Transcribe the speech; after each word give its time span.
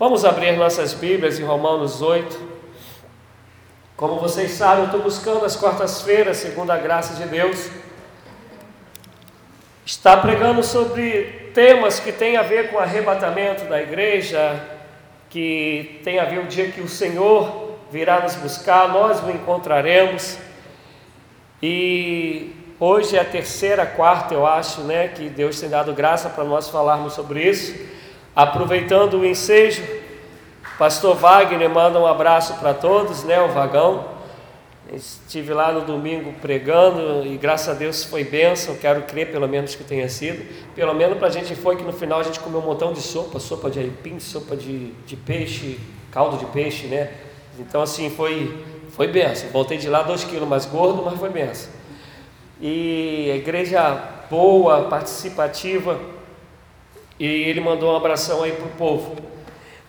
Vamos 0.00 0.24
abrir 0.24 0.52
nossas 0.52 0.94
Bíblias 0.94 1.38
em 1.38 1.44
Romanos 1.44 2.00
8. 2.00 2.40
Como 3.98 4.18
vocês 4.18 4.52
sabem, 4.52 4.78
eu 4.78 4.86
estou 4.86 5.02
buscando 5.02 5.44
as 5.44 5.56
quartas-feiras, 5.56 6.38
segundo 6.38 6.70
a 6.70 6.78
graça 6.78 7.22
de 7.22 7.28
Deus, 7.28 7.68
está 9.84 10.16
pregando 10.16 10.62
sobre 10.62 11.50
temas 11.52 12.00
que 12.00 12.12
têm 12.12 12.38
a 12.38 12.42
ver 12.42 12.70
com 12.70 12.76
o 12.76 12.78
arrebatamento 12.78 13.64
da 13.64 13.82
igreja, 13.82 14.58
que 15.28 16.00
tem 16.02 16.18
a 16.18 16.24
ver 16.24 16.38
o 16.38 16.46
dia 16.46 16.70
que 16.70 16.80
o 16.80 16.88
Senhor 16.88 17.74
virá 17.92 18.20
nos 18.20 18.36
buscar, 18.36 18.88
nós 18.88 19.22
o 19.22 19.30
encontraremos. 19.30 20.38
E 21.62 22.56
hoje 22.80 23.18
é 23.18 23.20
a 23.20 23.24
terceira, 23.26 23.84
quarta, 23.84 24.32
eu 24.32 24.46
acho, 24.46 24.80
né, 24.80 25.08
que 25.08 25.28
Deus 25.28 25.60
tem 25.60 25.68
dado 25.68 25.92
graça 25.92 26.30
para 26.30 26.44
nós 26.44 26.70
falarmos 26.70 27.12
sobre 27.12 27.42
isso. 27.42 27.89
Aproveitando 28.34 29.14
o 29.14 29.26
ensejo, 29.26 29.82
Pastor 30.78 31.16
Wagner 31.16 31.68
manda 31.68 31.98
um 31.98 32.06
abraço 32.06 32.54
para 32.54 32.72
todos, 32.72 33.24
né? 33.24 33.40
O 33.40 33.48
Vagão. 33.48 34.20
Estive 34.92 35.52
lá 35.52 35.70
no 35.70 35.82
domingo 35.82 36.32
pregando 36.40 37.24
e 37.24 37.36
graças 37.36 37.68
a 37.68 37.74
Deus 37.74 38.02
foi 38.02 38.24
bênção. 38.24 38.74
Quero 38.76 39.02
crer, 39.02 39.30
pelo 39.30 39.46
menos, 39.46 39.74
que 39.74 39.84
tenha 39.84 40.08
sido. 40.08 40.44
Pelo 40.74 40.94
menos 40.94 41.18
para 41.18 41.28
a 41.28 41.30
gente 41.30 41.54
foi 41.54 41.76
que 41.76 41.82
no 41.84 41.92
final 41.92 42.20
a 42.20 42.22
gente 42.22 42.40
comeu 42.40 42.60
um 42.60 42.64
montão 42.64 42.92
de 42.92 43.00
sopa: 43.00 43.38
sopa 43.38 43.68
de 43.68 43.78
aipim, 43.78 44.18
sopa 44.18 44.56
de, 44.56 44.92
de 45.06 45.16
peixe, 45.16 45.78
caldo 46.10 46.38
de 46.38 46.46
peixe, 46.46 46.86
né? 46.86 47.12
Então, 47.58 47.82
assim, 47.82 48.10
foi, 48.10 48.64
foi 48.90 49.06
benção. 49.08 49.50
Voltei 49.50 49.76
de 49.76 49.88
lá 49.88 50.02
dois 50.02 50.24
quilos 50.24 50.48
mais 50.48 50.66
gordo, 50.66 51.02
mas 51.04 51.18
foi 51.18 51.30
benção. 51.30 51.70
E 52.60 53.30
a 53.32 53.36
igreja 53.36 54.02
boa, 54.30 54.84
participativa 54.84 56.00
e 57.20 57.26
ele 57.26 57.60
mandou 57.60 57.92
um 57.92 57.96
abração 57.96 58.42
aí 58.42 58.52
para 58.52 58.64
o 58.64 58.70
povo. 58.70 59.14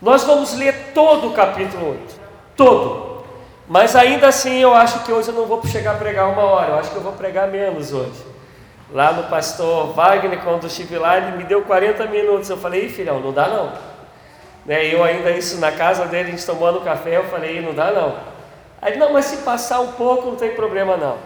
Nós 0.00 0.22
vamos 0.22 0.54
ler 0.54 0.92
todo 0.92 1.28
o 1.28 1.32
capítulo 1.32 1.92
8, 1.92 2.20
todo. 2.54 3.24
Mas 3.66 3.96
ainda 3.96 4.28
assim 4.28 4.58
eu 4.60 4.74
acho 4.74 5.02
que 5.04 5.10
hoje 5.10 5.28
eu 5.28 5.34
não 5.34 5.46
vou 5.46 5.66
chegar 5.66 5.92
a 5.92 5.98
pregar 5.98 6.28
uma 6.28 6.42
hora, 6.42 6.72
eu 6.72 6.78
acho 6.78 6.90
que 6.90 6.96
eu 6.96 7.02
vou 7.02 7.14
pregar 7.14 7.48
menos 7.48 7.90
hoje. 7.90 8.32
Lá 8.92 9.10
no 9.12 9.22
pastor 9.24 9.94
Wagner, 9.94 10.42
quando 10.42 10.66
estive 10.66 10.98
lá, 10.98 11.16
ele 11.16 11.38
me 11.38 11.44
deu 11.44 11.62
40 11.62 12.04
minutos. 12.08 12.50
Eu 12.50 12.58
falei, 12.58 12.90
filhão, 12.90 13.20
não 13.20 13.32
dá 13.32 13.48
não. 13.48 13.72
Né, 14.66 14.94
eu 14.94 15.02
ainda 15.02 15.30
isso 15.30 15.58
na 15.58 15.72
casa 15.72 16.04
dele, 16.04 16.28
a 16.28 16.30
gente 16.32 16.44
tomando 16.44 16.82
café, 16.82 17.16
eu 17.16 17.24
falei, 17.24 17.62
não 17.62 17.72
dá 17.72 17.90
não. 17.90 18.14
Aí, 18.82 18.98
não, 18.98 19.12
mas 19.12 19.24
se 19.24 19.38
passar 19.38 19.80
um 19.80 19.92
pouco 19.92 20.28
não 20.28 20.36
tem 20.36 20.54
problema 20.54 20.96
não. 20.98 21.16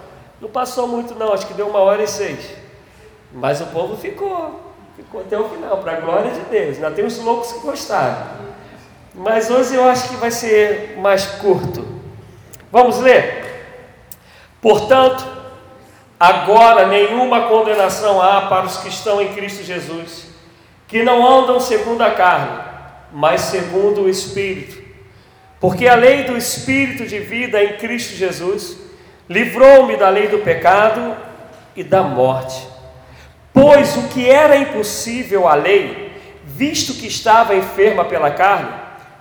Não 0.41 0.49
passou 0.49 0.87
muito 0.87 1.15
não, 1.17 1.33
acho 1.33 1.47
que 1.47 1.55
deu 1.55 1.67
uma 1.67 1.81
hora 1.81 2.03
e 2.03 2.07
seis. 2.07 2.55
Mas 3.33 3.61
o 3.61 3.67
povo 3.67 3.97
ficou. 3.97 4.66
Ficou 4.97 5.21
até 5.21 5.39
o 5.39 5.49
final, 5.49 5.77
para 5.79 5.93
a 5.93 6.01
glória 6.01 6.31
de 6.31 6.41
Deus. 6.41 6.77
Ainda 6.77 6.91
tem 6.91 7.05
os 7.05 7.19
loucos 7.19 7.53
que 7.53 7.61
gostaram. 7.61 8.17
Mas 9.15 9.51
hoje 9.51 9.75
eu 9.75 9.87
acho 9.87 10.09
que 10.09 10.17
vai 10.17 10.31
ser 10.31 10.97
mais 10.99 11.27
curto. 11.27 11.87
Vamos 12.73 12.99
ler? 12.99 13.45
Portanto, 14.61 15.25
agora 16.19 16.87
nenhuma 16.87 17.49
condenação 17.49 18.21
há 18.21 18.43
para 18.43 18.67
os 18.67 18.79
que 18.79 18.89
estão 18.89 19.21
em 19.21 19.33
Cristo 19.35 19.63
Jesus, 19.63 20.29
que 20.89 21.03
não 21.03 21.27
andam 21.27 21.61
segundo 21.61 22.03
a 22.03 22.11
carne, 22.11 22.59
mas 23.13 23.43
segundo 23.43 24.03
o 24.03 24.09
Espírito. 24.09 24.83
Porque 25.61 25.87
a 25.87 25.95
lei 25.95 26.25
do 26.25 26.37
Espírito 26.37 27.07
de 27.07 27.19
vida 27.19 27.63
em 27.63 27.77
Cristo 27.77 28.15
Jesus 28.15 28.79
livrou-me 29.29 29.97
da 29.97 30.09
lei 30.09 30.29
do 30.29 30.39
pecado 30.39 31.17
e 31.75 31.83
da 31.83 32.03
morte. 32.03 32.76
Pois 33.59 33.97
o 33.97 34.03
que 34.09 34.29
era 34.29 34.55
impossível 34.59 35.49
à 35.49 35.55
lei, 35.55 36.13
visto 36.45 36.93
que 36.93 37.07
estava 37.07 37.55
enferma 37.55 38.05
pela 38.05 38.31
carne, 38.31 38.69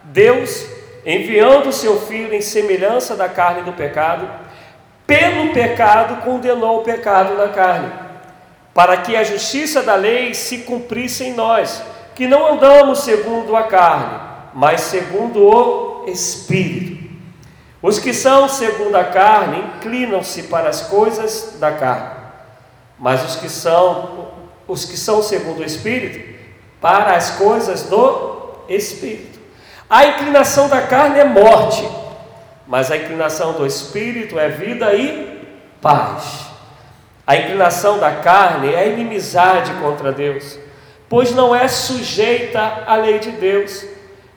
Deus, 0.04 0.66
enviando 1.06 1.70
o 1.70 1.72
seu 1.72 2.02
filho 2.02 2.34
em 2.34 2.42
semelhança 2.42 3.16
da 3.16 3.30
carne 3.30 3.62
do 3.62 3.72
pecado, 3.72 4.30
pelo 5.08 5.54
pecado 5.54 6.22
condenou 6.26 6.80
o 6.80 6.84
pecado 6.84 7.38
na 7.38 7.48
carne, 7.48 7.90
para 8.74 8.98
que 8.98 9.16
a 9.16 9.24
justiça 9.24 9.82
da 9.82 9.96
lei 9.96 10.34
se 10.34 10.58
cumprisse 10.60 11.24
em 11.24 11.34
nós, 11.34 11.82
que 12.14 12.28
não 12.28 12.56
andamos 12.56 13.06
segundo 13.06 13.56
a 13.56 13.64
carne, 13.64 14.20
mas 14.54 14.82
segundo 14.82 15.42
o 15.42 16.04
Espírito. 16.10 17.10
Os 17.82 18.00
que 18.00 18.14
são 18.14 18.50
segundo 18.50 18.98
a 18.98 19.06
carne 19.06 19.64
inclinam-se 19.78 20.44
para 20.44 20.68
as 20.68 20.82
coisas 20.82 21.56
da 21.58 21.72
carne 21.72 22.25
mas 23.00 23.24
os 23.24 23.36
que 23.36 23.50
são 23.50 24.36
os 24.68 24.86
que 24.86 24.98
são 24.98 25.22
segundo 25.22 25.60
o 25.60 25.64
Espírito, 25.64 26.36
para 26.82 27.16
as 27.16 27.32
coisas 27.32 27.84
do 27.84 28.52
Espírito. 28.68 29.40
A 29.90 30.06
inclinação 30.08 30.68
da 30.68 30.82
carne 30.82 31.20
é 31.20 31.24
morte, 31.24 31.88
mas 32.68 32.90
a 32.90 32.98
inclinação 32.98 33.54
do 33.54 33.66
Espírito 33.66 34.40
é 34.40 34.50
vida 34.50 34.94
e 34.96 35.48
paz. 35.82 36.48
A 37.28 37.36
inclinação 37.36 38.00
da 38.00 38.12
carne 38.12 38.74
é 38.74 38.90
inimizade 38.90 39.72
contra 39.76 40.12
Deus, 40.12 40.60
pois 41.08 41.32
não 41.32 41.56
é 41.56 41.68
sujeita 41.68 42.84
à 42.88 42.96
lei 42.96 43.20
de 43.20 43.32
Deus, 43.32 43.86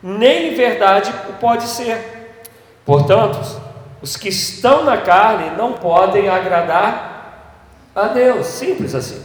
nem 0.02 0.52
em 0.52 0.54
verdade 0.54 1.12
pode 1.40 1.64
ser. 1.64 1.98
Portanto, 2.84 3.38
os 4.00 4.16
que 4.16 4.28
estão 4.28 4.84
na 4.84 4.98
carne 4.98 5.56
não 5.56 5.72
podem 5.72 6.28
agradar 6.28 7.17
a 8.04 8.08
Deus, 8.08 8.46
simples 8.46 8.94
assim. 8.94 9.22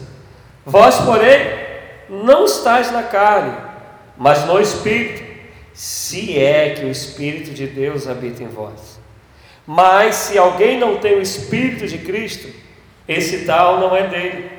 Vós, 0.65 0.97
porém, 1.01 1.41
não 2.09 2.45
estáis 2.45 2.91
na 2.91 3.03
carne, 3.03 3.55
mas 4.17 4.45
no 4.45 4.59
Espírito, 4.59 5.23
se 5.73 6.37
é 6.37 6.71
que 6.71 6.85
o 6.85 6.91
Espírito 6.91 7.51
de 7.51 7.67
Deus 7.67 8.07
habita 8.07 8.43
em 8.43 8.47
vós. 8.47 8.99
Mas 9.65 10.15
se 10.15 10.37
alguém 10.37 10.77
não 10.77 10.97
tem 10.97 11.15
o 11.15 11.21
Espírito 11.21 11.87
de 11.87 11.97
Cristo, 11.97 12.47
esse 13.07 13.45
tal 13.45 13.79
não 13.79 13.95
é 13.95 14.07
dele. 14.07 14.51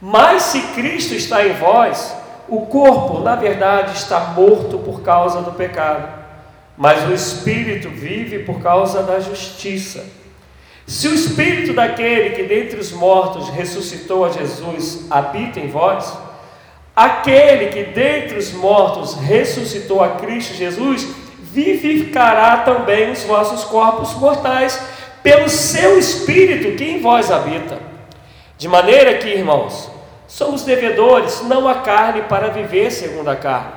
Mas 0.00 0.44
se 0.44 0.60
Cristo 0.68 1.14
está 1.14 1.46
em 1.46 1.52
vós, 1.54 2.16
o 2.48 2.66
corpo, 2.66 3.20
na 3.20 3.34
verdade, 3.34 3.96
está 3.96 4.20
morto 4.20 4.78
por 4.78 5.02
causa 5.02 5.42
do 5.42 5.52
pecado, 5.52 6.08
mas 6.76 7.08
o 7.08 7.12
Espírito 7.12 7.88
vive 7.88 8.40
por 8.40 8.60
causa 8.60 9.02
da 9.02 9.18
justiça. 9.18 10.04
Se 10.86 11.08
o 11.08 11.14
espírito 11.14 11.72
daquele 11.72 12.30
que 12.30 12.44
dentre 12.44 12.78
os 12.78 12.92
mortos 12.92 13.48
ressuscitou 13.48 14.24
a 14.24 14.30
Jesus 14.30 15.06
habita 15.10 15.58
em 15.58 15.68
vós, 15.68 16.16
aquele 16.94 17.66
que 17.66 17.82
dentre 17.90 18.38
os 18.38 18.52
mortos 18.52 19.14
ressuscitou 19.14 20.02
a 20.02 20.10
Cristo 20.10 20.54
Jesus 20.54 21.08
vivificará 21.40 22.58
também 22.58 23.10
os 23.10 23.24
vossos 23.24 23.64
corpos 23.64 24.14
mortais 24.14 24.80
pelo 25.22 25.48
seu 25.48 25.98
espírito 25.98 26.76
que 26.76 26.84
em 26.84 27.00
vós 27.00 27.32
habita. 27.32 27.78
De 28.56 28.68
maneira 28.68 29.14
que, 29.14 29.28
irmãos, 29.28 29.90
somos 30.28 30.62
devedores 30.62 31.42
não 31.42 31.66
a 31.66 31.76
carne 31.76 32.22
para 32.22 32.48
viver 32.48 32.92
segundo 32.92 33.28
a 33.28 33.34
carne, 33.34 33.72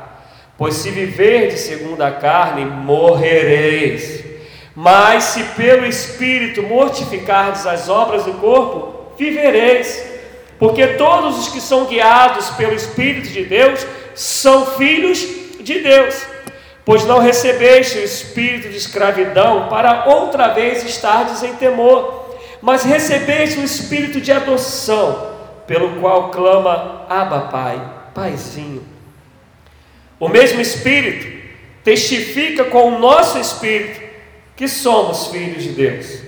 pois 0.55 0.75
se 0.75 0.91
viverdes 0.91 1.61
segundo 1.61 2.01
a 2.01 2.11
carne, 2.11 2.65
morrereis. 2.65 4.28
Mas 4.75 5.23
se 5.25 5.43
pelo 5.55 5.85
Espírito 5.85 6.63
mortificardes 6.63 7.65
as 7.65 7.89
obras 7.89 8.23
do 8.23 8.33
corpo, 8.33 9.13
vivereis. 9.17 10.07
Porque 10.57 10.87
todos 10.87 11.39
os 11.39 11.47
que 11.49 11.61
são 11.61 11.85
guiados 11.85 12.49
pelo 12.51 12.73
Espírito 12.73 13.29
de 13.29 13.45
Deus 13.45 13.85
são 14.13 14.65
filhos 14.77 15.25
de 15.59 15.79
Deus. 15.79 16.25
Pois 16.83 17.05
não 17.05 17.19
recebeste 17.19 17.99
o 17.99 18.03
espírito 18.03 18.69
de 18.69 18.77
escravidão 18.77 19.67
para 19.69 20.05
outra 20.05 20.47
vez 20.47 20.83
estardes 20.83 21.43
em 21.43 21.53
temor, 21.53 22.35
mas 22.61 22.83
recebeste 22.83 23.59
o 23.59 23.63
espírito 23.63 24.19
de 24.19 24.31
adoção, 24.31 25.35
pelo 25.67 26.01
qual 26.01 26.31
clama 26.31 27.05
Abba 27.07 27.41
Pai, 27.41 27.79
Paizinho. 28.15 28.83
O 30.19 30.27
mesmo 30.27 30.59
espírito 30.59 31.27
testifica 31.83 32.65
com 32.65 32.95
o 32.95 32.99
nosso 32.99 33.37
espírito 33.37 34.08
que 34.59 34.67
somos 34.67 35.27
filhos 35.27 35.63
de 35.63 35.69
Deus. 35.69 36.19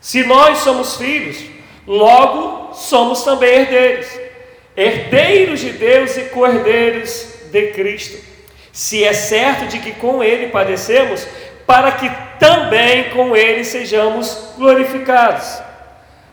Se 0.00 0.24
nós 0.24 0.60
somos 0.60 0.96
filhos, 0.96 1.44
logo 1.86 2.72
somos 2.72 3.22
também 3.22 3.50
herdeiros, 3.50 4.06
herdeiros 4.74 5.60
de 5.60 5.72
Deus 5.72 6.16
e 6.16 6.22
cordeiros 6.30 7.26
de 7.52 7.66
Cristo. 7.72 8.16
Se 8.72 9.04
é 9.04 9.12
certo 9.12 9.66
de 9.66 9.78
que 9.78 9.92
com 9.92 10.24
Ele 10.24 10.48
padecemos, 10.48 11.26
para 11.66 11.92
que 11.92 12.10
também 12.38 13.10
com 13.10 13.36
Ele 13.36 13.62
sejamos 13.62 14.54
glorificados. 14.56 15.60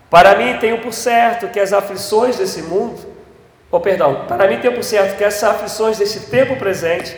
Para 0.09 0.33
mim 0.37 0.57
tenho 0.59 0.79
por 0.79 0.93
certo 0.93 1.49
que 1.49 1.59
as 1.59 1.73
aflições 1.73 2.37
desse 2.37 2.61
mundo, 2.61 3.05
ou 3.69 3.79
oh, 3.79 3.81
perdão, 3.81 4.23
para 4.29 4.47
mim 4.47 4.59
tenho 4.59 4.75
por 4.75 4.83
certo 4.83 5.17
que 5.17 5.25
as 5.25 5.43
aflições 5.43 5.97
desse 5.97 6.27
tempo 6.27 6.55
presente 6.55 7.13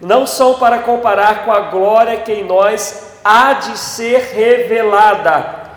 não 0.00 0.28
são 0.28 0.60
para 0.60 0.78
comparar 0.78 1.44
com 1.44 1.50
a 1.50 1.58
glória 1.58 2.18
que 2.18 2.32
em 2.32 2.44
nós 2.44 3.07
há 3.28 3.52
de 3.52 3.78
ser 3.78 4.32
revelada. 4.34 5.68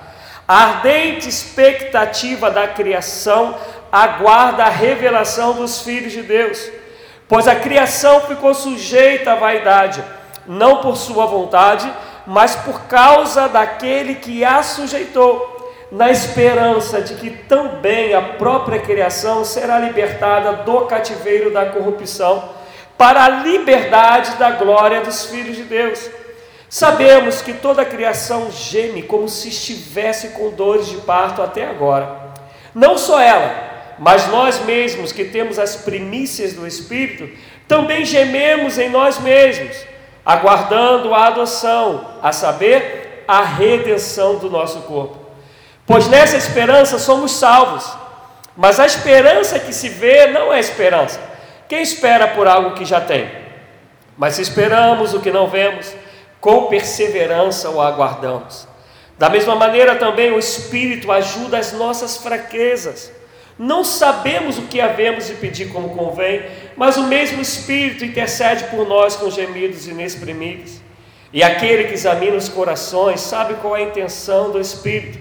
A 0.47 0.63
ardente 0.63 1.27
expectativa 1.27 2.49
da 2.49 2.65
criação 2.65 3.57
aguarda 3.91 4.63
a 4.63 4.69
revelação 4.69 5.51
dos 5.53 5.81
filhos 5.81 6.13
de 6.13 6.21
Deus, 6.21 6.71
pois 7.27 7.49
a 7.49 7.55
criação 7.55 8.21
ficou 8.21 8.53
sujeita 8.53 9.33
à 9.33 9.35
vaidade, 9.35 10.01
não 10.47 10.77
por 10.77 10.95
sua 10.95 11.25
vontade, 11.25 11.91
mas 12.25 12.55
por 12.55 12.83
causa 12.83 13.49
daquele 13.49 14.15
que 14.15 14.45
a 14.45 14.63
sujeitou, 14.63 15.75
na 15.91 16.09
esperança 16.09 17.01
de 17.01 17.15
que 17.15 17.29
também 17.29 18.13
a 18.13 18.21
própria 18.21 18.79
criação 18.79 19.43
será 19.43 19.77
libertada 19.77 20.53
do 20.63 20.85
cativeiro 20.85 21.51
da 21.51 21.65
corrupção, 21.65 22.49
para 22.97 23.25
a 23.25 23.29
liberdade 23.29 24.35
da 24.35 24.51
glória 24.51 25.01
dos 25.01 25.25
filhos 25.25 25.57
de 25.57 25.63
Deus. 25.63 26.20
Sabemos 26.71 27.41
que 27.41 27.51
toda 27.51 27.81
a 27.81 27.85
criação 27.85 28.49
geme 28.49 29.03
como 29.03 29.27
se 29.27 29.49
estivesse 29.49 30.29
com 30.29 30.51
dores 30.51 30.87
de 30.87 30.95
parto 30.99 31.41
até 31.41 31.67
agora. 31.67 32.31
Não 32.73 32.97
só 32.97 33.19
ela, 33.19 33.53
mas 33.99 34.27
nós 34.29 34.63
mesmos 34.63 35.11
que 35.11 35.25
temos 35.25 35.59
as 35.59 35.75
primícias 35.75 36.53
do 36.53 36.65
Espírito, 36.65 37.29
também 37.67 38.05
gememos 38.05 38.77
em 38.77 38.87
nós 38.87 39.19
mesmos, 39.19 39.75
aguardando 40.25 41.13
a 41.13 41.27
adoção, 41.27 42.07
a 42.23 42.31
saber, 42.31 43.25
a 43.27 43.43
redenção 43.43 44.37
do 44.37 44.49
nosso 44.49 44.83
corpo. 44.83 45.17
Pois 45.85 46.07
nessa 46.07 46.37
esperança 46.37 46.97
somos 46.97 47.33
salvos. 47.33 47.85
Mas 48.55 48.79
a 48.79 48.85
esperança 48.85 49.59
que 49.59 49.73
se 49.73 49.89
vê 49.89 50.27
não 50.27 50.53
é 50.53 50.59
esperança. 50.61 51.19
Quem 51.67 51.81
espera 51.81 52.29
por 52.29 52.47
algo 52.47 52.75
que 52.75 52.85
já 52.85 53.01
tem? 53.01 53.29
Mas 54.17 54.39
esperamos 54.39 55.13
o 55.13 55.19
que 55.19 55.31
não 55.31 55.47
vemos, 55.47 55.93
com 56.41 56.65
perseverança 56.65 57.69
o 57.69 57.79
aguardamos. 57.79 58.67
Da 59.17 59.29
mesma 59.29 59.55
maneira 59.55 59.95
também 59.95 60.31
o 60.31 60.39
Espírito 60.39 61.11
ajuda 61.11 61.59
as 61.59 61.71
nossas 61.71 62.17
fraquezas. 62.17 63.11
Não 63.59 63.83
sabemos 63.83 64.57
o 64.57 64.63
que 64.63 64.81
havemos 64.81 65.27
de 65.27 65.35
pedir 65.35 65.71
como 65.71 65.95
convém, 65.95 66.41
mas 66.75 66.97
o 66.97 67.03
mesmo 67.03 67.39
Espírito 67.39 68.03
intercede 68.03 68.63
por 68.65 68.87
nós 68.87 69.15
com 69.15 69.29
gemidos 69.29 69.87
inexprimíveis. 69.87 70.81
E 71.31 71.43
aquele 71.43 71.83
que 71.83 71.93
examina 71.93 72.35
os 72.35 72.49
corações 72.49 73.21
sabe 73.21 73.53
qual 73.61 73.77
é 73.77 73.81
a 73.81 73.83
intenção 73.83 74.49
do 74.49 74.59
Espírito, 74.59 75.19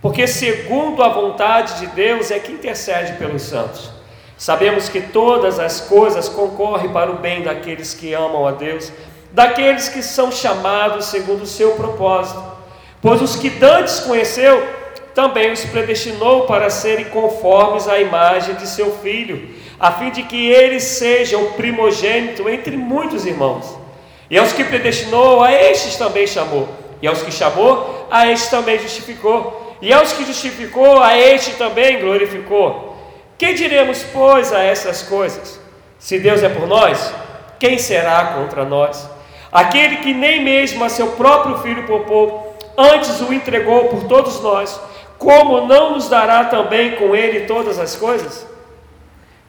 porque 0.00 0.28
segundo 0.28 1.02
a 1.02 1.08
vontade 1.08 1.80
de 1.80 1.88
Deus 1.88 2.30
é 2.30 2.38
que 2.38 2.52
intercede 2.52 3.14
pelos 3.14 3.42
santos. 3.42 3.90
Sabemos 4.38 4.88
que 4.88 5.02
todas 5.02 5.58
as 5.58 5.80
coisas 5.82 6.28
concorrem 6.28 6.90
para 6.90 7.10
o 7.10 7.16
bem 7.18 7.42
daqueles 7.42 7.92
que 7.92 8.14
amam 8.14 8.46
a 8.46 8.52
Deus 8.52 8.90
daqueles 9.32 9.88
que 9.88 10.02
são 10.02 10.30
chamados 10.30 11.06
segundo 11.06 11.42
o 11.42 11.46
seu 11.46 11.72
propósito. 11.72 12.42
Pois 13.00 13.22
os 13.22 13.36
que 13.36 13.48
dantes 13.50 14.00
conheceu, 14.00 14.62
também 15.14 15.52
os 15.52 15.64
predestinou 15.64 16.46
para 16.46 16.70
serem 16.70 17.06
conformes 17.06 17.88
à 17.88 17.98
imagem 17.98 18.54
de 18.54 18.66
seu 18.66 18.92
filho, 18.98 19.50
a 19.78 19.90
fim 19.92 20.10
de 20.10 20.22
que 20.22 20.50
ele 20.50 20.78
seja 20.80 21.38
o 21.38 21.52
primogênito 21.52 22.48
entre 22.48 22.76
muitos 22.76 23.26
irmãos. 23.26 23.78
E 24.30 24.38
aos 24.38 24.52
que 24.52 24.62
predestinou, 24.62 25.42
a 25.42 25.52
estes 25.52 25.96
também 25.96 26.26
chamou. 26.26 26.68
E 27.02 27.08
aos 27.08 27.22
que 27.22 27.32
chamou, 27.32 28.06
a 28.10 28.28
estes 28.28 28.50
também 28.50 28.78
justificou. 28.78 29.76
E 29.82 29.92
aos 29.92 30.12
que 30.12 30.24
justificou, 30.24 31.02
a 31.02 31.18
este 31.18 31.52
também 31.52 31.98
glorificou. 32.00 32.96
Que 33.38 33.54
diremos, 33.54 34.04
pois, 34.12 34.52
a 34.52 34.62
essas 34.62 35.02
coisas? 35.02 35.58
Se 35.98 36.18
Deus 36.18 36.42
é 36.42 36.48
por 36.48 36.66
nós, 36.66 37.12
quem 37.58 37.78
será 37.78 38.34
contra 38.34 38.64
nós? 38.64 39.08
Aquele 39.52 39.96
que 39.96 40.14
nem 40.14 40.42
mesmo 40.42 40.84
a 40.84 40.88
seu 40.88 41.08
próprio 41.12 41.58
filho 41.58 41.86
poupou, 41.86 42.56
antes 42.76 43.20
o 43.20 43.32
entregou 43.32 43.88
por 43.88 44.04
todos 44.04 44.40
nós, 44.40 44.80
como 45.18 45.66
não 45.66 45.92
nos 45.92 46.08
dará 46.08 46.44
também 46.44 46.92
com 46.92 47.14
ele 47.14 47.46
todas 47.46 47.78
as 47.78 47.96
coisas? 47.96 48.46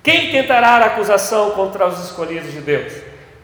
Quem 0.04 0.32
tentará 0.32 0.78
a 0.78 0.86
acusação 0.86 1.52
contra 1.52 1.88
os 1.88 2.04
escolhidos 2.04 2.52
de 2.52 2.62
Deus? 2.62 2.92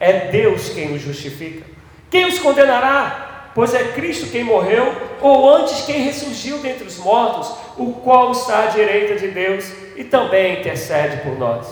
É 0.00 0.26
Deus 0.26 0.70
quem 0.70 0.92
os 0.94 1.00
justifica. 1.00 1.64
Quem 2.10 2.26
os 2.26 2.38
condenará? 2.38 3.50
Pois 3.54 3.74
é 3.74 3.92
Cristo 3.92 4.30
quem 4.30 4.44
morreu, 4.44 4.94
ou 5.20 5.48
antes 5.48 5.82
quem 5.82 6.02
ressurgiu 6.02 6.58
dentre 6.58 6.86
os 6.86 6.98
mortos, 6.98 7.52
o 7.76 7.92
qual 7.92 8.32
está 8.32 8.64
à 8.64 8.66
direita 8.66 9.16
de 9.16 9.28
Deus 9.28 9.72
e 9.96 10.04
também 10.04 10.60
intercede 10.60 11.22
por 11.22 11.38
nós. 11.38 11.66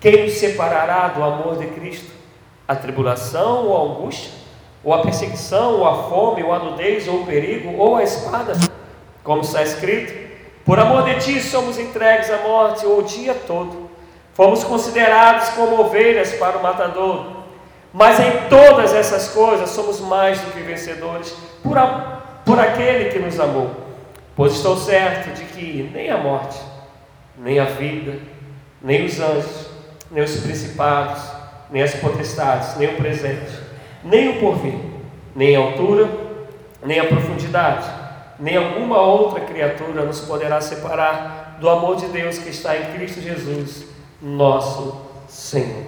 Quem 0.00 0.24
nos 0.24 0.32
separará 0.34 1.08
do 1.08 1.22
amor 1.22 1.58
de 1.58 1.66
Cristo? 1.68 2.21
A 2.66 2.74
tribulação 2.74 3.66
ou 3.66 3.76
a 3.76 3.92
angústia, 3.92 4.30
ou 4.84 4.92
a 4.92 5.02
perseguição, 5.02 5.78
ou 5.78 5.88
a 5.88 6.08
fome, 6.08 6.42
ou 6.42 6.52
a 6.52 6.58
nudez, 6.58 7.06
ou 7.06 7.22
o 7.22 7.26
perigo, 7.26 7.76
ou 7.76 7.96
a 7.96 8.02
espada, 8.02 8.54
como 9.22 9.42
está 9.42 9.62
escrito: 9.62 10.12
Por 10.64 10.78
amor 10.78 11.04
de 11.04 11.14
ti 11.20 11.40
somos 11.40 11.78
entregues 11.78 12.30
à 12.30 12.38
morte 12.38 12.86
o 12.86 13.02
dia 13.02 13.34
todo, 13.34 13.90
fomos 14.34 14.64
considerados 14.64 15.50
como 15.50 15.80
ovelhas 15.80 16.32
para 16.32 16.58
o 16.58 16.62
matador. 16.62 17.42
Mas 17.92 18.18
em 18.18 18.48
todas 18.48 18.94
essas 18.94 19.28
coisas 19.28 19.68
somos 19.68 20.00
mais 20.00 20.40
do 20.40 20.50
que 20.52 20.60
vencedores 20.60 21.36
por, 21.62 21.76
a, 21.76 22.22
por 22.44 22.58
aquele 22.58 23.10
que 23.10 23.18
nos 23.18 23.38
amou. 23.38 23.70
Pois 24.34 24.54
estou 24.54 24.78
certo 24.78 25.34
de 25.34 25.44
que 25.44 25.90
nem 25.92 26.08
a 26.08 26.16
morte, 26.16 26.58
nem 27.36 27.60
a 27.60 27.66
vida, 27.66 28.18
nem 28.80 29.04
os 29.04 29.20
anjos, 29.20 29.66
nem 30.10 30.24
os 30.24 30.36
principados, 30.40 31.22
nem 31.72 31.82
as 31.82 31.94
potestades, 31.94 32.76
nem 32.76 32.88
o 32.90 32.96
presente, 32.96 33.58
nem 34.04 34.28
o 34.28 34.40
porvir, 34.40 34.78
nem 35.34 35.56
a 35.56 35.58
altura, 35.58 36.08
nem 36.84 37.00
a 37.00 37.06
profundidade, 37.06 37.88
nem 38.38 38.56
alguma 38.56 39.00
outra 39.00 39.40
criatura 39.40 40.04
nos 40.04 40.20
poderá 40.20 40.60
separar 40.60 41.56
do 41.58 41.68
amor 41.68 41.96
de 41.96 42.06
Deus 42.08 42.38
que 42.38 42.50
está 42.50 42.76
em 42.76 42.92
Cristo 42.92 43.20
Jesus, 43.20 43.86
nosso 44.20 45.00
Senhor. 45.28 45.84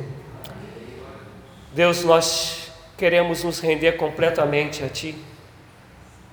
Deus, 1.74 2.04
nós 2.04 2.72
queremos 2.96 3.44
nos 3.44 3.58
render 3.60 3.92
completamente 3.92 4.82
a 4.82 4.88
Ti, 4.88 5.16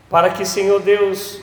para 0.09 0.30
que, 0.30 0.45
Senhor 0.45 0.80
Deus, 0.81 1.39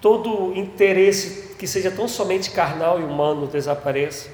todo 0.00 0.52
interesse 0.56 1.54
que 1.58 1.66
seja 1.66 1.90
tão 1.90 2.08
somente 2.08 2.50
carnal 2.50 3.00
e 3.00 3.04
humano 3.04 3.46
desapareça, 3.46 4.30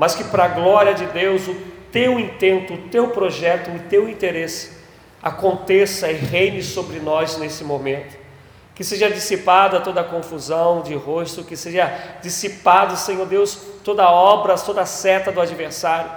mas 0.00 0.14
que 0.14 0.24
para 0.24 0.46
a 0.46 0.48
glória 0.48 0.94
de 0.94 1.04
Deus 1.04 1.46
o 1.46 1.54
teu 1.92 2.18
intento, 2.18 2.72
o 2.72 2.78
teu 2.88 3.08
projeto, 3.08 3.70
o 3.70 3.80
teu 3.80 4.08
interesse 4.08 4.70
aconteça 5.22 6.10
e 6.10 6.14
reine 6.14 6.62
sobre 6.62 6.98
nós 7.00 7.36
nesse 7.36 7.62
momento. 7.62 8.16
Que 8.74 8.82
seja 8.82 9.10
dissipada 9.10 9.78
toda 9.78 10.00
a 10.00 10.04
confusão 10.04 10.80
de 10.80 10.94
rosto, 10.94 11.44
que 11.44 11.54
seja 11.54 11.92
dissipado, 12.22 12.96
Senhor 12.96 13.26
Deus, 13.26 13.60
toda 13.84 14.10
obra, 14.10 14.54
toda 14.54 14.86
seta 14.86 15.30
do 15.30 15.38
adversário. 15.38 16.10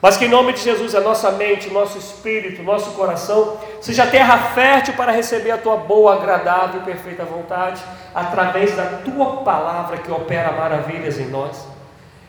Mas 0.00 0.16
que 0.16 0.24
em 0.24 0.28
nome 0.30 0.54
de 0.54 0.60
Jesus 0.60 0.94
a 0.94 1.00
nossa 1.02 1.30
mente, 1.30 1.68
nosso 1.68 1.98
espírito, 1.98 2.62
nosso 2.62 2.92
coração 2.92 3.58
seja 3.82 4.06
terra 4.06 4.38
fértil 4.54 4.94
para 4.94 5.12
receber 5.12 5.50
a 5.50 5.58
tua 5.58 5.76
boa, 5.76 6.14
agradável 6.14 6.80
e 6.80 6.84
perfeita 6.84 7.26
vontade, 7.26 7.82
através 8.14 8.74
da 8.74 8.86
tua 9.04 9.42
palavra 9.42 9.98
que 9.98 10.10
opera 10.10 10.50
maravilhas 10.50 11.20
em 11.20 11.28
nós. 11.28 11.76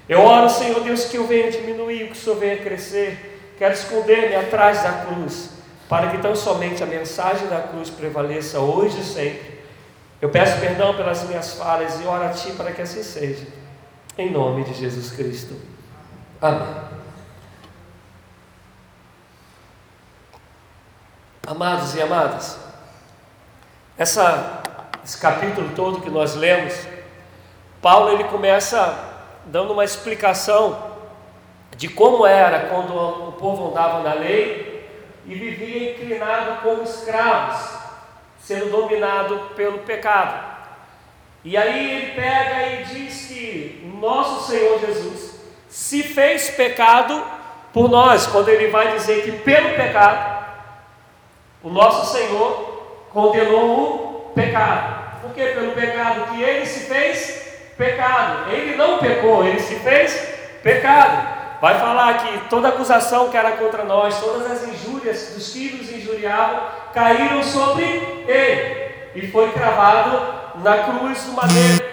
Eu 0.10 0.22
oro, 0.22 0.50
Senhor 0.50 0.84
Deus, 0.84 1.06
que 1.06 1.18
eu 1.18 1.28
venha 1.28 1.52
diminuir, 1.52 2.08
que 2.08 2.14
o 2.14 2.16
Senhor 2.16 2.40
venha 2.40 2.58
crescer. 2.58 3.54
Quero 3.60 3.76
esconder-me 3.76 4.36
atrás 4.36 4.82
da 4.82 4.92
cruz, 4.92 5.52
para 5.88 6.10
que 6.10 6.18
tão 6.18 6.36
somente 6.36 6.82
a 6.82 6.88
mensagem 6.88 7.48
da 7.48 7.62
cruz 7.62 7.92
prevaleça 7.92 8.60
hoje 8.60 9.02
e 9.02 9.04
sempre. 9.04 9.60
Eu 10.20 10.30
peço 10.30 10.60
perdão 10.60 10.96
pelas 10.96 11.24
minhas 11.26 11.54
falhas 11.54 12.02
e 12.02 12.06
oro 12.06 12.24
a 12.24 12.30
Ti 12.30 12.54
para 12.54 12.72
que 12.72 12.82
assim 12.82 13.04
seja. 13.04 13.46
Em 14.18 14.32
nome 14.32 14.64
de 14.64 14.74
Jesus 14.74 15.12
Cristo. 15.12 15.56
Amém. 16.42 16.90
Amados 21.46 21.94
e 21.96 22.02
amadas, 22.02 22.60
essa, 23.98 24.62
esse 25.04 25.18
capítulo 25.18 25.70
todo 25.76 26.02
que 26.02 26.10
nós 26.10 26.36
lemos, 26.36 26.76
Paulo 27.82 28.12
ele 28.12 28.24
começa 28.26 29.09
dando 29.46 29.74
uma 29.74 29.84
explicação 29.84 30.90
de 31.76 31.88
como 31.88 32.26
era 32.26 32.68
quando 32.68 32.94
o 32.94 33.32
povo 33.34 33.70
andava 33.70 34.04
na 34.04 34.14
lei 34.14 34.90
e 35.26 35.34
vivia 35.34 35.92
inclinado 35.92 36.62
como 36.62 36.84
escravos, 36.84 37.78
sendo 38.42 38.70
dominado 38.70 39.52
pelo 39.56 39.80
pecado. 39.80 40.58
E 41.44 41.56
aí 41.56 41.92
ele 41.92 42.12
pega 42.14 42.68
e 42.68 42.84
diz 42.86 43.28
que 43.28 43.92
nosso 44.00 44.52
Senhor 44.52 44.80
Jesus 44.80 45.40
se 45.70 46.04
fez 46.04 46.50
pecado 46.50 47.24
por 47.72 47.90
nós, 47.90 48.28
quando 48.28 48.50
ele 48.50 48.68
vai 48.68 48.94
dizer 48.94 49.24
que 49.24 49.32
pelo 49.32 49.76
pecado 49.76 50.40
o 51.62 51.70
nosso 51.70 52.12
Senhor 52.14 53.08
condenou 53.12 54.30
o 54.30 54.32
pecado. 54.34 55.22
Porque 55.22 55.46
pelo 55.48 55.74
pecado 55.74 56.32
que 56.32 56.42
ele 56.42 56.66
se 56.66 56.88
fez 56.88 57.39
pecado. 57.80 58.52
Ele 58.52 58.76
não 58.76 58.98
pecou, 58.98 59.46
ele 59.46 59.62
se 59.62 59.76
fez 59.76 60.14
pecado. 60.62 61.40
Vai 61.62 61.80
falar 61.80 62.14
que 62.20 62.50
toda 62.50 62.68
acusação 62.68 63.30
que 63.30 63.38
era 63.38 63.54
contra 63.54 63.84
nós, 63.84 64.20
todas 64.20 64.52
as 64.52 64.68
injúrias 64.68 65.34
dos 65.34 65.56
nos 65.56 65.92
injuriavam, 65.92 66.60
caíram 66.94 67.42
sobre 67.42 67.84
ele 68.28 68.90
e 69.16 69.28
foi 69.32 69.50
cravado 69.52 70.22
na 70.62 70.78
cruz 70.80 71.24
do 71.24 71.32
madeiro. 71.32 71.84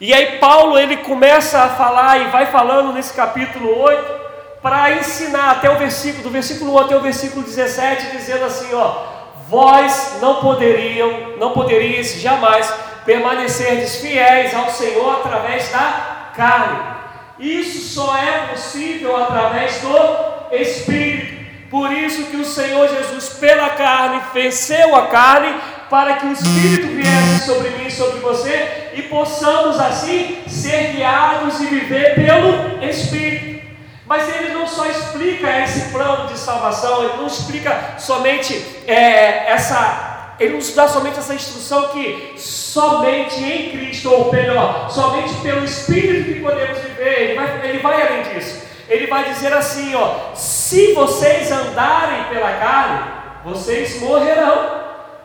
E 0.00 0.12
aí 0.12 0.38
Paulo 0.38 0.78
ele 0.78 0.98
começa 0.98 1.62
a 1.62 1.68
falar 1.70 2.20
e 2.20 2.24
vai 2.28 2.46
falando 2.46 2.92
nesse 2.92 3.14
capítulo 3.14 3.80
8 3.80 4.24
para 4.60 4.92
ensinar 4.92 5.52
até 5.52 5.70
o 5.70 5.78
versículo, 5.78 6.24
do 6.24 6.30
versículo 6.30 6.74
1 6.74 6.78
até 6.78 6.96
o 6.96 7.00
versículo 7.00 7.42
17, 7.42 8.16
dizendo 8.16 8.44
assim, 8.44 8.74
ó, 8.74 9.04
vós 9.48 10.18
não 10.20 10.36
poderiam, 10.36 11.36
não 11.38 11.52
poderíeis 11.52 12.20
jamais 12.20 12.72
permanecerdes 13.04 13.96
fiéis 13.96 14.54
ao 14.54 14.70
Senhor 14.70 15.20
através 15.20 15.68
da 15.70 16.30
carne. 16.36 16.94
Isso 17.38 17.94
só 17.94 18.16
é 18.16 18.48
possível 18.48 19.16
através 19.16 19.80
do 19.80 20.54
Espírito. 20.54 21.44
Por 21.70 21.92
isso 21.92 22.26
que 22.26 22.36
o 22.36 22.44
Senhor 22.44 22.88
Jesus, 22.88 23.30
pela 23.30 23.70
carne, 23.70 24.22
venceu 24.32 24.94
a 24.94 25.08
carne, 25.08 25.54
para 25.90 26.14
que 26.14 26.26
o 26.26 26.32
Espírito 26.32 26.86
viesse 26.88 27.46
sobre 27.46 27.70
mim 27.70 27.86
e 27.86 27.90
sobre 27.90 28.20
você, 28.20 28.92
e 28.94 29.02
possamos 29.02 29.78
assim 29.78 30.42
ser 30.46 30.92
guiados 30.92 31.60
e 31.60 31.66
viver 31.66 32.14
pelo 32.14 32.82
Espírito. 32.82 33.64
Mas 34.06 34.28
ele 34.28 34.52
não 34.52 34.66
só 34.66 34.86
explica 34.86 35.50
esse 35.62 35.90
plano 35.90 36.28
de 36.28 36.38
salvação, 36.38 37.02
ele 37.02 37.16
não 37.16 37.26
explica 37.26 37.94
somente 37.98 38.64
é, 38.86 39.50
essa, 39.50 40.13
ele 40.38 40.56
nos 40.56 40.74
dá 40.74 40.88
somente 40.88 41.18
essa 41.18 41.34
instrução 41.34 41.88
que 41.88 42.34
somente 42.36 43.42
em 43.42 43.70
Cristo, 43.70 44.12
ou 44.12 44.32
melhor, 44.32 44.90
somente 44.90 45.34
pelo 45.36 45.64
Espírito 45.64 46.34
que 46.34 46.40
podemos 46.40 46.78
viver, 46.78 47.22
ele 47.22 47.34
vai, 47.34 47.68
ele 47.68 47.78
vai 47.78 48.02
além 48.02 48.22
disso. 48.22 48.64
Ele 48.88 49.06
vai 49.06 49.24
dizer 49.24 49.52
assim: 49.52 49.94
ó, 49.94 50.34
se 50.34 50.92
vocês 50.92 51.50
andarem 51.50 52.24
pela 52.24 52.52
carne, 52.52 53.00
vocês 53.44 54.00
morrerão, 54.00 54.82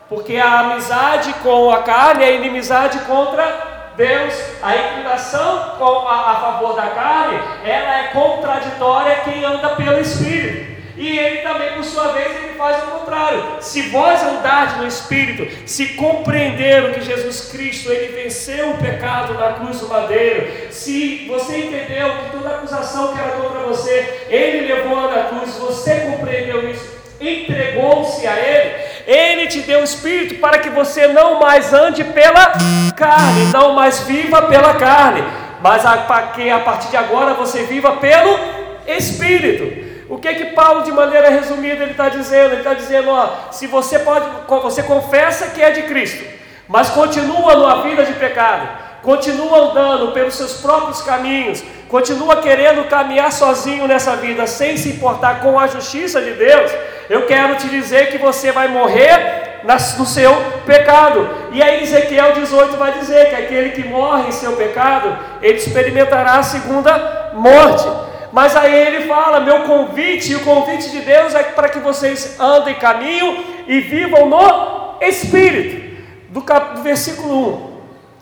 porque 0.08 0.36
a 0.36 0.60
amizade 0.60 1.32
com 1.42 1.70
a 1.70 1.82
carne 1.82 2.24
é 2.24 2.36
inimizade 2.36 2.98
contra 3.00 3.92
Deus, 3.96 4.34
a 4.62 4.76
inclinação 4.76 5.76
a, 6.08 6.30
a 6.30 6.34
favor 6.36 6.74
da 6.74 6.86
carne, 6.86 7.38
ela 7.64 7.98
é 7.98 8.08
contraditória 8.08 9.20
quem 9.24 9.44
anda 9.44 9.70
pelo 9.70 10.00
Espírito. 10.00 10.79
E 11.00 11.18
ele 11.18 11.38
também, 11.38 11.72
por 11.72 11.82
sua 11.82 12.08
vez, 12.08 12.26
ele 12.26 12.54
faz 12.58 12.82
o 12.82 12.86
contrário. 12.88 13.42
Se 13.60 13.80
vós 13.88 14.22
andardes 14.22 14.76
no 14.76 14.86
Espírito, 14.86 15.48
se 15.66 15.94
compreender 15.94 16.84
o 16.84 16.92
que 16.92 17.00
Jesus 17.00 17.48
Cristo, 17.50 17.90
ele 17.90 18.12
venceu 18.12 18.72
o 18.72 18.76
pecado 18.76 19.32
na 19.32 19.54
cruz 19.54 19.80
do 19.80 19.88
madeiro, 19.88 20.70
se 20.70 21.24
você 21.26 21.56
entendeu 21.56 22.10
que 22.10 22.32
toda 22.32 22.50
acusação 22.50 23.14
que 23.14 23.18
era 23.18 23.30
contra 23.30 23.60
você, 23.60 24.26
ele 24.28 24.70
levou 24.70 25.10
na 25.10 25.22
cruz, 25.24 25.54
você 25.54 26.00
compreendeu 26.00 26.70
isso, 26.70 26.86
entregou-se 27.18 28.26
a 28.26 28.36
ele, 28.36 28.74
ele 29.06 29.46
te 29.46 29.60
deu 29.60 29.80
o 29.80 29.84
Espírito 29.84 30.34
para 30.34 30.58
que 30.58 30.68
você 30.68 31.06
não 31.06 31.40
mais 31.40 31.72
ande 31.72 32.04
pela 32.04 32.52
carne, 32.94 33.50
não 33.54 33.72
mais 33.72 34.00
viva 34.00 34.42
pela 34.42 34.74
carne, 34.74 35.24
mas 35.62 35.80
para 35.80 36.26
que 36.34 36.50
a 36.50 36.58
partir 36.58 36.90
de 36.90 36.98
agora 36.98 37.32
você 37.32 37.62
viva 37.62 37.92
pelo 37.96 38.38
Espírito. 38.86 39.88
O 40.10 40.18
que 40.18 40.26
é 40.26 40.34
que 40.34 40.46
Paulo, 40.46 40.82
de 40.82 40.90
maneira 40.90 41.30
resumida, 41.30 41.84
ele 41.84 41.92
está 41.92 42.08
dizendo? 42.08 42.50
Ele 42.50 42.56
está 42.62 42.74
dizendo: 42.74 43.10
ó, 43.10 43.52
se 43.52 43.68
você 43.68 44.00
pode, 44.00 44.26
você 44.48 44.82
confessa 44.82 45.50
que 45.50 45.62
é 45.62 45.70
de 45.70 45.82
Cristo, 45.82 46.24
mas 46.66 46.90
continua 46.90 47.54
numa 47.54 47.82
vida 47.82 48.04
de 48.04 48.12
pecado, 48.14 48.68
continua 49.02 49.70
andando 49.70 50.10
pelos 50.10 50.34
seus 50.34 50.54
próprios 50.54 51.00
caminhos, 51.00 51.62
continua 51.88 52.42
querendo 52.42 52.88
caminhar 52.88 53.30
sozinho 53.30 53.86
nessa 53.86 54.16
vida, 54.16 54.48
sem 54.48 54.76
se 54.76 54.88
importar 54.88 55.40
com 55.42 55.56
a 55.56 55.68
justiça 55.68 56.20
de 56.20 56.32
Deus, 56.32 56.72
eu 57.08 57.26
quero 57.26 57.54
te 57.54 57.68
dizer 57.68 58.10
que 58.10 58.18
você 58.18 58.50
vai 58.50 58.66
morrer 58.66 59.60
no 59.96 60.06
seu 60.06 60.34
pecado. 60.66 61.28
E 61.52 61.62
aí 61.62 61.84
Ezequiel 61.84 62.32
18 62.32 62.76
vai 62.76 62.98
dizer 62.98 63.28
que 63.28 63.36
aquele 63.36 63.70
que 63.70 63.86
morre 63.86 64.28
em 64.28 64.32
seu 64.32 64.56
pecado, 64.56 65.16
ele 65.40 65.58
experimentará 65.58 66.34
a 66.34 66.42
segunda 66.42 67.30
morte. 67.32 68.09
Mas 68.32 68.56
aí 68.56 68.74
ele 68.74 69.06
fala: 69.06 69.40
meu 69.40 69.62
convite, 69.62 70.32
e 70.32 70.36
o 70.36 70.44
convite 70.44 70.90
de 70.90 71.00
Deus 71.00 71.34
é 71.34 71.42
para 71.42 71.68
que 71.68 71.78
vocês 71.78 72.38
andem 72.38 72.74
caminho 72.74 73.44
e 73.66 73.80
vivam 73.80 74.28
no 74.28 74.94
Espírito. 75.00 75.90
Do, 76.28 76.42
cap, 76.42 76.76
do 76.76 76.82
versículo 76.82 77.66
1 77.66 77.70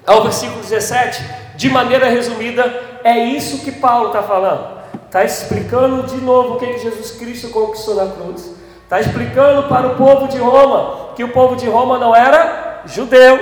ao 0.06 0.22
versículo 0.22 0.62
17, 0.62 1.22
de 1.56 1.68
maneira 1.68 2.08
resumida, 2.08 2.82
é 3.04 3.18
isso 3.18 3.62
que 3.62 3.70
Paulo 3.70 4.06
está 4.06 4.22
falando. 4.22 4.78
Está 5.04 5.22
explicando 5.22 6.04
de 6.04 6.16
novo 6.16 6.54
o 6.54 6.58
que, 6.58 6.66
que 6.66 6.78
Jesus 6.78 7.10
Cristo 7.12 7.50
conquistou 7.50 7.94
na 7.94 8.10
cruz. 8.10 8.54
Está 8.84 9.00
explicando 9.00 9.68
para 9.68 9.88
o 9.88 9.96
povo 9.96 10.28
de 10.28 10.38
Roma 10.38 11.10
que 11.14 11.22
o 11.22 11.28
povo 11.28 11.56
de 11.56 11.68
Roma 11.68 11.98
não 11.98 12.16
era 12.16 12.82
judeu, 12.86 13.38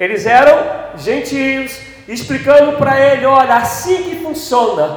eles 0.00 0.26
eram 0.26 0.58
gentios, 0.96 1.80
explicando 2.08 2.72
para 2.78 2.98
ele: 2.98 3.24
olha, 3.24 3.54
assim 3.54 4.02
que 4.02 4.16
funciona, 4.16 4.96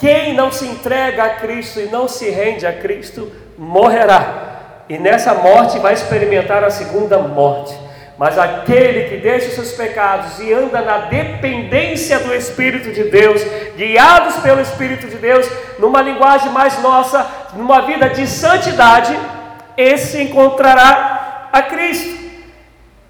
quem 0.00 0.32
não 0.32 0.50
se 0.50 0.66
entrega 0.66 1.24
a 1.24 1.30
Cristo 1.34 1.78
e 1.78 1.84
não 1.84 2.08
se 2.08 2.30
rende 2.30 2.66
a 2.66 2.72
Cristo 2.72 3.30
morrerá, 3.58 4.84
e 4.88 4.98
nessa 4.98 5.34
morte 5.34 5.78
vai 5.78 5.92
experimentar 5.92 6.64
a 6.64 6.70
segunda 6.70 7.18
morte. 7.18 7.78
Mas 8.16 8.38
aquele 8.38 9.08
que 9.08 9.16
deixa 9.16 9.48
os 9.48 9.54
seus 9.54 9.72
pecados 9.72 10.40
e 10.40 10.52
anda 10.52 10.80
na 10.80 10.98
dependência 10.98 12.18
do 12.18 12.34
Espírito 12.34 12.92
de 12.92 13.04
Deus, 13.04 13.42
guiados 13.76 14.36
pelo 14.42 14.60
Espírito 14.60 15.06
de 15.06 15.16
Deus, 15.16 15.48
numa 15.78 16.02
linguagem 16.02 16.50
mais 16.50 16.82
nossa, 16.82 17.26
numa 17.54 17.80
vida 17.82 18.10
de 18.10 18.26
santidade, 18.26 19.16
esse 19.76 20.20
encontrará 20.20 21.48
a 21.52 21.62
Cristo. 21.62 22.18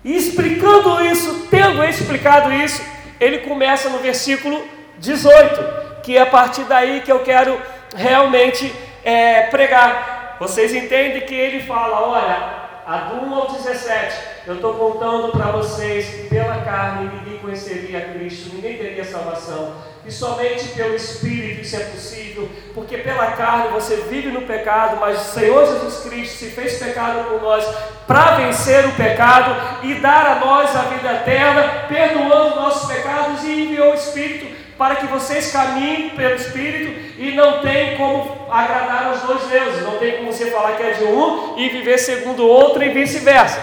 E 0.05 0.17
explicando 0.17 1.05
isso, 1.05 1.47
tendo 1.51 1.85
explicado 1.85 2.53
isso, 2.53 2.83
ele 3.19 3.39
começa 3.39 3.89
no 3.89 3.99
versículo 3.99 4.63
18, 4.99 5.90
que 6.03 6.17
é 6.17 6.23
a 6.23 6.27
partir 6.27 6.65
daí 6.65 7.01
que 7.01 7.13
eu 7.13 7.21
quero 7.21 7.61
realmente 7.95 8.75
é, 9.05 9.43
pregar. 9.43 10.37
Vocês 10.39 10.75
entendem 10.75 11.23
que 11.23 11.35
ele 11.35 11.65
fala: 11.65 12.09
olha, 12.09 12.61
a 12.87 12.97
do 13.09 13.25
1 13.25 13.35
ao 13.35 13.53
17, 13.53 14.17
eu 14.47 14.55
estou 14.57 14.75
contando 14.75 15.33
para 15.33 15.53
vocês 15.53 16.07
que 16.07 16.29
pela 16.29 16.63
carne 16.63 17.11
ninguém 17.15 17.39
conheceria 17.39 18.01
Cristo, 18.13 18.55
ninguém 18.55 18.79
teria 18.79 19.05
salvação 19.05 19.75
e 20.05 20.11
somente 20.11 20.69
pelo 20.71 20.97
Espírito 20.97 21.61
isso 21.61 21.77
é 21.77 21.85
possível, 21.85 22.49
porque 22.75 22.99
pela 22.99 23.33
carne 23.33 23.69
você 23.69 23.97
vive 24.09 24.29
no 24.29 24.43
pecado, 24.43 24.97
mas 24.99 25.21
o 25.21 25.33
Senhor 25.35 25.67
Jesus 25.67 26.01
Cristo 26.01 26.39
se 26.39 26.51
fez 26.51 26.79
pecado 26.79 27.29
por 27.29 27.43
nós 27.43 27.65
para 28.07 28.37
vencer 28.37 28.87
o 28.87 28.93
pecado 28.93 29.85
e 29.85 29.95
dar 29.97 30.27
a 30.27 30.45
nós 30.45 30.75
a 30.75 30.83
vida 30.83 31.13
eterna, 31.13 31.85
perdoando 31.87 32.57
nossos 32.57 32.93
pecados 32.93 33.45
e 33.45 33.65
enviou 33.65 33.93
o 33.93 33.95
Espírito 33.95 34.50
para 34.81 34.97
que 34.97 35.07
vocês 35.09 35.53
caminhem 35.53 36.09
pelo 36.09 36.37
Espírito 36.37 37.19
e 37.19 37.33
não 37.33 37.61
tem 37.61 37.99
como 37.99 38.47
agradar 38.51 39.09
aos 39.09 39.21
dois 39.21 39.43
deuses, 39.43 39.83
não 39.83 39.99
tem 39.99 40.17
como 40.17 40.33
você 40.33 40.51
falar 40.51 40.73
que 40.73 40.83
é 40.83 40.93
de 40.93 41.05
um 41.05 41.59
e 41.59 41.69
viver 41.69 41.99
segundo 41.99 42.45
o 42.45 42.49
outro 42.49 42.83
e 42.83 42.89
vice-versa, 42.89 43.63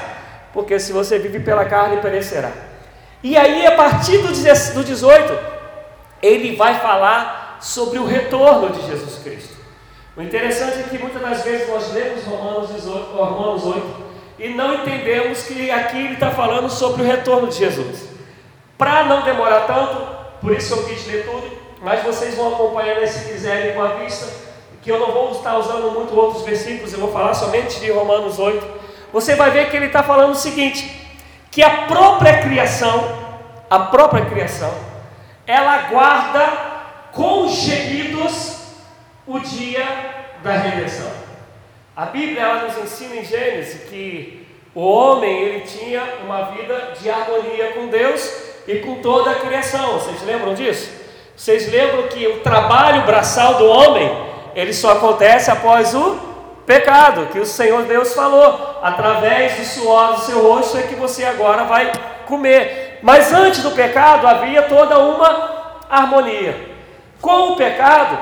porque 0.53 0.79
se 0.79 0.93
você 0.93 1.17
vive 1.17 1.39
pela 1.39 1.65
carne, 1.65 1.99
perecerá. 2.03 2.51
E 3.23 3.35
aí, 3.35 3.65
a 3.65 3.71
partir 3.71 4.19
do 4.19 4.31
18, 4.83 5.39
ele 6.21 6.55
vai 6.55 6.79
falar 6.81 7.57
sobre 7.61 7.97
o 7.97 8.05
retorno 8.05 8.69
de 8.69 8.85
Jesus 8.85 9.17
Cristo. 9.23 9.57
O 10.15 10.21
interessante 10.21 10.81
é 10.81 10.83
que 10.83 10.99
muitas 10.99 11.19
das 11.19 11.43
vezes 11.43 11.67
nós 11.67 11.91
lemos 11.93 12.25
Romanos, 12.25 12.71
18, 12.75 13.15
Romanos 13.15 13.65
8 13.65 14.07
e 14.37 14.49
não 14.49 14.75
entendemos 14.75 15.41
que 15.47 15.71
aqui 15.71 15.97
ele 15.97 16.13
está 16.13 16.29
falando 16.29 16.69
sobre 16.69 17.01
o 17.01 17.05
retorno 17.07 17.47
de 17.47 17.55
Jesus. 17.55 18.07
Para 18.77 19.05
não 19.05 19.23
demorar 19.23 19.61
tanto, 19.61 20.16
por 20.41 20.51
isso 20.51 20.73
eu 20.73 20.83
quis 20.85 21.05
ler 21.07 21.25
tudo, 21.25 21.49
mas 21.81 22.03
vocês 22.03 22.35
vão 22.35 22.53
acompanhando 22.53 23.05
se 23.07 23.31
quiserem 23.31 23.73
com 23.73 23.81
a 23.81 23.95
vista, 23.95 24.27
que 24.81 24.91
eu 24.91 24.99
não 24.99 25.11
vou 25.11 25.31
estar 25.31 25.57
usando 25.57 25.91
muito 25.91 26.15
outros 26.15 26.43
versículos, 26.43 26.93
eu 26.93 26.99
vou 26.99 27.11
falar 27.11 27.33
somente 27.33 27.79
de 27.79 27.91
Romanos 27.91 28.39
8. 28.39 28.65
Você 29.11 29.35
vai 29.35 29.51
ver 29.51 29.69
que 29.69 29.75
ele 29.75 29.87
está 29.87 30.01
falando 30.01 30.31
o 30.31 30.35
seguinte: 30.35 30.89
que 31.51 31.61
a 31.61 31.87
própria 31.87 32.41
criação, 32.41 33.03
a 33.69 33.79
própria 33.79 34.25
criação, 34.25 34.73
ela 35.45 35.73
aguarda 35.73 36.47
com 37.11 37.47
gemidos 37.47 38.57
o 39.25 39.39
dia 39.39 39.85
da 40.43 40.51
redenção. 40.51 41.11
A 41.95 42.05
Bíblia 42.05 42.41
ela 42.41 42.63
nos 42.63 42.77
ensina 42.77 43.15
em 43.15 43.25
Gênesis 43.25 43.89
que 43.89 44.47
o 44.75 44.81
homem 44.81 45.41
ele 45.41 45.61
tinha 45.61 46.03
uma 46.23 46.51
vida 46.51 46.93
de 47.01 47.09
harmonia 47.09 47.71
com 47.73 47.87
Deus 47.87 48.46
e 48.67 48.79
com 48.79 48.95
toda 48.95 49.31
a 49.31 49.35
criação. 49.35 49.93
Vocês 49.93 50.21
lembram 50.23 50.53
disso? 50.53 50.91
Vocês 51.35 51.71
lembram 51.71 52.03
que 52.07 52.27
o 52.27 52.39
trabalho 52.39 53.03
braçal 53.03 53.55
do 53.55 53.65
homem 53.67 54.27
ele 54.55 54.73
só 54.73 54.93
acontece 54.93 55.51
após 55.51 55.93
o 55.93 56.17
pecado, 56.65 57.27
que 57.27 57.39
o 57.39 57.45
Senhor 57.45 57.83
Deus 57.83 58.13
falou, 58.13 58.79
através 58.81 59.55
do 59.55 59.65
suor 59.65 60.15
do 60.15 60.21
seu 60.21 60.41
rosto 60.41 60.77
é 60.77 60.81
que 60.81 60.95
você 60.95 61.23
agora 61.23 61.63
vai 61.63 61.91
comer. 62.25 62.99
Mas 63.01 63.31
antes 63.31 63.61
do 63.61 63.71
pecado 63.71 64.27
havia 64.27 64.63
toda 64.63 64.99
uma 64.99 65.77
harmonia. 65.89 66.75
Com 67.21 67.53
o 67.53 67.55
pecado, 67.55 68.17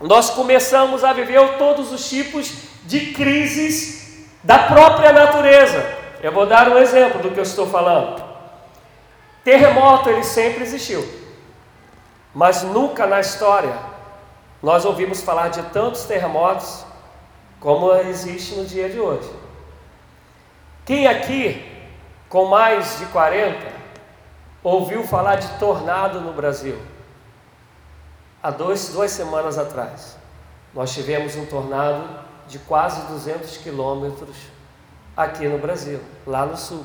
nós 0.00 0.30
começamos 0.30 1.04
a 1.04 1.12
viver 1.12 1.40
todos 1.58 1.92
os 1.92 2.08
tipos 2.08 2.52
de 2.84 3.12
crises 3.12 4.26
da 4.42 4.58
própria 4.58 5.12
natureza. 5.12 5.84
Eu 6.22 6.32
vou 6.32 6.46
dar 6.46 6.68
um 6.68 6.78
exemplo 6.78 7.22
do 7.22 7.30
que 7.30 7.38
eu 7.38 7.44
estou 7.44 7.66
falando. 7.68 8.21
Terremoto 9.44 10.08
ele 10.08 10.22
sempre 10.22 10.62
existiu, 10.62 11.06
mas 12.32 12.62
nunca 12.62 13.06
na 13.06 13.20
história 13.20 13.76
nós 14.62 14.84
ouvimos 14.84 15.20
falar 15.20 15.48
de 15.48 15.62
tantos 15.64 16.04
terremotos 16.04 16.84
como 17.58 17.92
existe 17.94 18.54
no 18.54 18.64
dia 18.64 18.88
de 18.88 19.00
hoje. 19.00 19.28
Quem 20.84 21.06
aqui, 21.06 21.64
com 22.28 22.46
mais 22.46 22.98
de 22.98 23.06
40, 23.06 23.72
ouviu 24.62 25.04
falar 25.04 25.36
de 25.36 25.48
tornado 25.58 26.20
no 26.20 26.32
Brasil? 26.32 26.80
Há 28.42 28.50
dois, 28.50 28.88
duas 28.88 29.10
semanas 29.10 29.58
atrás, 29.58 30.16
nós 30.74 30.92
tivemos 30.92 31.36
um 31.36 31.46
tornado 31.46 32.20
de 32.48 32.58
quase 32.60 33.00
200 33.06 33.56
quilômetros 33.58 34.36
aqui 35.16 35.46
no 35.46 35.58
Brasil, 35.58 36.00
lá 36.26 36.44
no 36.46 36.56
sul. 36.56 36.84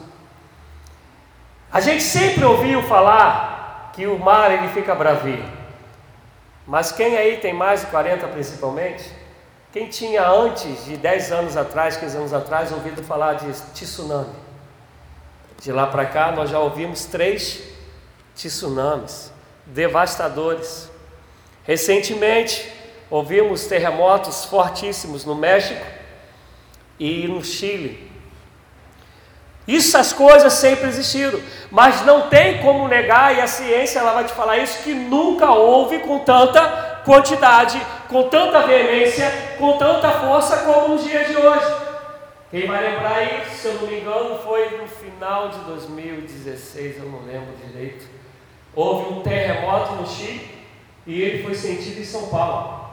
A 1.72 1.82
gente 1.82 2.02
sempre 2.02 2.46
ouviu 2.46 2.82
falar 2.84 3.92
que 3.94 4.08
o 4.08 4.18
mar 4.18 4.52
ele 4.52 4.70
fica 4.70 4.96
bravio. 4.96 5.44
Mas 6.66 6.92
quem 6.92 7.18
aí 7.18 7.38
tem 7.38 7.54
mais 7.54 7.82
de 7.82 7.88
40 7.88 8.28
principalmente, 8.28 9.04
quem 9.72 9.88
tinha 9.88 10.28
antes 10.28 10.86
de 10.86 10.98
10 10.98 11.32
anos 11.32 11.58
atrás, 11.58 11.98
15 11.98 12.18
anos 12.18 12.34
atrás, 12.34 12.72
ouvido 12.72 13.04
falar 13.04 13.34
de 13.34 13.52
tsunami? 13.74 14.34
De 15.62 15.72
lá 15.72 15.88
para 15.88 16.06
cá 16.06 16.32
nós 16.32 16.50
já 16.50 16.60
ouvimos 16.60 17.06
três 17.06 17.62
tsunamis 18.36 19.32
devastadores. 19.66 20.90
Recentemente 21.64 22.72
ouvimos 23.10 23.66
terremotos 23.66 24.46
fortíssimos 24.46 25.26
no 25.26 25.36
México 25.36 25.86
e 27.00 27.28
no 27.28 27.44
Chile. 27.44 28.07
Essas 29.68 30.14
coisas 30.14 30.54
sempre 30.54 30.88
existiram, 30.88 31.42
mas 31.70 32.06
não 32.06 32.30
tem 32.30 32.60
como 32.60 32.88
negar, 32.88 33.36
e 33.36 33.42
a 33.42 33.48
ciência 33.48 34.00
ela 34.00 34.14
vai 34.14 34.24
te 34.24 34.32
falar 34.32 34.58
isso, 34.60 34.82
que 34.84 34.94
nunca 34.94 35.52
houve 35.52 36.00
com 36.00 36.20
tanta 36.20 37.02
quantidade, 37.04 37.82
com 38.08 38.30
tanta 38.30 38.66
veemência, 38.66 39.30
com 39.58 39.78
tanta 39.78 40.10
força 40.12 40.58
como 40.60 40.90
nos 40.90 41.04
dias 41.04 41.28
de 41.28 41.36
hoje. 41.36 41.66
Quem 42.50 42.66
vai 42.66 42.82
lembrar 42.82 43.16
aí, 43.16 43.44
se 43.52 43.68
eu 43.68 43.74
não 43.74 43.88
me 43.88 44.00
engano, 44.00 44.40
foi 44.40 44.78
no 44.78 44.88
final 44.88 45.50
de 45.50 45.60
2016, 45.60 47.00
eu 47.00 47.10
não 47.10 47.24
lembro 47.24 47.54
direito. 47.58 48.06
Houve 48.74 49.14
um 49.14 49.22
terremoto 49.22 49.96
no 49.96 50.08
Chile 50.08 50.50
e 51.06 51.22
ele 51.22 51.44
foi 51.44 51.54
sentido 51.54 52.00
em 52.00 52.06
São 52.06 52.28
Paulo. 52.28 52.88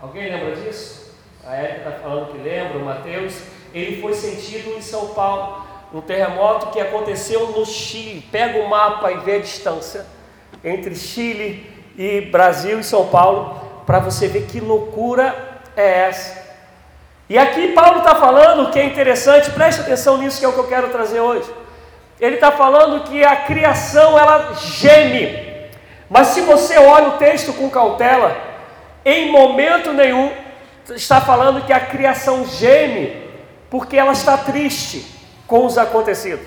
Alguém 0.00 0.30
lembra 0.30 0.56
disso? 0.56 1.16
A 1.42 1.54
Érica 1.54 1.88
está 1.88 2.00
falando 2.02 2.32
que 2.32 2.38
lembra, 2.38 2.76
o 2.76 2.84
Mateus 2.84 3.34
ele 3.80 4.00
foi 4.00 4.14
sentido 4.14 4.74
em 4.76 4.80
São 4.80 5.08
Paulo, 5.08 5.66
um 5.92 6.00
terremoto 6.00 6.68
que 6.68 6.80
aconteceu 6.80 7.48
no 7.48 7.66
Chile. 7.66 8.26
Pega 8.32 8.58
o 8.58 8.68
mapa 8.68 9.12
e 9.12 9.18
vê 9.18 9.36
a 9.36 9.40
distância 9.40 10.06
entre 10.64 10.94
Chile 10.94 11.70
e 11.98 12.22
Brasil 12.22 12.80
e 12.80 12.84
São 12.84 13.08
Paulo, 13.08 13.82
para 13.84 13.98
você 13.98 14.28
ver 14.28 14.46
que 14.46 14.60
loucura 14.60 15.60
é 15.76 16.08
essa. 16.08 16.46
E 17.28 17.36
aqui 17.36 17.68
Paulo 17.68 17.98
está 17.98 18.14
falando 18.14 18.70
que 18.70 18.78
é 18.78 18.84
interessante, 18.84 19.50
preste 19.50 19.82
atenção 19.82 20.16
nisso 20.16 20.38
que 20.38 20.44
é 20.46 20.48
o 20.48 20.52
que 20.52 20.58
eu 20.58 20.68
quero 20.68 20.88
trazer 20.88 21.20
hoje. 21.20 21.48
Ele 22.18 22.36
está 22.36 22.50
falando 22.50 23.04
que 23.04 23.22
a 23.24 23.36
criação 23.36 24.18
ela 24.18 24.54
geme, 24.54 25.68
mas 26.08 26.28
se 26.28 26.40
você 26.40 26.78
olha 26.78 27.08
o 27.08 27.18
texto 27.18 27.52
com 27.52 27.68
cautela, 27.68 28.36
em 29.04 29.30
momento 29.30 29.92
nenhum 29.92 30.32
está 30.94 31.20
falando 31.20 31.66
que 31.66 31.72
a 31.74 31.80
criação 31.80 32.46
geme 32.46 33.25
porque 33.70 33.96
ela 33.96 34.12
está 34.12 34.36
triste 34.36 35.16
com 35.46 35.64
os 35.64 35.78
acontecidos. 35.78 36.46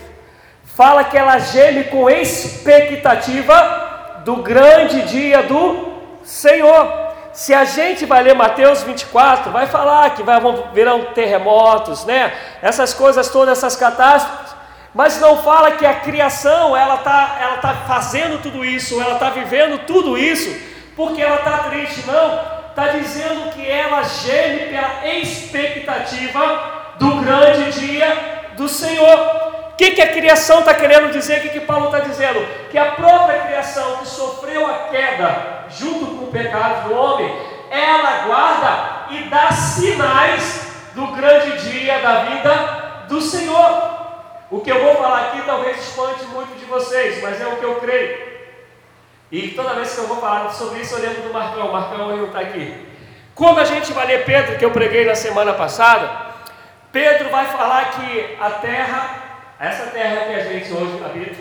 Fala 0.63 1.03
que 1.03 1.17
ela 1.17 1.39
geme 1.39 1.85
com 1.85 2.07
expectativa 2.09 4.21
do 4.23 4.37
grande 4.37 5.01
dia 5.03 5.43
do 5.43 5.89
Senhor. 6.23 7.09
Se 7.33 7.53
a 7.53 7.65
gente 7.65 8.05
vai 8.05 8.23
ler 8.23 8.35
Mateus 8.35 8.83
24, 8.83 9.51
vai 9.51 9.67
falar 9.67 10.11
que 10.11 10.23
vai, 10.23 10.39
virão 10.73 11.05
terremotos, 11.13 12.05
né? 12.05 12.33
Essas 12.61 12.93
coisas 12.93 13.27
todas, 13.29 13.57
essas 13.57 13.75
catástrofes. 13.75 14.55
Mas 14.93 15.19
não 15.19 15.41
fala 15.43 15.71
que 15.71 15.85
a 15.85 15.95
criação 15.95 16.75
ela 16.75 16.95
está 16.95 17.37
ela 17.39 17.57
tá 17.57 17.73
fazendo 17.87 18.41
tudo 18.41 18.65
isso, 18.65 18.99
ela 18.99 19.13
está 19.13 19.29
vivendo 19.29 19.85
tudo 19.85 20.17
isso, 20.17 20.49
porque 20.95 21.21
ela 21.21 21.37
está 21.37 21.59
triste, 21.69 22.03
não. 22.07 22.59
Está 22.69 22.87
dizendo 22.87 23.51
que 23.51 23.69
ela 23.69 24.01
geme 24.03 24.69
pela 24.69 25.07
expectativa 25.07 26.78
do 26.99 27.15
grande 27.21 27.71
dia 27.79 28.51
do 28.55 28.67
Senhor. 28.67 29.17
O 29.71 29.75
que, 29.75 29.91
que 29.91 30.01
a 30.01 30.11
criação 30.11 30.59
está 30.59 30.73
querendo 30.73 31.11
dizer? 31.11 31.39
O 31.39 31.41
que, 31.41 31.49
que 31.49 31.59
Paulo 31.61 31.85
está 31.85 31.99
dizendo? 31.99 32.45
Que 32.69 32.77
a 32.77 32.91
própria 32.91 33.39
criação 33.39 33.97
que 33.97 34.07
sofreu 34.07 34.65
a 34.67 34.89
queda 34.89 35.65
junto 35.69 36.17
com 36.17 36.25
o 36.25 36.31
pecado 36.31 36.89
do 36.89 36.95
homem, 36.95 37.33
ela 37.71 38.27
guarda 38.27 39.07
e 39.11 39.23
dá 39.29 39.51
sinais 39.51 40.67
do 40.93 41.07
grande 41.07 41.69
dia 41.69 41.99
da 41.99 42.23
vida 42.25 43.05
do 43.07 43.21
Senhor. 43.21 43.99
O 44.51 44.59
que 44.59 44.71
eu 44.71 44.83
vou 44.83 44.95
falar 44.95 45.27
aqui 45.27 45.41
talvez 45.45 45.77
espante 45.77 46.25
muito 46.25 46.59
de 46.59 46.65
vocês, 46.65 47.21
mas 47.21 47.39
é 47.39 47.47
o 47.47 47.55
que 47.57 47.63
eu 47.63 47.75
creio. 47.75 48.29
E 49.31 49.49
toda 49.49 49.75
vez 49.75 49.93
que 49.93 49.99
eu 49.99 50.07
vou 50.07 50.17
falar 50.17 50.49
sobre 50.49 50.79
isso, 50.81 50.95
eu 50.95 51.01
lembro 51.01 51.21
do 51.21 51.33
Marcão. 51.33 51.71
Marcão 51.71 51.97
não 51.99 52.25
está 52.25 52.39
aqui. 52.39 52.87
Como 53.35 53.59
a 53.59 53.63
gente 53.63 53.93
vai 53.93 54.07
ler 54.07 54.25
Pedro, 54.25 54.57
que 54.57 54.65
eu 54.65 54.71
preguei 54.71 55.05
na 55.05 55.15
semana 55.15 55.53
passada, 55.53 56.28
Pedro 56.91 57.29
vai 57.29 57.45
falar 57.45 57.91
que 57.91 58.37
a 58.39 58.49
terra, 58.49 59.09
essa 59.59 59.91
terra 59.91 60.25
que 60.25 60.33
a 60.33 60.39
gente 60.39 60.73
hoje 60.73 61.03
habita, 61.03 61.37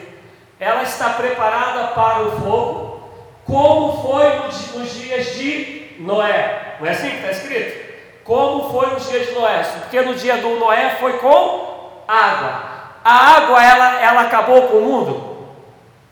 ela 0.61 0.82
está 0.82 1.11
preparada 1.11 1.88
para 1.88 2.20
o 2.22 2.32
fogo, 2.32 3.11
como 3.46 4.02
foi 4.02 4.78
nos 4.78 4.94
dias 4.94 5.34
de 5.37 5.96
Noé. 6.00 6.76
Não 6.78 6.87
é 6.87 6.90
assim 6.90 7.11
que 7.11 7.16
está 7.16 7.30
escrito? 7.30 7.88
Como 8.24 8.70
foi 8.70 8.90
nos 8.90 9.08
dias 9.08 9.28
de 9.28 9.32
Noé? 9.32 9.62
Porque 9.80 10.00
no 10.02 10.14
dia 10.14 10.37
do 10.37 10.56
Noé 10.56 10.96
foi 11.00 11.14
com 11.14 12.02
água. 12.06 12.78
A 13.02 13.37
água, 13.37 13.64
ela, 13.64 14.02
ela 14.02 14.20
acabou 14.22 14.68
com 14.68 14.76
o 14.76 14.82
mundo? 14.82 15.48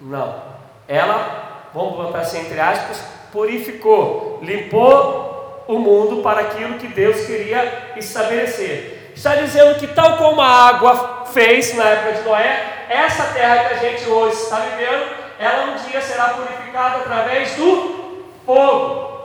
Não. 0.01 0.43
Ela, 0.89 1.69
vamos 1.75 1.97
botar 1.97 2.21
assim 2.21 2.41
entre 2.41 2.59
aspas, 2.59 3.05
purificou, 3.31 4.39
limpou 4.43 5.65
o 5.69 5.79
mundo 5.79 6.23
para 6.23 6.41
aquilo 6.41 6.79
que 6.79 6.87
Deus 6.87 7.27
queria 7.27 7.93
estabelecer 7.97 8.96
está 9.17 9.35
dizendo 9.35 9.77
que, 9.77 9.87
tal 9.89 10.19
como 10.19 10.41
a 10.41 10.69
água 10.69 11.25
fez 11.33 11.75
na 11.75 11.85
época 11.85 12.13
de 12.13 12.23
Noé, 12.23 12.85
essa 12.89 13.25
terra 13.33 13.65
que 13.65 13.75
a 13.75 13.77
gente 13.79 14.09
hoje 14.09 14.37
está 14.37 14.57
vivendo, 14.57 15.07
ela 15.39 15.73
um 15.73 15.91
dia 15.91 16.01
será 16.01 16.25
purificada 16.29 16.99
através 16.99 17.55
do 17.57 18.25
fogo. 18.45 19.17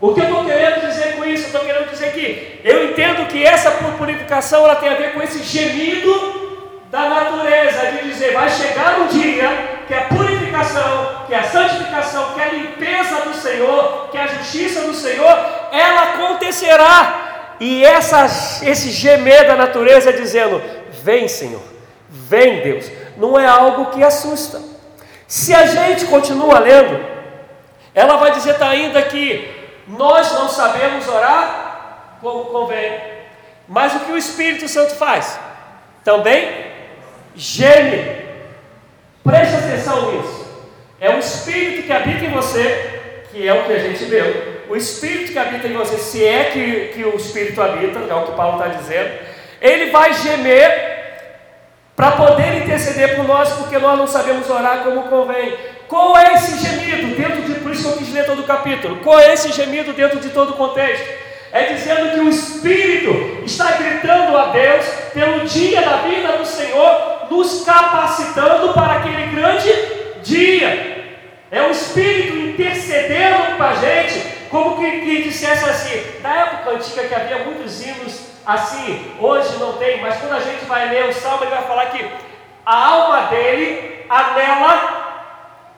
O 0.00 0.14
que 0.14 0.20
eu 0.20 0.24
estou 0.24 0.44
querendo 0.44 0.86
dizer 0.86 1.16
com 1.16 1.24
isso? 1.24 1.44
Eu 1.44 1.46
estou 1.46 1.60
querendo 1.62 1.90
dizer 1.90 2.12
que 2.12 2.60
eu 2.64 2.90
entendo 2.90 3.26
que 3.26 3.44
essa 3.44 3.70
purificação 3.70 4.64
ela 4.64 4.76
tem 4.76 4.90
a 4.90 4.94
ver 4.94 5.12
com 5.12 5.22
esse 5.22 5.42
gemido 5.42 6.46
da 6.90 7.08
natureza, 7.08 7.86
de 7.92 8.08
dizer, 8.08 8.32
vai 8.32 8.48
chegar 8.48 9.00
um 9.00 9.08
dia 9.08 9.80
que 9.88 9.94
a 9.94 10.02
purificação, 10.02 11.24
que 11.26 11.34
a 11.34 11.42
santificação, 11.42 12.32
que 12.34 12.40
a 12.40 12.48
limpeza 12.48 13.22
do 13.22 13.34
Senhor, 13.34 14.08
que 14.10 14.18
a 14.18 14.26
justiça 14.26 14.82
do 14.82 14.94
Senhor, 14.94 15.36
ela 15.72 16.14
acontecerá. 16.14 17.25
E 17.58 17.84
essa, 17.84 18.26
esse 18.64 18.90
gemer 18.90 19.46
da 19.46 19.56
natureza 19.56 20.12
dizendo: 20.12 20.62
Vem, 21.02 21.26
Senhor, 21.28 21.62
vem, 22.08 22.60
Deus, 22.60 22.90
não 23.16 23.38
é 23.38 23.46
algo 23.46 23.86
que 23.86 24.02
assusta. 24.02 24.60
Se 25.26 25.54
a 25.54 25.66
gente 25.66 26.04
continua 26.06 26.58
lendo, 26.58 27.04
ela 27.94 28.16
vai 28.16 28.30
dizer 28.32 28.58
tá 28.58 28.68
ainda 28.68 29.02
que 29.02 29.50
nós 29.88 30.32
não 30.32 30.48
sabemos 30.48 31.08
orar 31.08 32.18
como 32.20 32.46
convém, 32.46 33.00
mas 33.66 33.94
o 33.94 34.00
que 34.00 34.12
o 34.12 34.18
Espírito 34.18 34.68
Santo 34.68 34.94
faz? 34.94 35.38
Também 36.04 36.66
geme. 37.34 38.24
Preste 39.24 39.56
atenção 39.56 40.12
nisso. 40.12 40.46
É 41.00 41.10
o 41.10 41.18
Espírito 41.18 41.86
que 41.86 41.92
habita 41.92 42.24
em 42.24 42.30
você, 42.30 43.24
que 43.30 43.46
é 43.46 43.52
o 43.52 43.64
que 43.64 43.72
a 43.72 43.78
gente 43.78 44.04
leu 44.04 44.55
o 44.68 44.76
Espírito 44.76 45.32
que 45.32 45.38
habita 45.38 45.66
em 45.66 45.72
você, 45.72 45.96
se 45.98 46.24
é 46.24 46.44
que, 46.44 46.92
que 46.94 47.04
o 47.04 47.16
Espírito 47.16 47.60
habita, 47.60 47.98
é 47.98 48.14
o 48.14 48.26
que 48.26 48.32
Paulo 48.32 48.58
está 48.58 48.76
dizendo, 48.78 49.10
ele 49.60 49.90
vai 49.90 50.12
gemer 50.14 50.96
para 51.94 52.12
poder 52.12 52.62
interceder 52.62 53.16
por 53.16 53.26
nós, 53.26 53.50
porque 53.52 53.78
nós 53.78 53.98
não 53.98 54.06
sabemos 54.06 54.50
orar 54.50 54.84
como 54.84 55.04
convém. 55.04 55.56
Qual 55.88 56.16
é 56.16 56.34
esse 56.34 56.58
gemido 56.58 57.16
dentro 57.16 57.42
de, 57.42 57.60
por 57.60 57.72
isso 57.72 57.82
que 57.82 57.88
eu 57.88 57.96
quis 57.96 58.12
ler 58.12 58.26
todo 58.26 58.40
o 58.40 58.46
capítulo, 58.46 58.96
qual 58.96 59.18
é 59.18 59.32
esse 59.32 59.50
gemido 59.52 59.92
dentro 59.92 60.18
de 60.20 60.28
todo 60.30 60.50
o 60.50 60.56
contexto? 60.56 61.06
É 61.52 61.72
dizendo 61.72 62.10
que 62.12 62.20
o 62.20 62.28
Espírito 62.28 63.42
está 63.44 63.72
gritando 63.72 64.36
a 64.36 64.46
Deus 64.46 64.84
pelo 65.14 65.46
dia 65.46 65.80
da 65.80 65.98
vida 65.98 66.32
do 66.32 66.44
Senhor, 66.44 67.28
nos 67.30 67.64
capacitando 67.64 68.74
para 68.74 68.94
aquele 68.94 69.34
grande 69.34 69.70
dia. 70.22 71.14
É 71.50 71.62
o 71.62 71.70
Espírito 71.70 72.36
intercedendo 72.36 73.56
para 73.56 73.70
a 73.70 73.74
gente 73.74 74.35
como 74.50 74.76
que, 74.78 75.00
que 75.00 75.22
dissesse 75.22 75.68
assim, 75.68 76.20
na 76.22 76.34
época 76.34 76.70
antiga 76.72 77.08
que 77.08 77.14
havia 77.14 77.38
muitos 77.44 77.84
hinos 77.84 78.20
assim, 78.46 79.12
hoje 79.18 79.56
não 79.58 79.74
tem, 79.74 80.00
mas 80.00 80.18
quando 80.18 80.34
a 80.34 80.40
gente 80.40 80.64
vai 80.66 80.88
ler 80.88 81.08
o 81.08 81.12
salmo, 81.12 81.44
ele 81.44 81.50
vai 81.50 81.62
falar 81.62 81.86
que 81.86 82.08
a 82.64 82.86
alma 82.86 83.22
dele 83.22 84.04
anela 84.08 85.06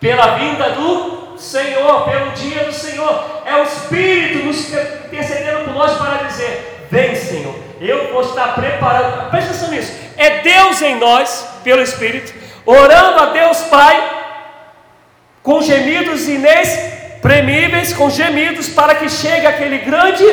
pela 0.00 0.34
vinda 0.36 0.70
do 0.70 1.38
Senhor, 1.38 2.04
pelo 2.04 2.30
dia 2.32 2.64
do 2.64 2.72
Senhor. 2.72 3.42
É 3.44 3.56
o 3.56 3.62
Espírito 3.62 4.44
nos 4.44 4.68
intercedendo 4.70 5.64
por 5.64 5.74
nós 5.74 5.96
para 5.96 6.26
dizer: 6.26 6.86
Vem, 6.90 7.14
Senhor, 7.14 7.54
eu 7.80 8.12
vou 8.12 8.22
estar 8.22 8.54
preparado. 8.54 9.30
Presta 9.30 9.50
atenção 9.50 9.70
nisso. 9.70 9.92
É 10.16 10.40
Deus 10.40 10.82
em 10.82 10.96
nós, 10.96 11.46
pelo 11.62 11.82
Espírito, 11.82 12.32
orando 12.66 13.20
a 13.20 13.26
Deus 13.26 13.62
Pai, 13.62 14.16
com 15.42 15.62
gemidos 15.62 16.28
inexprimíveis, 16.28 16.97
com 17.96 18.10
gemidos, 18.10 18.68
para 18.68 18.94
que 18.94 19.08
chegue 19.08 19.46
aquele 19.46 19.78
grande 19.78 20.24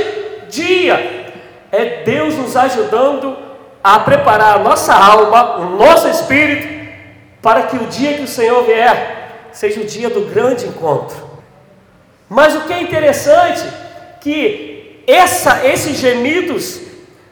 dia. 0.50 1.34
É 1.71 2.04
Deus 2.04 2.36
nos 2.36 2.56
ajudando 2.56 3.38
a 3.84 4.00
preparar 4.00 4.56
a 4.56 4.60
nossa 4.60 4.93
alma, 4.93 5.58
o 5.58 5.78
nosso 5.78 6.08
espírito, 6.08 6.67
para 7.41 7.63
que 7.63 7.76
o 7.76 7.86
dia 7.88 8.15
que 8.15 8.24
o 8.24 8.28
Senhor 8.28 8.63
vier 8.63 9.50
seja 9.52 9.82
o 9.82 9.86
dia 9.86 10.10
do 10.10 10.21
grande 10.21 10.65
encontro. 10.65 11.17
Mas 12.28 12.56
o 12.56 12.62
que 12.62 12.74
é 12.74 12.82
interessante 12.82 13.63
que 14.21 15.04
essa, 15.08 15.65
esses 15.65 15.98
gemidos 15.98 16.82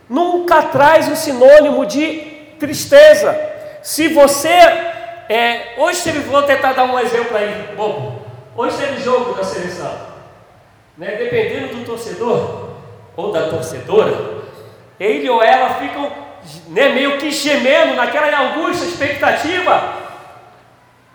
nunca 0.10 0.62
traz 0.64 1.08
um 1.08 1.16
sinônimo 1.16 1.86
de 1.86 2.20
tristeza. 2.60 3.36
Se 3.82 4.08
você 4.08 4.50
é, 5.30 5.74
hoje 5.78 6.04
teve, 6.04 6.20
vou 6.20 6.44
tentar 6.44 6.74
dar 6.74 6.84
um 6.84 7.00
exemplo 7.00 7.36
aí, 7.36 7.70
bobo. 7.76 8.23
Hoje 8.56 8.78
teve 8.78 9.02
jogo 9.02 9.34
da 9.34 9.44
seleção. 9.44 9.92
Né? 10.98 11.16
Dependendo 11.16 11.76
do 11.76 11.86
torcedor 11.86 12.70
ou 13.16 13.32
da 13.32 13.48
torcedora, 13.48 14.44
ele 15.00 15.28
ou 15.30 15.42
ela 15.42 15.76
ficam 15.76 16.12
né, 16.68 16.90
meio 16.90 17.18
que 17.18 17.32
gemendo 17.32 17.96
naquela 17.96 18.28
angústia, 18.42 18.86
expectativa 18.86 19.82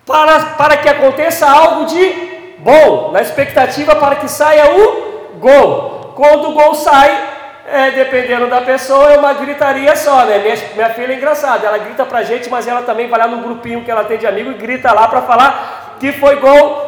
para, 0.05 0.41
para 0.57 0.77
que 0.79 0.89
aconteça 0.89 1.49
algo 1.49 1.87
de 1.87 2.29
bom, 2.59 3.13
na 3.13 3.21
expectativa 3.23 3.95
para 3.95 4.17
que 4.17 4.29
saia 4.29 4.75
o 4.75 5.39
gol. 5.39 6.13
Quando 6.17 6.49
o 6.49 6.53
gol 6.53 6.75
sai, 6.75 7.29
é, 7.71 7.91
dependendo 7.93 8.49
da 8.49 8.63
pessoa, 8.63 9.13
é 9.13 9.19
uma 9.19 9.35
gritaria 9.35 9.95
só, 9.95 10.25
né? 10.25 10.39
Minha, 10.39 10.57
minha 10.75 10.91
filha 10.91 11.13
é 11.13 11.17
engraçada, 11.17 11.67
ela 11.67 11.79
grita 11.79 12.05
pra 12.05 12.25
gente, 12.25 12.51
mas 12.51 12.67
ela 12.67 12.83
também 12.83 13.09
vai 13.09 13.21
lá 13.21 13.29
no 13.29 13.43
grupinho 13.43 13.85
que 13.85 13.91
ela 13.91 14.03
tem 14.05 14.19
de 14.19 14.27
amigo 14.27 14.51
e 14.51 14.55
grita 14.55 14.93
lá 14.93 15.07
para 15.07 15.23
falar 15.23 15.97
que 16.01 16.13
foi 16.13 16.37
gol 16.37 16.88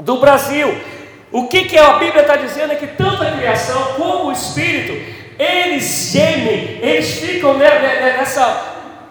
do 0.00 0.16
Brasil. 0.18 0.74
O 1.32 1.46
que, 1.46 1.64
que 1.64 1.78
a 1.78 1.92
Bíblia 1.94 2.22
está 2.22 2.36
dizendo 2.36 2.72
é 2.72 2.76
que 2.76 2.88
tanto 2.88 3.22
a 3.22 3.30
criação 3.30 3.94
como 3.96 4.24
o 4.26 4.32
Espírito, 4.32 4.92
eles 5.38 6.10
gemem, 6.12 6.80
eles 6.82 7.18
ficam 7.18 7.54
nessa, 7.56 8.62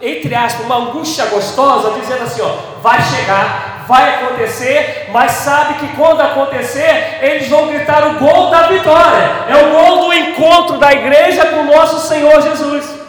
entre 0.01 0.35
aspas, 0.35 0.65
uma 0.65 0.77
angústia 0.77 1.25
gostosa, 1.27 1.99
dizendo 1.99 2.23
assim: 2.23 2.41
ó, 2.41 2.81
vai 2.81 3.01
chegar, 3.01 3.85
vai 3.87 4.15
acontecer, 4.15 5.07
mas 5.11 5.31
sabe 5.31 5.75
que 5.75 5.95
quando 5.95 6.21
acontecer, 6.21 7.19
eles 7.21 7.47
vão 7.47 7.67
gritar 7.67 8.05
o 8.05 8.19
gol 8.19 8.49
da 8.49 8.67
vitória, 8.67 9.45
é 9.47 9.55
o 9.63 9.71
gol 9.71 10.07
do 10.07 10.13
encontro 10.13 10.77
da 10.77 10.91
igreja 10.91 11.45
com 11.47 11.61
o 11.61 11.65
nosso 11.65 12.07
Senhor 12.07 12.41
Jesus. 12.41 12.99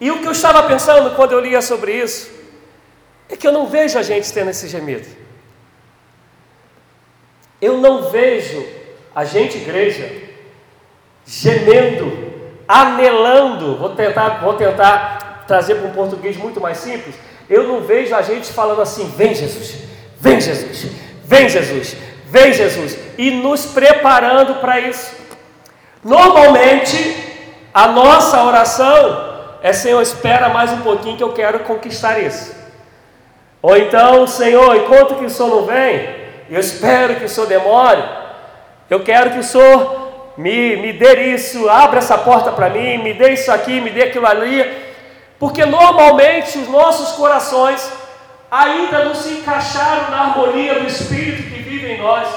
E 0.00 0.10
o 0.10 0.18
que 0.18 0.26
eu 0.26 0.32
estava 0.32 0.64
pensando 0.64 1.14
quando 1.14 1.32
eu 1.32 1.40
lia 1.40 1.62
sobre 1.62 1.92
isso, 1.92 2.28
é 3.28 3.36
que 3.36 3.46
eu 3.46 3.52
não 3.52 3.66
vejo 3.66 3.98
a 3.98 4.02
gente 4.02 4.32
tendo 4.32 4.50
esse 4.50 4.66
gemido. 4.66 5.21
Eu 7.62 7.78
não 7.78 8.10
vejo 8.10 8.66
a 9.14 9.24
gente, 9.24 9.56
igreja, 9.58 10.10
gemendo, 11.24 12.12
anelando, 12.66 13.76
vou 13.76 13.90
tentar, 13.90 14.40
vou 14.42 14.54
tentar 14.54 15.44
trazer 15.46 15.76
para 15.76 15.86
um 15.86 15.92
português 15.92 16.36
muito 16.36 16.60
mais 16.60 16.78
simples, 16.78 17.14
eu 17.48 17.68
não 17.68 17.80
vejo 17.82 18.14
a 18.16 18.22
gente 18.22 18.52
falando 18.52 18.82
assim: 18.82 19.08
vem 19.16 19.32
Jesus, 19.32 19.76
vem 20.18 20.40
Jesus, 20.40 20.90
vem 21.24 21.48
Jesus, 21.48 21.96
vem 22.26 22.52
Jesus, 22.52 22.98
e 23.16 23.30
nos 23.30 23.66
preparando 23.66 24.56
para 24.56 24.80
isso. 24.80 25.14
Normalmente, 26.02 27.16
a 27.72 27.86
nossa 27.88 28.42
oração 28.42 29.58
é: 29.62 29.72
Senhor, 29.72 30.02
espera 30.02 30.48
mais 30.48 30.72
um 30.72 30.80
pouquinho 30.80 31.16
que 31.16 31.22
eu 31.22 31.32
quero 31.32 31.60
conquistar 31.60 32.18
isso. 32.18 32.54
Ou 33.60 33.76
então, 33.76 34.26
Senhor, 34.26 34.74
enquanto 34.74 35.14
que 35.14 35.24
o 35.24 35.30
Senhor 35.30 35.48
não 35.48 35.64
vem, 35.64 36.21
eu 36.52 36.60
espero 36.60 37.16
que 37.16 37.24
o 37.24 37.28
Senhor 37.28 37.46
demore, 37.46 38.02
eu 38.90 39.02
quero 39.02 39.30
que 39.30 39.38
o 39.38 39.42
Senhor 39.42 40.34
me, 40.36 40.76
me 40.76 40.92
dê 40.92 41.34
isso, 41.34 41.68
abra 41.68 41.98
essa 41.98 42.18
porta 42.18 42.52
para 42.52 42.68
mim, 42.68 42.98
me 42.98 43.14
dê 43.14 43.32
isso 43.32 43.50
aqui, 43.50 43.80
me 43.80 43.90
dê 43.90 44.02
aquilo 44.02 44.26
ali. 44.26 44.92
Porque 45.38 45.64
normalmente 45.64 46.58
os 46.58 46.68
nossos 46.68 47.16
corações 47.16 47.90
ainda 48.50 49.04
não 49.04 49.14
se 49.14 49.32
encaixaram 49.32 50.10
na 50.10 50.20
harmonia 50.20 50.74
do 50.74 50.86
Espírito 50.86 51.42
que 51.42 51.62
vive 51.62 51.92
em 51.92 51.98
nós, 51.98 52.28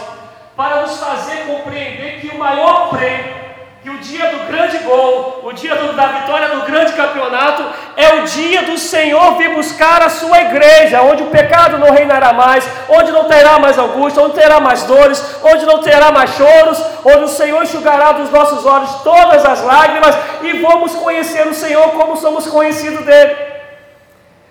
para 0.56 0.82
nos 0.82 0.98
fazer 0.98 1.46
compreender 1.46 2.22
que 2.22 2.30
o 2.30 2.40
maior 2.40 2.90
prêmio 2.90 3.45
que 3.86 3.92
o 3.92 4.00
dia 4.00 4.32
do 4.32 4.48
grande 4.48 4.80
gol, 4.80 5.42
o 5.44 5.54
dia 5.54 5.76
do, 5.76 5.94
da 5.94 6.08
vitória 6.08 6.48
do 6.50 6.66
grande 6.66 6.94
campeonato, 6.94 7.64
é 7.96 8.16
o 8.16 8.24
dia 8.24 8.64
do 8.64 8.80
Senhor 8.80 9.38
vir 9.38 9.54
buscar 9.54 10.02
a 10.02 10.10
sua 10.10 10.42
igreja, 10.42 11.04
onde 11.04 11.22
o 11.22 11.28
pecado 11.28 11.78
não 11.78 11.92
reinará 11.92 12.34
mais, 12.34 12.68
onde 12.90 13.12
não 13.12 13.26
terá 13.26 13.60
mais 13.60 13.78
angústia, 13.78 14.24
onde 14.24 14.34
terá 14.34 14.60
mais 14.60 14.82
dores, 14.86 15.24
onde 15.44 15.68
não 15.68 15.84
terá 15.84 16.12
mais 16.12 16.32
choros, 16.32 16.84
onde 17.06 17.26
o 17.26 17.28
Senhor 17.28 17.62
enxugará 17.62 18.14
dos 18.14 18.32
nossos 18.32 18.66
olhos 18.66 18.92
todas 19.04 19.46
as 19.46 19.62
lágrimas 19.62 20.18
e 20.42 20.54
vamos 20.54 20.96
conhecer 20.96 21.46
o 21.46 21.54
Senhor 21.54 21.90
como 21.92 22.18
somos 22.18 22.48
conhecidos 22.48 23.06
dele. 23.06 23.36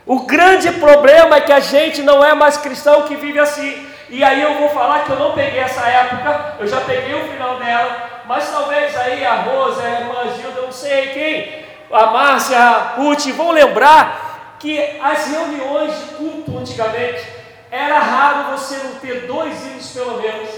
O 0.07 0.21
grande 0.27 0.71
problema 0.71 1.39
é 1.39 1.41
que 1.41 1.53
a 1.53 1.59
gente 1.59 2.03
não 2.03 2.25
é 2.25 2.35
mais 2.35 2.57
cristão 2.57 3.03
que 3.03 3.17
vive 3.17 3.41
assim. 3.41 3.85
E 4.09 4.23
aí 4.23 4.41
eu 4.41 4.55
vou 4.61 4.69
falar 4.69 5.01
que 5.01 5.11
eu 5.11 5.19
não 5.19 5.33
peguei 5.33 5.59
essa 5.59 5.81
época, 5.89 6.55
eu 6.61 6.69
já 6.69 6.81
peguei 6.83 7.15
o 7.17 7.27
final 7.27 7.57
dela, 7.57 8.14
mas 8.27 8.51
talvez 8.51 8.97
aí 8.97 9.25
a 9.25 9.43
Rosa, 9.43 9.83
a 9.83 10.01
irmã 10.01 10.35
Gilda, 10.35 10.63
não 10.63 10.73
sei 10.73 11.09
quem, 11.09 11.65
a 11.93 12.07
Márcia, 12.07 12.59
a 12.59 12.79
Ruth, 12.97 13.27
vão 13.29 13.51
lembrar 13.51 14.57
que 14.59 14.99
as 15.01 15.27
reuniões 15.29 15.95
de 15.99 16.05
culto 16.17 16.59
antigamente 16.59 17.25
era 17.71 17.99
raro 17.99 18.57
você 18.57 18.77
não 18.79 18.95
ter 18.95 19.27
dois 19.27 19.65
hinos 19.67 19.91
pelo 19.91 20.21
menos 20.21 20.49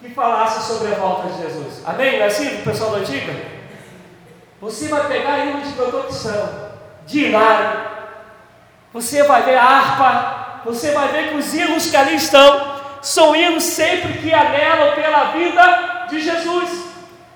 que 0.00 0.10
falassem 0.10 0.62
sobre 0.62 0.92
a 0.92 0.96
volta 0.96 1.28
de 1.28 1.42
Jesus. 1.42 1.82
Amém? 1.86 2.18
Não 2.18 2.24
é 2.24 2.26
assim, 2.26 2.62
pessoal 2.62 2.90
da 2.90 2.98
antiga? 2.98 3.34
Você 4.60 4.88
vai 4.88 5.06
pegar 5.06 5.38
hino 5.38 5.60
de 5.60 5.72
produção, 5.72 6.70
de 7.06 7.26
hilário, 7.26 7.80
você 8.92 9.22
vai 9.24 9.42
ver 9.42 9.56
a 9.56 9.64
harpa, 9.64 10.62
você 10.64 10.92
vai 10.92 11.08
ver 11.08 11.28
que 11.30 11.36
os 11.36 11.52
hinos 11.52 11.90
que 11.90 11.96
ali 11.96 12.14
estão 12.14 12.74
são 13.02 13.36
hinos 13.36 13.62
sempre 13.62 14.14
que 14.14 14.32
anelam 14.32 14.94
pela 14.94 15.24
vida 15.32 16.06
de 16.08 16.20
Jesus. 16.20 16.93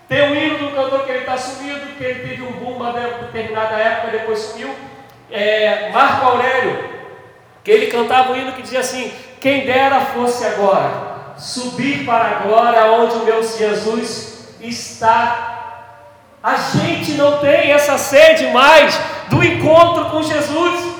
Tem 0.09 0.23
um 0.23 0.35
hino 0.35 0.59
do 0.59 0.75
cantor 0.75 1.05
que 1.05 1.11
ele 1.11 1.19
está 1.21 1.37
sumido, 1.37 1.95
que 1.99 2.03
ele 2.03 2.27
teve 2.27 2.43
um 2.43 2.53
boom 2.53 2.77
uma 2.77 2.93
determinada 2.93 3.77
época, 3.77 4.13
depois 4.13 4.39
sumiu. 4.39 4.75
É, 5.31 5.91
Marco 5.91 6.25
Aurélio, 6.25 6.89
que 7.63 7.71
ele 7.71 7.89
cantava 7.89 8.33
um 8.33 8.37
hino 8.37 8.53
que 8.53 8.63
dizia 8.63 8.81
assim: 8.81 9.13
Quem 9.39 9.67
dera 9.67 10.01
fosse 10.01 10.47
agora 10.47 11.35
subir 11.37 12.05
para 12.07 12.25
a 12.25 12.35
glória 12.41 12.85
onde 12.93 13.17
o 13.17 13.25
meu 13.25 13.43
Jesus 13.43 14.57
está. 14.61 15.57
A 16.43 16.57
gente 16.57 17.13
não 17.13 17.39
tem 17.39 17.73
essa 17.73 17.99
sede 17.99 18.47
mais 18.49 18.99
do 19.29 19.45
encontro 19.45 20.07
com 20.07 20.23
Jesus. 20.23 20.97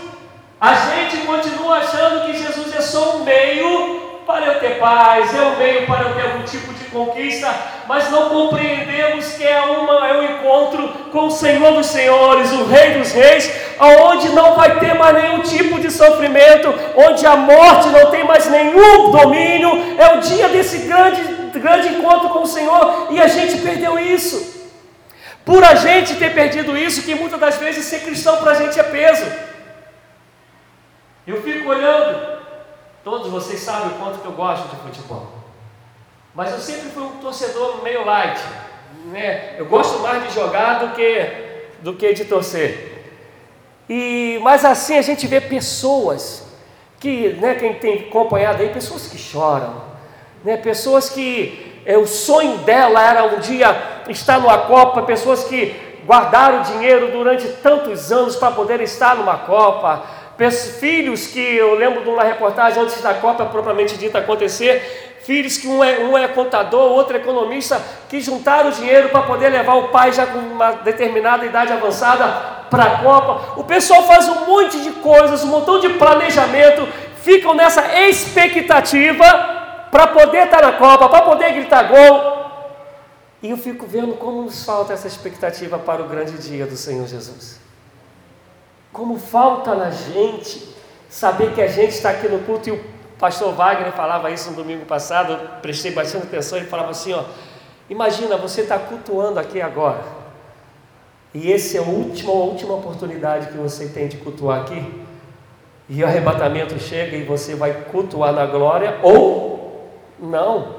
A 0.61 0.75
gente 0.75 1.19
continua 1.25 1.79
achando 1.79 2.27
que 2.27 2.39
Jesus 2.39 2.75
é 2.75 2.81
só 2.81 3.17
um 3.17 3.25
meio 3.25 4.08
para 4.29 4.45
eu 4.45 4.61
ter 4.61 4.79
paz, 4.79 5.33
um 5.33 5.57
meio 5.57 5.87
para 5.87 6.03
eu 6.03 6.15
ter 6.15 6.23
algum 6.25 6.43
tipo 6.43 6.75
de 6.75 6.85
conquista, 6.91 7.49
mas 7.87 8.11
não 8.11 8.29
compreendemos 8.29 9.33
que 9.33 9.43
é, 9.43 9.59
uma, 9.59 10.07
é 10.07 10.19
um 10.19 10.23
encontro 10.23 10.87
com 11.11 11.29
o 11.29 11.31
Senhor 11.31 11.73
dos 11.73 11.87
Senhores, 11.87 12.53
o 12.53 12.67
Rei 12.67 12.99
dos 12.99 13.11
Reis, 13.11 13.51
aonde 13.79 14.29
não 14.29 14.55
vai 14.55 14.79
ter 14.81 14.93
mais 14.93 15.15
nenhum 15.17 15.41
tipo 15.41 15.81
de 15.81 15.91
sofrimento, 15.91 16.69
onde 16.95 17.25
a 17.25 17.37
morte 17.37 17.89
não 17.89 18.11
tem 18.11 18.23
mais 18.23 18.45
nenhum 18.51 19.11
domínio, 19.11 19.97
é 19.99 20.19
o 20.19 20.21
dia 20.21 20.51
desse 20.51 20.81
grande, 20.87 21.23
grande 21.59 21.89
encontro 21.89 22.29
com 22.29 22.43
o 22.43 22.47
Senhor, 22.47 23.09
e 23.11 23.19
a 23.19 23.29
gente 23.29 23.57
perdeu 23.63 23.99
isso. 23.99 24.69
Por 25.43 25.65
a 25.65 25.75
gente 25.75 26.17
ter 26.17 26.35
perdido 26.35 26.77
isso, 26.77 27.03
que 27.03 27.15
muitas 27.15 27.41
das 27.41 27.57
vezes 27.57 27.87
ser 27.87 28.01
cristão 28.01 28.37
para 28.37 28.51
a 28.51 28.55
gente 28.57 28.79
é 28.79 28.83
peso. 28.83 29.25
Eu 31.27 31.41
fico 31.43 31.71
olhando 31.71 32.38
Todos 33.05 33.29
vocês 33.29 33.61
sabem 33.61 33.89
o 33.89 33.99
quanto 33.99 34.19
que 34.21 34.27
eu 34.27 34.33
gosto 34.33 34.69
de 34.69 34.77
futebol. 34.77 35.29
Mas 36.35 36.53
eu 36.53 36.59
sempre 36.59 36.91
fui 36.91 37.03
um 37.03 37.19
torcedor 37.19 37.83
meio 37.83 38.05
light. 38.05 38.41
Né? 39.07 39.55
Eu 39.59 39.67
gosto 39.67 40.01
mais 40.01 40.23
de 40.25 40.35
jogar 40.35 40.81
do 40.81 40.95
que, 40.95 41.27
do 41.81 41.95
que 41.95 42.13
de 42.13 42.25
torcer. 42.25 43.05
E, 43.89 44.39
mas 44.43 44.65
assim 44.65 44.99
a 44.99 45.03
gente 45.03 45.27
vê 45.27 45.41
pessoas 45.41 46.47
que, 47.01 47.31
né, 47.35 47.55
quem 47.55 47.75
tem 47.75 48.09
acompanhado 48.09 48.63
aí, 48.63 48.69
pessoas 48.69 49.07
que 49.07 49.17
choram, 49.17 49.83
né, 50.45 50.57
pessoas 50.57 51.09
que 51.09 51.81
é, 51.87 51.97
o 51.97 52.07
sonho 52.07 52.59
dela 52.59 53.03
era 53.03 53.25
um 53.25 53.39
dia 53.39 53.75
estar 54.09 54.41
numa 54.41 54.59
Copa, 54.59 55.03
pessoas 55.03 55.45
que 55.45 55.75
guardaram 56.05 56.63
dinheiro 56.63 57.11
durante 57.13 57.47
tantos 57.49 58.13
anos 58.13 58.37
para 58.37 58.51
poder 58.51 58.81
estar 58.81 59.15
numa 59.17 59.39
Copa, 59.39 60.03
filhos 60.79 61.27
que 61.27 61.41
eu 61.41 61.75
lembro 61.75 62.03
de 62.03 62.09
uma 62.09 62.23
reportagem 62.23 62.81
antes 62.81 63.03
da 63.03 63.15
Copa 63.15 63.45
propriamente 63.47 63.97
dita 63.97 64.19
acontecer, 64.19 65.19
filhos 65.23 65.59
que 65.59 65.67
um 65.67 65.83
é, 65.83 65.99
um 65.99 66.17
é 66.17 66.29
contador, 66.29 66.93
outro 66.93 67.17
é 67.17 67.21
economista, 67.21 67.83
que 68.09 68.21
juntaram 68.21 68.71
dinheiro 68.71 69.09
para 69.09 69.23
poder 69.23 69.49
levar 69.49 69.75
o 69.75 69.89
pai 69.89 70.13
já 70.13 70.27
com 70.27 70.39
uma 70.39 70.71
determinada 70.73 71.45
idade 71.45 71.73
avançada 71.73 72.25
para 72.71 72.85
a 72.85 72.99
Copa. 72.99 73.61
O 73.61 73.65
pessoal 73.65 74.05
faz 74.05 74.29
um 74.29 74.47
monte 74.47 74.81
de 74.81 74.93
coisas, 74.93 75.43
um 75.43 75.49
montão 75.49 75.81
de 75.81 75.89
planejamento, 75.91 76.87
ficam 77.21 77.53
nessa 77.53 77.85
expectativa 78.07 79.25
para 79.91 80.07
poder 80.07 80.45
estar 80.45 80.63
na 80.63 80.73
Copa, 80.73 81.09
para 81.09 81.23
poder 81.23 81.53
gritar 81.53 81.83
gol. 81.83 82.39
E 83.43 83.51
eu 83.51 83.57
fico 83.57 83.87
vendo 83.87 84.15
como 84.15 84.43
nos 84.43 84.65
falta 84.65 84.93
essa 84.93 85.09
expectativa 85.09 85.79
para 85.79 86.01
o 86.01 86.09
grande 86.09 86.39
dia 86.39 86.65
do 86.65 86.77
Senhor 86.77 87.07
Jesus. 87.07 87.68
Como 88.99 89.17
falta 89.17 89.77
na 89.77 89.93
gente 89.93 90.75
saber 91.09 91.55
que 91.55 91.63
a 91.63 91.69
gente 91.69 91.91
está 91.91 92.11
aqui 92.11 92.27
no 92.27 92.41
culto. 92.41 92.69
E 92.69 92.73
o 92.73 92.85
pastor 93.17 93.55
Wagner 93.55 93.93
falava 93.93 94.29
isso 94.29 94.51
no 94.51 94.57
domingo 94.57 94.85
passado, 94.87 95.35
eu 95.35 95.39
prestei 95.63 95.93
bastante 95.93 96.27
atenção, 96.27 96.59
ele 96.59 96.67
falava 96.67 96.91
assim, 96.91 97.13
ó, 97.13 97.23
imagina, 97.89 98.37
você 98.37 98.63
está 98.63 98.77
cultuando 98.77 99.39
aqui 99.39 99.63
agora, 99.63 100.03
e 101.33 101.51
esse 101.51 101.77
é 101.77 101.81
a 101.81 101.85
última, 101.85 102.33
a 102.33 102.37
última 102.37 102.75
oportunidade 102.75 103.47
que 103.49 103.57
você 103.57 103.87
tem 103.87 104.09
de 104.09 104.17
cultuar 104.17 104.63
aqui, 104.63 105.05
e 105.89 106.03
o 106.03 106.07
arrebatamento 106.07 106.77
chega 106.81 107.17
e 107.17 107.23
você 107.23 107.55
vai 107.55 107.73
cultuar 107.73 108.33
na 108.33 108.47
glória, 108.47 108.99
ou 109.03 109.91
não, 110.19 110.77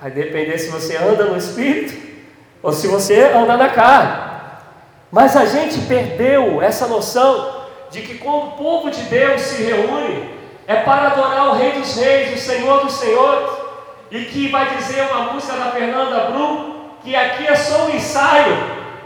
vai 0.00 0.10
depender 0.10 0.58
se 0.58 0.68
você 0.68 0.96
anda 0.96 1.26
no 1.26 1.36
Espírito, 1.36 1.96
ou 2.60 2.72
se 2.72 2.88
você 2.88 3.22
anda 3.22 3.56
na 3.56 3.68
carne, 3.68 4.29
mas 5.10 5.36
a 5.36 5.44
gente 5.44 5.80
perdeu 5.86 6.62
essa 6.62 6.86
noção 6.86 7.60
de 7.90 8.02
que 8.02 8.18
quando 8.18 8.48
o 8.48 8.50
povo 8.52 8.90
de 8.90 9.02
Deus 9.02 9.40
se 9.40 9.62
reúne, 9.62 10.30
é 10.66 10.76
para 10.76 11.08
adorar 11.08 11.48
o 11.48 11.52
Rei 11.54 11.72
dos 11.72 11.96
Reis, 11.96 12.40
o 12.40 12.46
Senhor 12.46 12.84
dos 12.84 12.94
Senhores, 12.94 13.50
e 14.10 14.24
que 14.24 14.48
vai 14.48 14.76
dizer 14.76 15.02
uma 15.10 15.32
música 15.32 15.56
da 15.56 15.72
Fernanda 15.72 16.30
Brum, 16.30 16.90
que 17.02 17.16
aqui 17.16 17.46
é 17.46 17.56
só 17.56 17.86
um 17.86 17.90
ensaio 17.90 18.56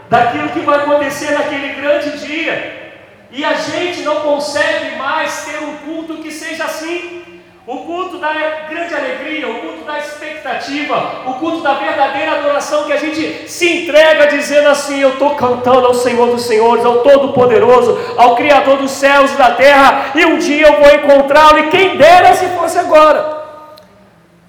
daquilo 0.09 0.49
que 0.49 0.59
vai 0.59 0.79
acontecer 0.79 1.31
naquele 1.31 1.73
grande 1.73 2.19
dia. 2.19 2.93
E 3.31 3.43
a 3.43 3.53
gente 3.53 4.01
não 4.01 4.21
consegue 4.21 4.95
mais 4.95 5.45
ter 5.45 5.57
um 5.63 5.77
culto 5.77 6.21
que 6.21 6.31
seja 6.31 6.65
assim. 6.65 7.34
O 7.67 7.77
culto 7.77 8.19
da 8.19 8.31
grande 8.69 8.93
alegria, 8.93 9.49
o 9.49 9.59
culto 9.59 9.85
da 9.85 9.97
expectativa, 9.97 11.23
o 11.25 11.33
culto 11.33 11.61
da 11.61 11.73
verdadeira 11.73 12.33
adoração 12.33 12.83
que 12.83 12.93
a 12.93 12.97
gente 12.97 13.49
se 13.49 13.81
entrega 13.81 14.27
dizendo 14.27 14.69
assim: 14.69 14.99
Eu 14.99 15.13
estou 15.13 15.35
cantando 15.35 15.87
ao 15.87 15.95
Senhor 15.95 16.27
dos 16.27 16.43
Senhores, 16.43 16.85
ao 16.85 16.99
Todo-Poderoso, 16.99 17.97
ao 18.17 18.35
Criador 18.35 18.77
dos 18.77 18.91
céus 18.91 19.31
e 19.31 19.37
da 19.37 19.55
terra, 19.55 20.11
e 20.13 20.25
um 20.25 20.37
dia 20.37 20.67
eu 20.67 20.79
vou 20.79 20.93
encontrá-lo, 20.93 21.57
e 21.57 21.69
quem 21.71 21.97
dera 21.97 22.35
se 22.35 22.45
fosse 22.49 22.77
agora. 22.77 23.43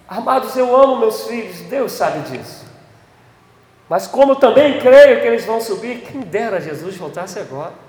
Amados, 0.06 0.54
eu 0.54 0.76
amo 0.76 0.96
meus 0.96 1.26
filhos, 1.26 1.60
Deus 1.60 1.92
sabe 1.92 2.18
disso. 2.30 2.66
Mas 3.88 4.06
como 4.06 4.36
também 4.36 4.78
creio 4.78 5.22
que 5.22 5.26
eles 5.26 5.46
vão 5.46 5.60
subir, 5.60 6.02
quem 6.02 6.20
dera 6.20 6.60
Jesus 6.60 6.96
voltasse 6.98 7.38
agora. 7.38 7.85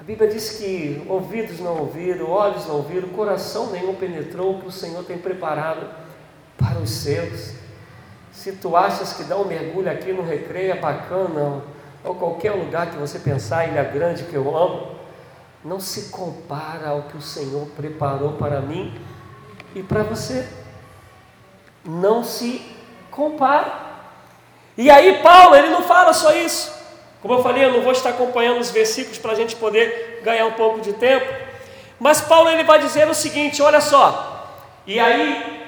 A 0.00 0.02
Bíblia 0.02 0.30
diz 0.30 0.52
que 0.52 1.04
ouvidos 1.06 1.60
não 1.60 1.76
ouviram, 1.76 2.30
olhos 2.30 2.66
não 2.66 2.80
viram, 2.80 3.10
coração 3.10 3.66
nenhum 3.66 3.94
penetrou, 3.94 4.58
que 4.58 4.66
o 4.66 4.72
Senhor 4.72 5.04
tem 5.04 5.18
preparado 5.18 5.86
para 6.56 6.78
os 6.78 6.88
seus. 6.88 7.52
Se 8.32 8.52
tu 8.52 8.74
achas 8.74 9.12
que 9.12 9.24
dá 9.24 9.36
um 9.36 9.44
mergulho 9.44 9.90
aqui 9.90 10.10
no 10.10 10.22
recreio 10.22 10.72
é 10.72 10.76
bacana, 10.76 11.62
ou 12.02 12.14
qualquer 12.14 12.52
lugar 12.52 12.90
que 12.90 12.96
você 12.96 13.18
pensar, 13.18 13.68
Ilha 13.68 13.84
Grande 13.84 14.24
que 14.24 14.34
eu 14.34 14.56
amo, 14.56 14.92
não 15.62 15.78
se 15.78 16.08
compara 16.08 16.88
ao 16.88 17.02
que 17.02 17.18
o 17.18 17.22
Senhor 17.22 17.66
preparou 17.76 18.32
para 18.32 18.62
mim 18.62 18.98
e 19.74 19.82
para 19.82 20.02
você. 20.02 20.48
Não 21.84 22.24
se 22.24 22.62
compara. 23.10 23.70
E 24.78 24.90
aí 24.90 25.22
Paulo, 25.22 25.54
ele 25.54 25.68
não 25.68 25.82
fala 25.82 26.14
só 26.14 26.32
isso. 26.32 26.79
Como 27.22 27.34
eu 27.34 27.42
falei, 27.42 27.64
eu 27.64 27.72
não 27.72 27.82
vou 27.82 27.92
estar 27.92 28.10
acompanhando 28.10 28.60
os 28.60 28.70
versículos 28.70 29.18
para 29.18 29.32
a 29.32 29.34
gente 29.34 29.54
poder 29.56 30.20
ganhar 30.24 30.46
um 30.46 30.52
pouco 30.52 30.80
de 30.80 30.94
tempo. 30.94 31.26
Mas 31.98 32.20
Paulo 32.22 32.48
ele 32.48 32.64
vai 32.64 32.78
dizer 32.78 33.06
o 33.08 33.14
seguinte: 33.14 33.60
olha 33.60 33.80
só. 33.80 34.56
E 34.86 34.98
aí, 34.98 35.62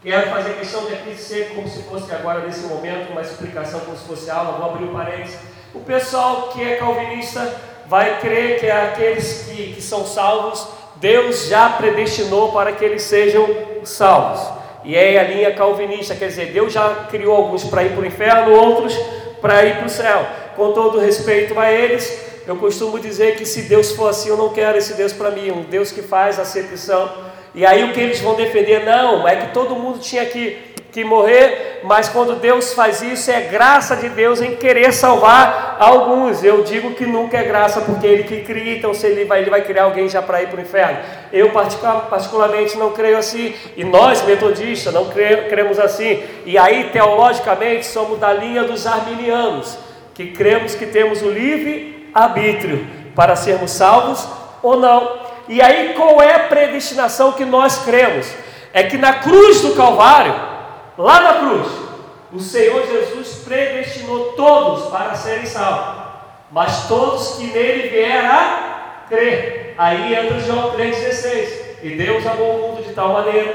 quero 0.00 0.30
fazer 0.30 0.54
questão 0.54 0.86
de 0.86 0.94
aqui 0.94 1.16
ser 1.16 1.52
como 1.54 1.68
se 1.68 1.82
fosse 1.82 2.14
agora, 2.14 2.46
nesse 2.46 2.66
momento, 2.66 3.10
uma 3.10 3.20
explicação 3.20 3.80
como 3.80 3.96
se 3.96 4.04
fosse 4.04 4.30
aula. 4.30 4.52
Vou 4.52 4.70
abrir 4.70 4.84
um 4.84 4.92
parênteses. 4.92 5.38
O 5.74 5.80
pessoal 5.80 6.50
que 6.50 6.62
é 6.62 6.76
calvinista 6.76 7.52
vai 7.86 8.20
crer 8.20 8.60
que 8.60 8.70
aqueles 8.70 9.42
que, 9.42 9.72
que 9.74 9.82
são 9.82 10.06
salvos, 10.06 10.68
Deus 10.96 11.48
já 11.48 11.68
predestinou 11.70 12.52
para 12.52 12.72
que 12.72 12.84
eles 12.84 13.02
sejam 13.02 13.48
salvos. 13.82 14.54
E 14.84 14.94
é 14.94 15.18
a 15.18 15.24
linha 15.24 15.52
calvinista, 15.52 16.14
quer 16.14 16.28
dizer, 16.28 16.52
Deus 16.52 16.72
já 16.72 17.06
criou 17.10 17.36
alguns 17.36 17.64
para 17.64 17.82
ir 17.82 17.90
para 17.90 18.02
o 18.02 18.06
inferno, 18.06 18.54
outros 18.54 18.96
para 19.40 19.64
ir 19.64 19.76
para 19.78 19.86
o 19.86 19.90
céu 19.90 20.24
com 20.56 20.72
todo 20.72 20.98
respeito 20.98 21.58
a 21.58 21.70
eles, 21.70 22.26
eu 22.46 22.54
costumo 22.56 23.00
dizer 23.00 23.36
que 23.36 23.44
se 23.44 23.62
Deus 23.62 23.90
for 23.90 24.08
assim, 24.08 24.28
eu 24.28 24.36
não 24.36 24.50
quero 24.50 24.78
esse 24.78 24.94
Deus 24.94 25.12
para 25.12 25.32
mim, 25.32 25.50
um 25.50 25.62
Deus 25.62 25.90
que 25.90 26.00
faz 26.00 26.38
acepção. 26.38 27.10
E 27.52 27.66
aí 27.66 27.82
o 27.84 27.92
que 27.92 28.00
eles 28.00 28.20
vão 28.20 28.34
defender? 28.34 28.84
Não, 28.84 29.26
é 29.26 29.34
que 29.34 29.52
todo 29.52 29.74
mundo 29.74 29.98
tinha 29.98 30.24
que, 30.26 30.56
que 30.92 31.02
morrer, 31.02 31.80
mas 31.82 32.08
quando 32.08 32.36
Deus 32.36 32.72
faz 32.72 33.02
isso, 33.02 33.32
é 33.32 33.40
graça 33.40 33.96
de 33.96 34.08
Deus 34.10 34.40
em 34.40 34.54
querer 34.54 34.92
salvar 34.92 35.76
alguns. 35.80 36.44
Eu 36.44 36.62
digo 36.62 36.94
que 36.94 37.04
nunca 37.04 37.36
é 37.36 37.42
graça, 37.42 37.80
porque 37.80 38.06
Ele 38.06 38.22
que 38.22 38.42
cria, 38.42 38.76
então 38.76 38.94
se 38.94 39.06
Ele 39.08 39.24
vai, 39.24 39.40
ele 39.40 39.50
vai 39.50 39.62
criar 39.62 39.84
alguém 39.84 40.08
já 40.08 40.22
para 40.22 40.40
ir 40.40 40.46
para 40.48 40.58
o 40.58 40.62
inferno. 40.62 40.98
Eu 41.32 41.50
particularmente 41.50 42.78
não 42.78 42.92
creio 42.92 43.18
assim, 43.18 43.54
e 43.76 43.82
nós 43.82 44.22
metodistas 44.22 44.94
não 44.94 45.06
cremos 45.48 45.80
assim. 45.80 46.22
E 46.44 46.56
aí, 46.56 46.90
teologicamente, 46.92 47.86
somos 47.86 48.20
da 48.20 48.32
linha 48.32 48.62
dos 48.62 48.86
arminianos 48.86 49.85
que 50.16 50.28
cremos 50.28 50.74
que 50.74 50.86
temos 50.86 51.20
o 51.20 51.28
livre 51.28 52.10
arbítrio 52.14 52.86
para 53.14 53.36
sermos 53.36 53.70
salvos 53.70 54.26
ou 54.62 54.80
não. 54.80 55.26
E 55.46 55.60
aí 55.60 55.92
qual 55.94 56.22
é 56.22 56.34
a 56.34 56.48
predestinação 56.48 57.32
que 57.32 57.44
nós 57.44 57.84
cremos? 57.84 58.26
É 58.72 58.82
que 58.82 58.96
na 58.96 59.12
cruz 59.20 59.60
do 59.60 59.74
Calvário, 59.74 60.34
lá 60.96 61.20
na 61.20 61.34
cruz, 61.34 61.66
o 62.32 62.40
Senhor 62.40 62.86
Jesus 62.86 63.42
predestinou 63.44 64.32
todos 64.32 64.88
para 64.88 65.14
serem 65.14 65.44
salvos, 65.44 66.04
mas 66.50 66.88
todos 66.88 67.36
que 67.36 67.48
nele 67.48 67.90
vieram 67.90 68.30
a 68.30 69.04
crer. 69.10 69.74
Aí 69.76 70.14
entra 70.14 70.40
João 70.40 70.72
3,16. 70.72 71.66
E 71.82 71.90
Deus 71.90 72.26
amou 72.26 72.56
o 72.56 72.68
mundo 72.68 72.82
de 72.82 72.94
tal 72.94 73.12
maneira 73.12 73.54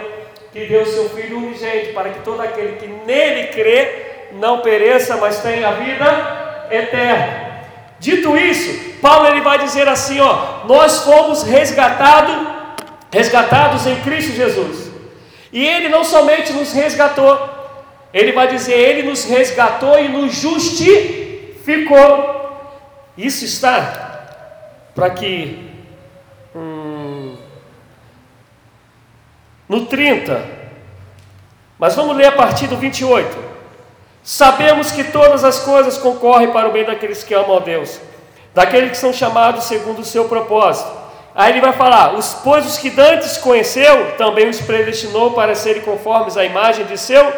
que 0.54 0.68
deu 0.68 0.86
seu 0.86 1.10
Filho 1.10 1.38
unigente, 1.38 1.92
para 1.92 2.10
que 2.12 2.20
todo 2.20 2.40
aquele 2.40 2.74
que 2.74 2.86
nele 2.88 3.48
crê 3.48 4.30
não 4.34 4.60
pereça, 4.60 5.18
mas 5.18 5.42
tenha 5.42 5.68
a 5.68 5.72
vida 5.72 6.51
eterno. 6.72 7.52
Dito 8.00 8.36
isso, 8.36 9.00
Paulo 9.00 9.28
ele 9.28 9.42
vai 9.42 9.60
dizer 9.60 9.88
assim, 9.88 10.20
ó, 10.20 10.66
nós 10.66 11.04
fomos 11.04 11.44
resgatados, 11.44 12.36
resgatados 13.12 13.86
em 13.86 13.96
Cristo 14.02 14.36
Jesus. 14.36 14.92
E 15.54 15.64
ele 15.64 15.90
não 15.90 16.04
somente 16.04 16.52
nos 16.54 16.74
resgatou, 16.74 17.50
ele 18.14 18.32
vai 18.32 18.48
dizer, 18.48 18.74
ele 18.74 19.04
nos 19.04 19.26
resgatou 19.26 20.00
e 20.00 20.08
nos 20.08 20.34
justificou. 20.34 22.32
Isso 23.18 23.46
está 23.46 24.10
para 24.96 25.10
que 25.12 25.70
hum, 26.56 27.36
no 29.70 29.86
30, 29.86 30.44
mas 31.78 31.96
vamos 31.96 32.16
ler 32.16 32.28
a 32.28 32.32
partir 32.32 32.68
do 32.68 32.78
28. 32.78 33.51
Sabemos 34.24 34.92
que 34.92 35.04
todas 35.06 35.44
as 35.44 35.60
coisas 35.60 35.98
concorrem 35.98 36.52
para 36.52 36.70
o 36.70 36.72
bem 36.72 36.86
daqueles 36.86 37.24
que 37.24 37.34
amam 37.34 37.58
a 37.58 37.60
Deus, 37.60 38.00
daqueles 38.54 38.92
que 38.92 38.98
são 38.98 39.12
chamados 39.12 39.64
segundo 39.64 40.00
o 40.00 40.06
seu 40.06 40.26
propósito. 40.26 40.92
Aí 41.34 41.54
ele 41.54 41.62
vai 41.62 41.74
falar: 41.74 42.14
os 42.14 42.36
pois 42.44 42.66
os 42.66 42.78
que 42.78 42.90
dantes 42.90 43.38
conheceu, 43.38 44.14
também 44.18 44.48
os 44.50 44.62
predestinou 44.62 45.32
para 45.32 45.56
serem 45.56 45.82
conformes 45.82 46.38
à 46.38 46.46
imagem 46.46 46.86
de 46.86 46.98
seu 46.98 47.34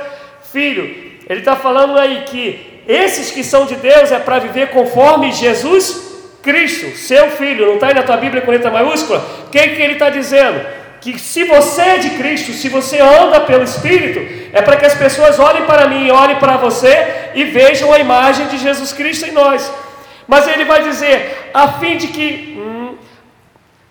filho. 0.51 1.13
Ele 1.29 1.39
está 1.39 1.55
falando 1.55 1.97
aí 1.97 2.23
que 2.25 2.83
esses 2.85 3.31
que 3.31 3.43
são 3.43 3.65
de 3.65 3.75
Deus 3.75 4.11
é 4.11 4.19
para 4.19 4.39
viver 4.39 4.71
conforme 4.71 5.31
Jesus 5.31 6.11
Cristo, 6.41 6.97
seu 6.97 7.31
filho. 7.31 7.67
Não 7.67 7.75
está 7.75 7.87
aí 7.87 7.93
na 7.93 8.03
tua 8.03 8.17
Bíblia 8.17 8.41
com 8.41 8.51
letra 8.51 8.69
maiúscula? 8.69 9.23
O 9.47 9.49
que, 9.49 9.69
que 9.69 9.81
ele 9.81 9.93
está 9.93 10.09
dizendo? 10.09 10.82
Que 11.03 11.19
se 11.19 11.43
você 11.43 11.81
é 11.81 11.97
de 11.97 12.11
Cristo, 12.11 12.53
se 12.53 12.69
você 12.69 12.99
anda 12.99 13.41
pelo 13.41 13.63
Espírito, 13.63 14.19
é 14.53 14.61
para 14.61 14.77
que 14.77 14.85
as 14.85 14.93
pessoas 14.93 15.39
olhem 15.39 15.65
para 15.65 15.87
mim, 15.87 16.09
olhem 16.09 16.37
para 16.37 16.57
você 16.57 17.31
e 17.35 17.43
vejam 17.43 17.91
a 17.91 17.99
imagem 17.99 18.47
de 18.47 18.57
Jesus 18.57 18.93
Cristo 18.93 19.25
em 19.25 19.31
nós. 19.31 19.71
Mas 20.27 20.47
ele 20.47 20.65
vai 20.65 20.83
dizer, 20.83 21.51
a 21.53 21.73
fim 21.73 21.97
de 21.97 22.07
que, 22.07 22.57
hum, 22.57 22.95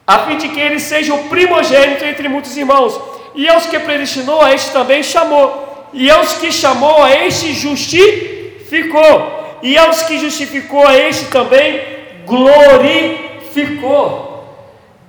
a 0.06 0.20
fim 0.20 0.38
de 0.38 0.48
que 0.48 0.60
ele 0.60 0.80
seja 0.80 1.14
o 1.14 1.24
primogênito 1.24 2.04
entre 2.04 2.28
muitos 2.28 2.56
irmãos. 2.56 2.98
E 3.34 3.48
aos 3.48 3.66
que 3.66 3.78
predestinou, 3.78 4.40
a 4.40 4.52
este 4.52 4.70
também 4.70 5.02
chamou. 5.02 5.90
E 5.92 6.10
aos 6.10 6.34
que 6.34 6.50
chamou, 6.50 7.02
a 7.02 7.14
este 7.14 7.52
justificou. 7.52 9.58
E 9.62 9.76
aos 9.76 10.02
que 10.02 10.18
justificou, 10.18 10.86
a 10.86 10.96
este 10.96 11.26
também 11.26 11.80
glorificou 12.26 13.32
ficou. 13.52 14.32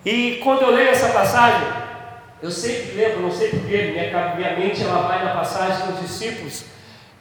E 0.05 0.39
quando 0.43 0.63
eu 0.63 0.71
leio 0.71 0.89
essa 0.89 1.09
passagem, 1.09 1.61
eu 2.43 2.51
sempre 2.51 2.91
lembro, 2.97 3.21
não 3.21 3.31
sei 3.31 3.51
porquê, 3.51 3.93
minha, 3.93 4.35
minha 4.35 4.55
mente 4.57 4.83
ela 4.83 5.07
vai 5.07 5.23
na 5.23 5.33
passagem 5.33 5.87
dos 5.87 6.01
discípulos. 6.01 6.65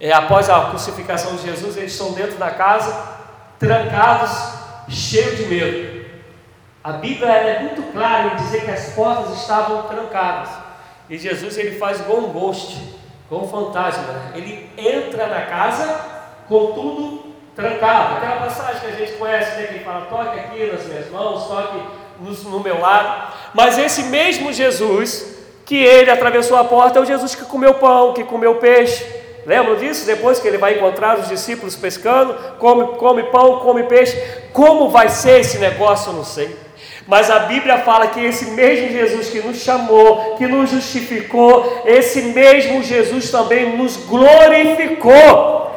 É, 0.00 0.12
após 0.12 0.50
a 0.50 0.70
crucificação 0.70 1.36
de 1.36 1.42
Jesus, 1.42 1.76
eles 1.76 1.92
estão 1.92 2.12
dentro 2.12 2.38
da 2.38 2.50
casa, 2.50 3.20
trancados, 3.56 4.32
cheios 4.88 5.36
de 5.36 5.44
medo. 5.44 6.10
A 6.82 6.94
Bíblia 6.94 7.30
é 7.30 7.60
muito 7.60 7.92
clara 7.92 8.34
em 8.34 8.36
dizer 8.36 8.64
que 8.64 8.70
as 8.72 8.94
portas 8.94 9.40
estavam 9.40 9.84
trancadas. 9.84 10.48
E 11.08 11.16
Jesus 11.16 11.56
ele 11.56 11.78
faz 11.78 12.00
igual 12.00 12.18
um 12.18 12.32
ghost, 12.32 12.82
como 13.28 13.44
um 13.44 13.48
fantasma. 13.48 14.02
Né? 14.02 14.32
Ele 14.34 14.70
entra 14.76 15.28
na 15.28 15.42
casa 15.42 16.00
com 16.48 16.72
tudo 16.72 17.32
trancado. 17.54 18.16
Aquela 18.16 18.40
passagem 18.40 18.80
que 18.80 18.86
a 18.88 18.96
gente 18.96 19.12
conhece, 19.12 19.56
né, 19.56 19.66
que 19.68 19.84
fala: 19.84 20.06
toque 20.06 20.40
aqui 20.40 20.66
nas 20.66 20.84
minhas 20.84 21.08
mãos, 21.12 21.46
toque 21.46 22.01
no, 22.22 22.60
meu 22.60 22.80
lado. 22.80 23.34
Mas 23.54 23.78
esse 23.78 24.04
mesmo 24.04 24.52
Jesus, 24.52 25.34
que 25.64 25.76
ele 25.76 26.10
atravessou 26.10 26.56
a 26.56 26.64
porta, 26.64 26.98
é 26.98 27.02
o 27.02 27.06
Jesus 27.06 27.34
que 27.34 27.44
comeu 27.44 27.74
pão, 27.74 28.12
que 28.12 28.24
comeu 28.24 28.56
peixe. 28.56 29.04
Lembram 29.44 29.76
disso? 29.76 30.06
Depois 30.06 30.38
que 30.38 30.46
ele 30.46 30.58
vai 30.58 30.74
encontrar 30.74 31.18
os 31.18 31.28
discípulos 31.28 31.74
pescando, 31.74 32.34
come, 32.58 32.96
come 32.96 33.24
pão, 33.24 33.58
come 33.58 33.82
peixe. 33.84 34.16
Como 34.52 34.88
vai 34.88 35.08
ser 35.08 35.40
esse 35.40 35.58
negócio, 35.58 36.10
eu 36.10 36.14
não 36.14 36.24
sei. 36.24 36.56
Mas 37.06 37.30
a 37.30 37.40
Bíblia 37.40 37.78
fala 37.78 38.06
que 38.06 38.20
esse 38.20 38.52
mesmo 38.52 38.88
Jesus 38.90 39.28
que 39.28 39.40
nos 39.40 39.58
chamou, 39.58 40.36
que 40.36 40.46
nos 40.46 40.70
justificou, 40.70 41.82
esse 41.84 42.22
mesmo 42.22 42.82
Jesus 42.82 43.30
também 43.30 43.76
nos 43.76 43.96
glorificou. 43.96 45.70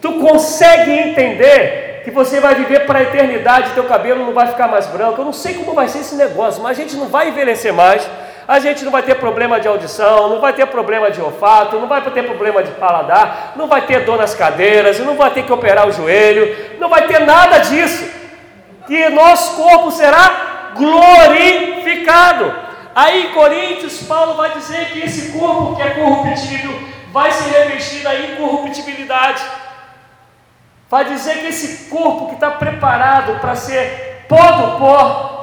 Tu 0.00 0.12
consegue 0.14 0.90
entender 0.90 1.87
que 2.08 2.14
você 2.14 2.40
vai 2.40 2.54
viver 2.54 2.86
para 2.86 3.00
a 3.00 3.02
eternidade, 3.02 3.72
teu 3.72 3.84
cabelo 3.84 4.24
não 4.24 4.32
vai 4.32 4.46
ficar 4.46 4.66
mais 4.66 4.86
branco. 4.86 5.20
Eu 5.20 5.26
não 5.26 5.32
sei 5.32 5.52
como 5.54 5.74
vai 5.74 5.88
ser 5.88 5.98
esse 5.98 6.14
negócio, 6.14 6.62
mas 6.62 6.78
a 6.78 6.80
gente 6.80 6.96
não 6.96 7.06
vai 7.08 7.28
envelhecer 7.28 7.72
mais 7.72 8.08
a 8.48 8.58
gente 8.60 8.82
não 8.82 8.90
vai 8.90 9.02
ter 9.02 9.14
problema 9.16 9.60
de 9.60 9.68
audição, 9.68 10.30
não 10.30 10.40
vai 10.40 10.54
ter 10.54 10.64
problema 10.64 11.10
de 11.10 11.20
olfato, 11.20 11.78
não 11.78 11.86
vai 11.86 12.00
ter 12.00 12.22
problema 12.22 12.62
de 12.62 12.70
paladar, 12.70 13.52
não 13.56 13.68
vai 13.68 13.82
ter 13.82 14.06
dor 14.06 14.16
nas 14.16 14.34
cadeiras, 14.34 14.98
não 15.00 15.16
vai 15.16 15.30
ter 15.32 15.42
que 15.42 15.52
operar 15.52 15.86
o 15.86 15.92
joelho, 15.92 16.78
não 16.80 16.88
vai 16.88 17.06
ter 17.06 17.18
nada 17.26 17.58
disso. 17.58 18.10
E 18.88 19.10
nosso 19.10 19.54
corpo 19.54 19.90
será 19.90 20.72
glorificado. 20.74 22.54
Aí 22.94 23.26
em 23.26 23.32
Coríntios, 23.32 24.02
Paulo 24.04 24.32
vai 24.32 24.50
dizer 24.52 24.92
que 24.92 25.00
esse 25.00 25.38
corpo 25.38 25.76
que 25.76 25.82
é 25.82 25.90
corruptível 25.90 26.72
vai 27.12 27.30
ser 27.30 27.50
revestido 27.50 28.04
da 28.04 28.14
incorruptibilidade. 28.14 29.42
Vai 30.90 31.04
dizer 31.04 31.40
que 31.40 31.46
esse 31.46 31.90
corpo 31.90 32.28
que 32.28 32.34
está 32.34 32.50
preparado 32.50 33.40
para 33.40 33.54
ser 33.54 34.24
pó 34.28 34.52
do 34.52 34.78
pó, 34.78 35.38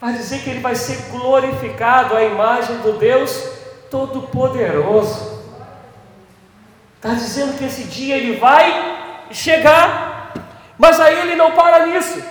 vai 0.00 0.12
dizer 0.12 0.42
que 0.42 0.50
ele 0.50 0.60
vai 0.60 0.74
ser 0.74 1.10
glorificado 1.10 2.16
à 2.16 2.22
imagem 2.22 2.76
do 2.78 2.92
Deus 2.92 3.50
Todo-Poderoso. 3.90 5.40
Está 6.96 7.10
dizendo 7.10 7.58
que 7.58 7.64
esse 7.64 7.84
dia 7.84 8.16
ele 8.16 8.38
vai 8.38 9.26
chegar, 9.32 10.34
mas 10.78 11.00
aí 11.00 11.18
ele 11.18 11.34
não 11.34 11.52
para 11.52 11.86
nisso, 11.86 12.22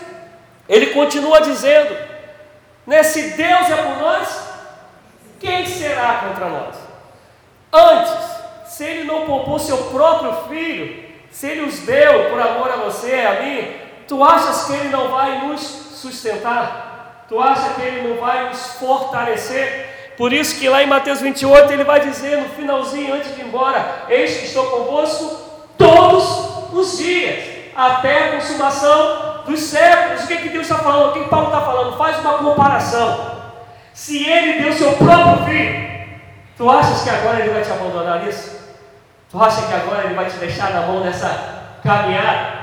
ele 0.68 0.88
continua 0.88 1.42
dizendo: 1.42 1.96
né, 2.86 3.04
se 3.04 3.32
Deus 3.32 3.70
é 3.70 3.76
por 3.76 3.98
nós, 3.98 4.50
quem 5.40 5.66
será 5.66 6.22
contra 6.26 6.48
nós? 6.48 6.76
Antes, 7.72 8.14
se 8.68 8.84
ele 8.84 9.04
não 9.04 9.26
poupou 9.26 9.60
seu 9.60 9.78
próprio 9.86 10.48
filho, 10.48 11.09
se 11.32 11.48
ele 11.48 11.62
os 11.62 11.80
deu 11.80 12.30
por 12.30 12.40
amor 12.40 12.72
a 12.72 12.78
você, 12.78 13.14
a 13.14 13.42
mim, 13.42 13.74
tu 14.08 14.24
achas 14.24 14.66
que 14.66 14.74
ele 14.74 14.90
não 14.90 15.10
vai 15.10 15.48
nos 15.48 15.62
sustentar? 15.62 17.26
Tu 17.28 17.40
acha 17.40 17.76
que 17.76 17.82
ele 17.82 18.10
não 18.10 18.18
vai 18.20 18.50
nos 18.50 18.74
fortalecer? 18.74 20.14
Por 20.18 20.34
isso 20.34 20.60
que 20.60 20.68
lá 20.68 20.84
em 20.84 20.88
Mateus 20.88 21.22
28 21.22 21.72
ele 21.72 21.84
vai 21.84 22.02
dizer 22.02 22.38
no 22.38 22.50
finalzinho, 22.50 23.14
antes 23.14 23.34
de 23.34 23.42
ir 23.42 23.46
embora, 23.46 24.04
eis 24.10 24.38
que 24.38 24.46
estou 24.48 24.66
convosco 24.66 25.50
todos 25.78 26.74
os 26.74 26.98
dias, 26.98 27.72
até 27.76 28.28
a 28.28 28.32
consumação 28.34 29.44
dos 29.46 29.62
séculos. 29.62 30.24
O 30.24 30.28
que, 30.28 30.38
que 30.38 30.50
Deus 30.50 30.64
está 30.64 30.80
falando? 30.80 31.12
O 31.12 31.14
que, 31.14 31.24
que 31.24 31.30
Paulo 31.30 31.46
está 31.46 31.62
falando? 31.62 31.98
Faz 31.98 32.20
uma 32.20 32.38
comparação. 32.40 33.40
Se 33.94 34.28
ele 34.28 34.62
deu 34.62 34.74
seu 34.74 34.92
próprio 34.94 35.46
filho, 35.46 35.90
tu 36.58 36.70
achas 36.70 37.04
que 37.04 37.10
agora 37.10 37.40
ele 37.40 37.54
vai 37.54 37.62
te 37.62 37.72
abandonar 37.72 38.26
nisso? 38.26 38.59
Tu 39.32 39.40
acha 39.40 39.62
que 39.68 39.74
agora 39.74 40.06
ele 40.06 40.16
vai 40.16 40.26
te 40.26 40.38
deixar 40.38 40.72
na 40.72 40.82
mão 40.82 41.04
dessa 41.04 41.30
caminhada? 41.84 42.58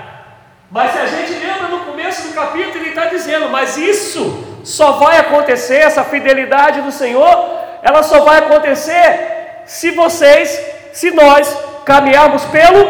Mas 0.68 0.90
se 0.90 0.98
a 0.98 1.07
gente 1.07 1.33
lembra 1.35 1.68
no 1.68 1.85
começo 1.85 2.26
do 2.26 2.35
capítulo, 2.35 2.79
ele 2.79 2.88
está 2.88 3.05
dizendo: 3.05 3.48
Mas 3.48 3.76
isso 3.76 4.61
só 4.64 4.92
vai 4.92 5.18
acontecer, 5.18 5.76
essa 5.76 6.02
fidelidade 6.02 6.81
do 6.81 6.90
Senhor, 6.90 7.61
ela 7.83 8.02
só 8.02 8.24
vai 8.24 8.38
acontecer 8.38 9.62
se 9.64 9.92
vocês, 9.92 10.61
se 10.92 11.12
nós 11.12 11.57
caminharmos 11.85 12.44
pelo 12.46 12.85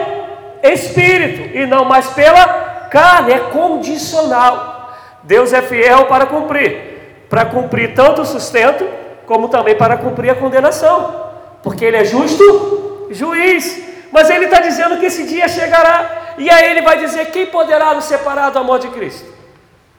Espírito 0.62 1.54
e 1.54 1.66
não 1.66 1.84
mais 1.84 2.06
pela 2.08 2.88
carne, 2.90 3.34
é 3.34 3.38
condicional. 3.40 4.96
Deus 5.22 5.52
é 5.52 5.60
fiel 5.60 6.06
para 6.06 6.24
cumprir, 6.24 7.26
para 7.28 7.44
cumprir 7.44 7.94
tanto 7.94 8.22
o 8.22 8.26
sustento, 8.26 8.88
como 9.26 9.48
também 9.48 9.76
para 9.76 9.98
cumprir 9.98 10.30
a 10.30 10.34
condenação, 10.34 11.30
porque 11.62 11.84
Ele 11.84 11.98
é 11.98 12.04
justo 12.06 12.85
juiz. 13.10 13.82
Mas 14.12 14.30
Ele 14.30 14.46
está 14.46 14.60
dizendo 14.60 14.98
que 14.98 15.06
esse 15.06 15.26
dia 15.26 15.48
chegará, 15.48 16.34
e 16.38 16.48
aí 16.48 16.70
Ele 16.70 16.82
vai 16.82 16.98
dizer: 16.98 17.30
quem 17.30 17.46
poderá 17.46 17.94
nos 17.94 18.04
separar 18.04 18.50
do 18.50 18.58
amor 18.58 18.78
de 18.78 18.88
Cristo? 18.88 19.32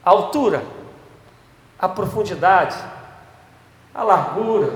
A 0.04 0.10
altura, 0.10 0.62
a 1.78 1.88
profundidade, 1.88 2.76
a 3.94 4.02
largura, 4.02 4.72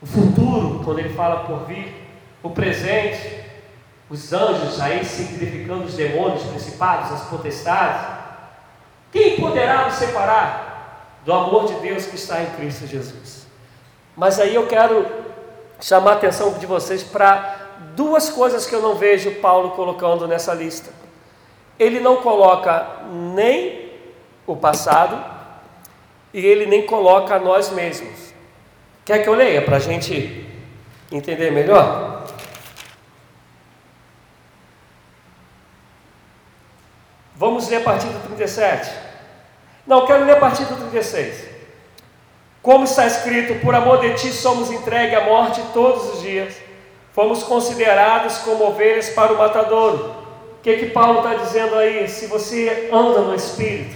o 0.00 0.06
futuro, 0.06 0.82
quando 0.84 0.98
ele 0.98 1.14
fala 1.14 1.44
por 1.44 1.66
vir, 1.66 1.94
o 2.42 2.50
presente, 2.50 3.44
os 4.08 4.32
anjos 4.32 4.80
aí 4.80 5.04
significando 5.04 5.84
os 5.84 5.94
demônios, 5.94 6.44
principados, 6.44 7.12
as 7.12 7.22
potestades. 7.28 8.06
Quem 9.10 9.36
poderá 9.40 9.86
nos 9.86 9.94
separar 9.94 11.20
do 11.24 11.32
amor 11.32 11.66
de 11.66 11.74
Deus 11.80 12.06
que 12.06 12.16
está 12.16 12.42
em 12.42 12.50
Cristo 12.50 12.86
Jesus? 12.86 13.46
Mas 14.16 14.38
aí 14.38 14.54
eu 14.54 14.66
quero 14.66 15.15
chamar 15.80 16.12
a 16.12 16.14
atenção 16.14 16.52
de 16.54 16.66
vocês 16.66 17.02
para 17.02 17.66
duas 17.94 18.28
coisas 18.28 18.66
que 18.66 18.74
eu 18.74 18.82
não 18.82 18.94
vejo 18.94 19.30
Paulo 19.36 19.70
colocando 19.70 20.26
nessa 20.26 20.54
lista. 20.54 20.90
Ele 21.78 22.00
não 22.00 22.16
coloca 22.16 22.86
nem 23.10 23.92
o 24.46 24.56
passado 24.56 25.22
e 26.32 26.44
ele 26.44 26.66
nem 26.66 26.86
coloca 26.86 27.38
nós 27.38 27.70
mesmos. 27.70 28.34
Quer 29.04 29.22
que 29.22 29.28
eu 29.28 29.34
leia 29.34 29.62
para 29.62 29.76
a 29.76 29.80
gente 29.80 30.46
entender 31.10 31.50
melhor? 31.50 32.26
Vamos 37.36 37.68
ler 37.68 37.76
a 37.76 37.80
partir 37.80 38.08
do 38.08 38.18
37. 38.28 38.90
Não, 39.86 40.06
quero 40.06 40.24
ler 40.24 40.36
a 40.36 40.40
partir 40.40 40.64
do 40.64 40.76
36. 40.76 41.45
Como 42.66 42.82
está 42.82 43.06
escrito, 43.06 43.60
por 43.64 43.76
amor 43.76 44.00
de 44.00 44.14
ti 44.14 44.32
somos 44.32 44.72
entregues 44.72 45.16
à 45.16 45.20
morte 45.20 45.62
todos 45.72 46.14
os 46.14 46.20
dias. 46.20 46.52
Fomos 47.12 47.44
considerados 47.44 48.38
como 48.38 48.64
ovelhas 48.64 49.08
para 49.10 49.32
o 49.32 49.38
matadouro. 49.38 50.16
O 50.58 50.62
que, 50.64 50.76
que 50.78 50.86
Paulo 50.86 51.20
está 51.20 51.34
dizendo 51.34 51.76
aí? 51.76 52.08
Se 52.08 52.26
você 52.26 52.90
anda 52.92 53.20
no 53.20 53.36
Espírito, 53.36 53.94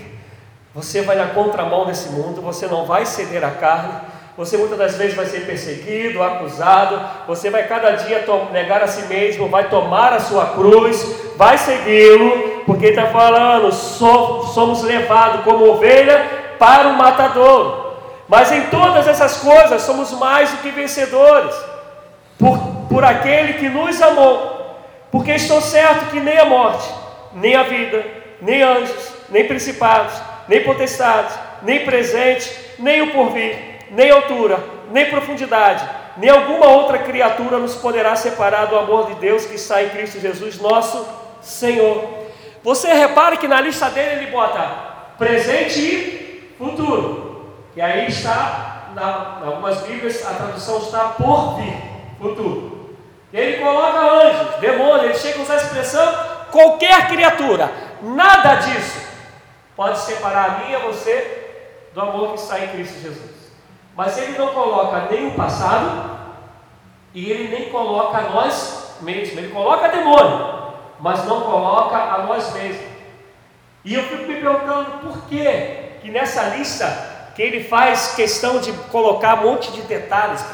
você 0.73 1.03
vai 1.03 1.17
na 1.17 1.27
contramão 1.31 1.85
desse 1.85 2.11
mundo, 2.11 2.41
você 2.41 2.69
não 2.69 2.87
vai 2.87 3.05
ceder 3.05 3.45
à 3.45 3.51
carne, 3.51 3.93
você 4.37 4.57
muitas 4.57 4.79
das 4.79 4.95
vezes 4.95 5.17
vai 5.17 5.27
ser 5.27 5.45
perseguido, 5.47 6.23
acusado, 6.23 7.27
você 7.27 7.51
vai 7.51 7.67
cada 7.67 7.91
dia 7.91 8.25
negar 8.53 8.85
a 8.85 8.87
si 8.87 9.03
mesmo, 9.09 9.49
vai 9.49 9.69
tomar 9.69 10.13
a 10.13 10.21
sua 10.21 10.47
cruz, 10.47 11.13
vai 11.37 11.59
segui-lo, 11.59 12.63
porque 12.65 12.87
está 12.87 13.09
falando, 13.09 13.73
somos 13.73 14.85
levados 14.85 15.43
como 15.43 15.69
ovelha 15.71 16.55
para 16.57 16.91
o 16.91 16.97
matador. 16.97 17.89
Mas 18.31 18.53
em 18.53 18.62
todas 18.69 19.09
essas 19.09 19.38
coisas 19.38 19.83
somos 19.83 20.12
mais 20.12 20.49
do 20.51 20.59
que 20.59 20.71
vencedores, 20.71 21.53
por, 22.39 22.57
por 22.89 23.05
aquele 23.05 23.55
que 23.55 23.68
nos 23.68 24.01
amou, 24.01 24.78
porque 25.11 25.33
estou 25.33 25.61
certo 25.61 26.12
que 26.12 26.20
nem 26.20 26.39
a 26.39 26.45
morte, 26.45 26.89
nem 27.35 27.57
a 27.57 27.64
vida, 27.64 28.07
nem 28.41 28.62
anjos, 28.62 29.12
nem 29.31 29.49
principados, 29.49 30.14
nem 30.47 30.62
potestade, 30.62 31.35
nem 31.62 31.85
presente, 31.85 32.57
nem 32.78 33.03
o 33.03 33.11
porvir, 33.11 33.59
nem 33.91 34.12
altura, 34.12 34.62
nem 34.93 35.11
profundidade, 35.11 35.85
nem 36.16 36.31
alguma 36.31 36.68
outra 36.68 36.99
criatura 36.99 37.59
nos 37.59 37.74
poderá 37.74 38.14
separar 38.14 38.66
do 38.66 38.78
amor 38.78 39.09
de 39.09 39.14
Deus 39.16 39.45
que 39.45 39.57
está 39.57 39.83
em 39.83 39.89
Cristo 39.89 40.20
Jesus, 40.20 40.57
nosso 40.61 41.05
Senhor. 41.43 42.09
Você 42.62 42.93
repare 42.93 43.39
que 43.39 43.49
na 43.49 43.61
lista 43.61 43.91
dele 43.91 44.22
ele 44.22 44.31
bota 44.31 44.61
presente 45.18 45.81
e 45.81 46.55
futuro. 46.57 47.30
E 47.77 47.81
aí 47.81 48.09
está, 48.09 48.91
na, 48.95 49.41
em 49.43 49.47
algumas 49.47 49.81
Bíblias, 49.83 50.27
a 50.27 50.35
tradução 50.35 50.79
está 50.79 51.11
por 51.11 51.57
vir, 51.57 51.77
futuro. 52.18 52.97
E 53.33 53.39
ele 53.39 53.62
coloca 53.62 53.99
anjos, 53.99 54.61
demônios, 54.61 55.05
ele 55.05 55.14
chega 55.14 55.39
a 55.39 55.43
usar 55.43 55.55
a 55.55 55.57
expressão 55.57 56.14
qualquer 56.51 57.09
criatura. 57.09 57.71
Nada 58.03 58.57
disso 58.57 59.09
pode 59.77 59.99
separar 59.99 60.45
a 60.45 60.59
mim 60.59 60.73
e 60.73 60.77
a 60.77 60.81
você 60.81 61.41
do 61.95 62.01
amor 62.01 62.35
que 62.35 62.41
está 62.41 62.59
em 62.59 62.68
Cristo 62.68 63.01
Jesus. 63.01 63.31
Mas 63.97 64.18
ele 64.18 64.37
não 64.37 64.49
coloca 64.49 65.09
nem 65.11 65.29
o 65.29 65.35
passado 65.35 66.18
e 67.14 67.31
ele 67.31 67.49
nem 67.49 67.71
coloca 67.71 68.21
nós 68.23 68.97
mesmos. 69.01 69.39
Ele 69.39 69.53
coloca 69.53 69.89
demônio, 69.89 70.75
mas 70.99 71.25
não 71.25 71.41
coloca 71.43 71.97
a 71.97 72.23
nós 72.25 72.53
mesmos. 72.53 72.91
E 73.85 73.95
eu 73.95 74.03
fico 74.05 74.25
me 74.25 74.41
perguntando 74.41 74.99
por 74.99 75.23
que 75.27 75.45
que 76.03 76.11
nessa 76.11 76.55
lista 76.57 77.10
que 77.35 77.43
ele 77.43 77.64
faz 77.64 78.14
questão 78.14 78.61
de 78.61 78.72
colocar 78.91 79.41
um 79.41 79.51
monte 79.51 79.70
de 79.72 79.83
detalhes 79.83 80.45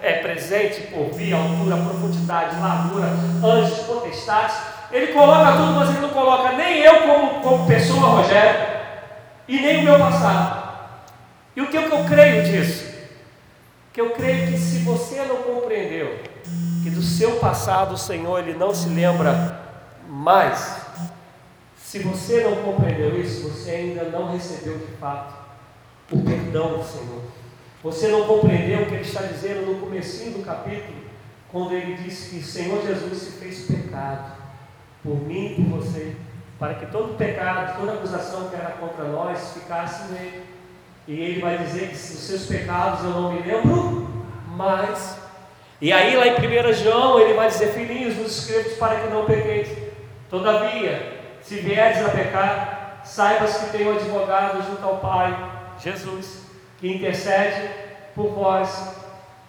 é, 0.00 0.14
presente, 0.14 0.82
por 0.82 1.12
via, 1.12 1.36
altura, 1.36 1.76
profundidade, 1.76 2.60
largura, 2.60 3.08
anjos, 3.44 3.78
potestades. 3.80 4.56
Ele 4.92 5.08
coloca 5.08 5.52
tudo, 5.52 5.72
mas 5.72 5.88
ele 5.90 6.00
não 6.00 6.10
coloca 6.10 6.52
nem 6.52 6.78
eu 6.78 7.02
como, 7.02 7.40
como 7.40 7.66
pessoa, 7.66 8.22
Rogério, 8.22 8.76
e 9.48 9.58
nem 9.58 9.78
o 9.78 9.82
meu 9.82 9.98
passado. 9.98 10.66
E 11.56 11.60
o 11.60 11.68
que, 11.68 11.82
que 11.82 11.92
eu 11.92 12.04
creio 12.04 12.44
disso? 12.44 12.94
Que 13.92 14.00
eu 14.00 14.10
creio 14.10 14.52
que 14.52 14.58
se 14.58 14.80
você 14.80 15.22
não 15.22 15.36
compreendeu 15.36 16.20
que 16.82 16.90
do 16.90 17.02
seu 17.02 17.36
passado 17.36 17.94
o 17.94 17.98
Senhor 17.98 18.38
ele 18.38 18.56
não 18.56 18.72
se 18.72 18.88
lembra 18.88 19.60
mais, 20.08 20.82
se 21.76 21.98
você 22.00 22.44
não 22.44 22.56
compreendeu 22.56 23.20
isso, 23.20 23.48
você 23.48 23.70
ainda 23.70 24.04
não 24.04 24.30
recebeu 24.32 24.78
de 24.78 24.92
fato 25.00 25.45
o 26.10 26.22
perdão 26.22 26.78
do 26.78 26.84
Senhor. 26.84 27.22
Você 27.82 28.08
não 28.08 28.26
compreendeu 28.26 28.82
o 28.82 28.86
que 28.86 28.94
ele 28.94 29.02
está 29.02 29.22
dizendo 29.22 29.66
no 29.66 29.80
comecinho 29.80 30.38
do 30.38 30.44
capítulo, 30.44 30.98
quando 31.50 31.72
ele 31.72 31.94
disse 31.94 32.30
que 32.30 32.38
o 32.38 32.44
Senhor 32.44 32.84
Jesus 32.84 33.18
se 33.18 33.30
fez 33.38 33.66
pecado 33.66 34.32
por 35.02 35.16
mim 35.20 35.54
e 35.58 35.62
por 35.62 35.80
você, 35.80 36.16
para 36.58 36.74
que 36.74 36.86
todo 36.86 37.16
pecado, 37.16 37.78
toda 37.78 37.92
acusação 37.92 38.48
que 38.48 38.56
era 38.56 38.70
contra 38.72 39.04
nós 39.04 39.52
ficasse 39.52 40.12
nele. 40.12 40.44
E 41.06 41.12
ele 41.12 41.40
vai 41.40 41.58
dizer 41.58 41.88
que 41.88 41.94
os 41.94 42.00
seus 42.00 42.46
pecados 42.46 43.04
eu 43.04 43.10
não 43.10 43.32
me 43.32 43.40
lembro 43.40 44.08
mais. 44.48 45.18
E 45.80 45.92
aí 45.92 46.16
lá 46.16 46.26
em 46.26 46.32
1 46.32 46.72
João 46.72 47.20
ele 47.20 47.34
vai 47.34 47.48
dizer, 47.48 47.72
filhinhos, 47.72 48.14
vos 48.14 48.38
escrevo 48.38 48.76
para 48.76 48.96
que 48.96 49.08
não 49.08 49.24
pequeis. 49.24 49.68
Todavia, 50.28 51.20
se 51.40 51.56
vieres 51.56 52.04
a 52.04 52.08
pecar, 52.08 53.02
saibas 53.04 53.56
que 53.58 53.76
tenho 53.76 53.94
advogado 53.94 54.66
junto 54.66 54.84
ao 54.84 54.96
Pai, 54.96 55.55
Jesus 55.82 56.42
que 56.78 56.88
intercede 56.88 57.68
por 58.14 58.30
vós. 58.30 58.68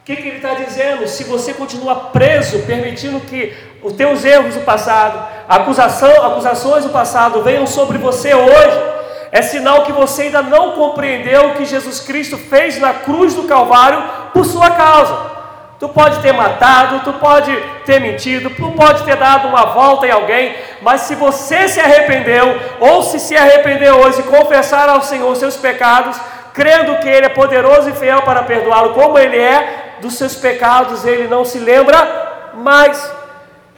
O 0.01 0.05
que, 0.05 0.15
que 0.15 0.27
ele 0.27 0.37
está 0.37 0.53
dizendo? 0.53 1.07
Se 1.07 1.25
você 1.25 1.53
continua 1.53 1.95
preso, 1.95 2.59
permitindo 2.59 3.19
que 3.19 3.53
os 3.83 3.93
teus 3.93 4.23
erros 4.23 4.55
do 4.55 4.61
passado, 4.61 5.27
acusação, 5.47 6.25
acusações 6.25 6.85
do 6.85 6.89
passado 6.89 7.43
venham 7.43 7.67
sobre 7.67 7.97
você 7.97 8.33
hoje, 8.33 8.97
é 9.31 9.41
sinal 9.41 9.83
que 9.83 9.91
você 9.91 10.23
ainda 10.23 10.41
não 10.41 10.71
compreendeu 10.71 11.49
o 11.49 11.53
que 11.55 11.65
Jesus 11.65 11.99
Cristo 11.99 12.37
fez 12.37 12.79
na 12.79 12.93
cruz 12.93 13.33
do 13.33 13.43
Calvário 13.43 14.01
por 14.33 14.45
sua 14.45 14.71
causa. 14.71 15.36
Tu 15.79 15.87
pode 15.89 16.19
ter 16.21 16.31
matado, 16.33 17.01
tu 17.01 17.13
pode 17.13 17.55
ter 17.85 17.99
mentido, 17.99 18.49
tu 18.49 18.71
pode 18.71 19.03
ter 19.03 19.15
dado 19.15 19.47
uma 19.47 19.67
volta 19.67 20.07
em 20.07 20.11
alguém, 20.11 20.55
mas 20.81 21.01
se 21.01 21.13
você 21.13 21.67
se 21.67 21.79
arrependeu, 21.79 22.59
ou 22.79 23.03
se 23.03 23.19
se 23.19 23.37
arrependeu 23.37 23.97
hoje 23.97 24.21
e 24.21 24.23
confessar 24.23 24.89
ao 24.89 25.03
Senhor 25.03 25.35
seus 25.35 25.55
pecados, 25.55 26.19
crendo 26.51 26.97
que 26.97 27.07
Ele 27.07 27.27
é 27.27 27.29
poderoso 27.29 27.91
e 27.91 27.93
fiel 27.93 28.23
para 28.23 28.41
perdoá-lo, 28.41 28.95
como 28.95 29.19
Ele 29.19 29.37
é, 29.37 29.97
dos 30.01 30.15
seus 30.15 30.35
pecados 30.35 31.05
Ele 31.05 31.27
não 31.27 31.45
se 31.45 31.59
lembra 31.59 32.51
mais. 32.55 33.13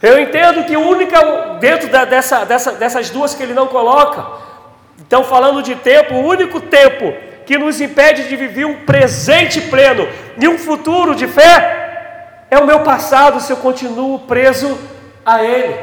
Eu 0.02 0.18
entendo 0.18 0.64
que 0.64 0.78
o 0.78 0.88
único, 0.88 1.14
dentro 1.60 1.90
da, 1.90 2.06
dessa, 2.06 2.46
dessa, 2.46 2.72
dessas 2.72 3.10
duas 3.10 3.34
que 3.34 3.42
Ele 3.42 3.52
não 3.52 3.66
coloca, 3.66 4.24
então 4.98 5.22
falando 5.22 5.62
de 5.62 5.74
tempo, 5.74 6.14
o 6.14 6.26
único 6.26 6.62
tempo 6.62 7.12
que 7.44 7.58
nos 7.58 7.78
impede 7.78 8.26
de 8.26 8.36
viver 8.36 8.64
um 8.64 8.86
presente 8.86 9.60
pleno 9.60 10.08
e 10.40 10.48
um 10.48 10.56
futuro 10.56 11.14
de 11.14 11.26
fé 11.26 11.79
é 12.50 12.58
o 12.58 12.66
meu 12.66 12.80
passado, 12.80 13.40
se 13.40 13.52
eu 13.52 13.56
continuo 13.58 14.20
preso 14.20 14.76
a 15.24 15.42
Ele, 15.42 15.76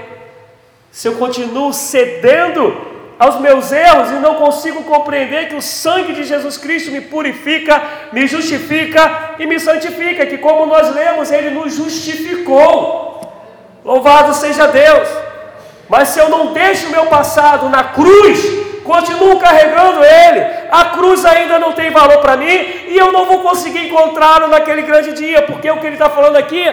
se 0.92 1.08
eu 1.08 1.16
continuo 1.16 1.74
cedendo 1.74 2.76
aos 3.20 3.40
meus 3.40 3.72
erros 3.72 4.12
e 4.12 4.16
não 4.16 4.36
consigo 4.36 4.84
compreender 4.84 5.50
que 5.50 5.56
o 5.56 5.62
sangue 5.62 6.14
de 6.14 6.24
Jesus 6.24 6.58
Cristo 6.58 6.92
me 6.92 7.02
purifica, 7.02 7.82
me 8.12 8.28
justifica 8.28 9.32
e 9.40 9.46
me 9.46 9.60
santifica, 9.60 10.26
que 10.26 10.38
como 10.38 10.66
nós 10.66 10.94
lemos, 10.94 11.32
ele 11.32 11.50
nos 11.50 11.76
justificou. 11.76 13.22
Louvado 13.84 14.34
seja 14.34 14.68
Deus. 14.68 15.08
Mas 15.90 16.10
se 16.10 16.20
eu 16.20 16.30
não 16.30 16.54
deixo 16.54 16.88
o 16.88 16.92
meu 16.92 17.06
passado 17.06 17.70
na 17.70 17.86
cruz, 17.86 18.40
continuo 18.88 19.38
carregando 19.40 20.04
ele, 20.04 20.40
a 20.72 20.86
cruz 20.86 21.24
ainda 21.26 21.60
não 21.60 21.74
tem 21.74 21.92
valor 21.92 22.20
para 22.20 22.38
mim 22.38 22.48
e 22.88 22.98
eu 22.98 23.12
não 23.12 23.26
vou 23.26 23.42
conseguir 23.42 23.88
encontrá-lo 23.88 24.48
naquele 24.48 24.82
grande 24.82 25.14
dia, 25.14 25.44
porque 25.44 25.70
o 25.70 25.80
que 25.80 25.86
ele 25.86 25.96
está 25.96 26.10
falando 26.10 26.38
aqui, 26.38 26.64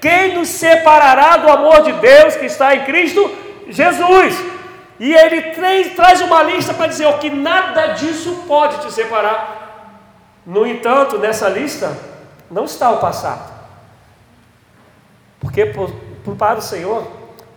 quem 0.00 0.34
nos 0.34 0.48
separará 0.48 1.36
do 1.36 1.50
amor 1.50 1.82
de 1.82 1.92
Deus 1.92 2.36
que 2.36 2.46
está 2.46 2.74
em 2.74 2.84
Cristo 2.84 3.30
Jesus? 3.68 4.34
E 4.98 5.12
ele 5.12 5.42
traz 5.96 6.20
uma 6.20 6.42
lista 6.42 6.72
para 6.72 6.86
dizer 6.86 7.06
o 7.06 7.18
que 7.18 7.28
nada 7.28 7.88
disso 7.88 8.44
pode 8.46 8.78
te 8.78 8.92
separar. 8.92 9.62
No 10.46 10.66
entanto, 10.66 11.18
nessa 11.18 11.48
lista 11.48 11.96
não 12.50 12.64
está 12.64 12.90
o 12.90 12.98
passado. 12.98 13.52
Porque 15.40 15.66
por, 15.66 15.90
por, 16.24 16.36
para 16.36 16.58
o 16.58 16.62
Senhor, 16.62 17.06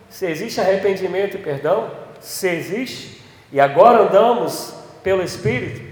se 0.09 0.25
existe 0.25 0.59
arrependimento 0.59 1.35
e 1.35 1.39
perdão, 1.39 1.91
se 2.19 2.47
existe, 2.47 3.16
e 3.51 3.59
agora 3.59 4.03
andamos 4.03 4.73
pelo 5.03 5.23
Espírito, 5.23 5.85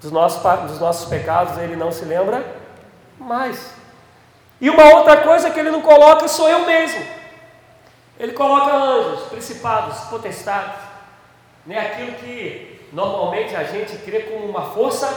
dos 0.00 0.10
nossos, 0.10 0.42
dos 0.70 0.80
nossos 0.80 1.08
pecados, 1.08 1.58
ele 1.58 1.76
não 1.76 1.90
se 1.90 2.04
lembra 2.04 2.44
mais. 3.18 3.74
E 4.60 4.70
uma 4.70 4.84
outra 4.94 5.18
coisa 5.18 5.50
que 5.50 5.58
ele 5.58 5.70
não 5.70 5.82
coloca 5.82 6.28
sou 6.28 6.48
eu 6.48 6.66
mesmo. 6.66 7.04
Ele 8.18 8.32
coloca 8.32 8.74
anjos, 8.74 9.24
principados, 9.28 9.98
potestades 10.08 10.86
né, 11.66 11.78
aquilo 11.80 12.12
que 12.12 12.80
normalmente 12.92 13.54
a 13.56 13.64
gente 13.64 13.96
crê 13.98 14.20
como 14.20 14.46
uma 14.46 14.66
força 14.66 15.08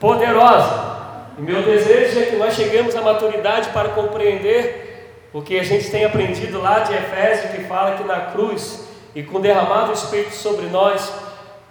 poderosa. 0.00 1.02
E 1.38 1.42
meu 1.42 1.62
desejo 1.62 2.18
é 2.18 2.26
que 2.26 2.36
nós 2.36 2.54
cheguemos 2.54 2.96
à 2.96 3.02
maturidade 3.02 3.68
para 3.70 3.90
compreender 3.90 5.28
o 5.32 5.42
que 5.42 5.58
a 5.58 5.62
gente 5.62 5.90
tem 5.90 6.04
aprendido 6.04 6.60
lá 6.60 6.80
de 6.80 6.94
Efésios, 6.94 7.52
que 7.52 7.64
fala 7.64 7.96
que 7.96 8.04
na 8.04 8.32
cruz 8.32 8.88
e 9.14 9.22
com 9.22 9.40
derramado 9.40 9.90
o 9.90 9.94
Espírito 9.94 10.34
sobre 10.34 10.66
nós, 10.66 11.12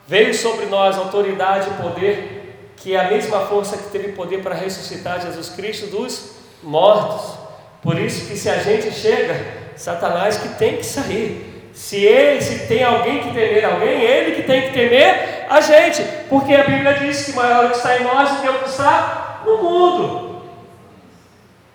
veio 0.07 0.33
sobre 0.33 0.65
nós 0.65 0.97
autoridade 0.97 1.69
e 1.69 1.81
poder, 1.81 2.73
que 2.77 2.95
é 2.95 2.99
a 2.99 3.09
mesma 3.09 3.41
força 3.41 3.77
que 3.77 3.89
teve 3.89 4.13
poder 4.13 4.41
para 4.41 4.55
ressuscitar 4.55 5.21
Jesus 5.21 5.49
Cristo 5.49 5.87
dos 5.87 6.35
mortos. 6.63 7.37
Por 7.81 7.97
isso 7.97 8.27
que 8.27 8.37
se 8.37 8.49
a 8.49 8.57
gente 8.57 8.91
chega, 8.91 9.39
Satanás 9.75 10.37
que 10.37 10.49
tem 10.49 10.77
que 10.77 10.85
sair. 10.85 11.71
Se 11.73 11.97
ele, 12.03 12.41
se 12.41 12.67
tem 12.67 12.83
alguém 12.83 13.23
que 13.23 13.33
temer 13.33 13.65
alguém, 13.65 14.01
ele 14.01 14.35
que 14.35 14.43
tem 14.43 14.63
que 14.63 14.73
temer 14.73 15.45
a 15.49 15.61
gente, 15.61 16.03
porque 16.29 16.53
a 16.53 16.63
Bíblia 16.63 16.93
diz 16.95 17.25
que 17.25 17.33
maior 17.33 17.63
é 17.63 17.67
o 17.67 17.69
que 17.71 17.77
está 17.77 17.97
em 17.97 18.03
nós 18.03 18.29
do 18.29 18.41
que 18.41 18.49
o 18.49 18.59
que 18.59 18.69
está 18.69 19.41
no 19.45 19.57
mundo. 19.57 20.41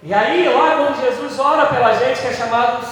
E 0.03 0.13
aí, 0.13 0.49
lá 0.49 0.77
quando 0.77 1.01
Jesus 1.01 1.39
ora 1.39 1.67
pela 1.67 1.93
gente, 1.95 2.21
que 2.21 2.29
é 2.29 2.33
chamado 2.33 2.87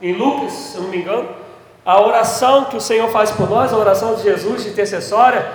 em 0.00 0.12
Lucas, 0.12 0.52
se 0.52 0.76
não 0.78 0.88
me 0.88 0.98
engano, 0.98 1.43
a 1.84 2.00
oração 2.00 2.64
que 2.64 2.76
o 2.76 2.80
Senhor 2.80 3.10
faz 3.10 3.30
por 3.30 3.48
nós, 3.48 3.72
a 3.72 3.76
oração 3.76 4.14
de 4.14 4.22
Jesus 4.22 4.64
de 4.64 4.70
intercessória, 4.70 5.46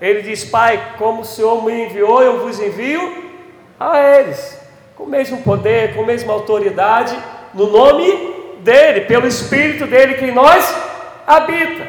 ele 0.00 0.22
diz: 0.22 0.44
Pai, 0.44 0.94
como 0.98 1.22
o 1.22 1.24
Senhor 1.24 1.64
me 1.64 1.86
enviou, 1.86 2.22
eu 2.22 2.40
vos 2.40 2.60
envio 2.60 3.32
a 3.78 3.98
eles, 3.98 4.58
com 4.94 5.04
o 5.04 5.08
mesmo 5.08 5.42
poder, 5.42 5.94
com 5.94 6.02
a 6.02 6.06
mesma 6.06 6.32
autoridade, 6.32 7.16
no 7.54 7.70
nome 7.70 8.58
dele, 8.60 9.02
pelo 9.02 9.26
Espírito 9.26 9.86
dele 9.86 10.14
que 10.14 10.26
em 10.26 10.34
nós 10.34 10.74
habita. 11.26 11.88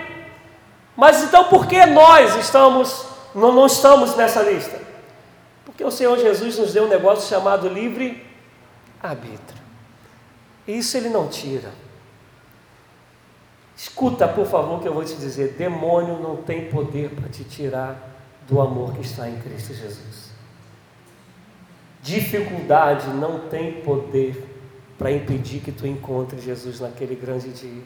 Mas 0.96 1.24
então 1.24 1.46
por 1.46 1.68
que 1.68 1.86
nós 1.86 2.36
estamos, 2.38 3.06
não, 3.34 3.52
não 3.52 3.66
estamos 3.66 4.16
nessa 4.16 4.42
lista? 4.42 4.80
Porque 5.66 5.84
o 5.84 5.92
Senhor 5.92 6.18
Jesus 6.18 6.58
nos 6.58 6.74
deu 6.74 6.86
um 6.86 6.90
negócio 6.90 7.28
chamado 7.28 7.68
livre 7.68 8.26
arbítrio. 9.02 9.62
Isso 10.68 10.96
ele 10.96 11.10
não 11.10 11.28
tira. 11.28 11.70
Escuta, 13.82 14.28
por 14.28 14.46
favor, 14.46 14.80
que 14.80 14.88
eu 14.88 14.94
vou 14.94 15.04
te 15.04 15.16
dizer: 15.16 15.56
demônio 15.58 16.20
não 16.20 16.36
tem 16.36 16.70
poder 16.70 17.10
para 17.10 17.28
te 17.28 17.44
tirar 17.44 17.98
do 18.48 18.62
amor 18.62 18.94
que 18.94 19.02
está 19.02 19.28
em 19.28 19.40
Cristo 19.40 19.74
Jesus. 19.74 20.30
Dificuldade 22.00 23.08
não 23.08 23.48
tem 23.50 23.82
poder 23.82 24.48
para 25.00 25.12
impedir 25.12 25.62
que 25.62 25.72
tu 25.72 25.88
encontres 25.88 26.44
Jesus 26.44 26.80
naquele 26.80 27.16
grande 27.16 27.50
dia. 27.50 27.82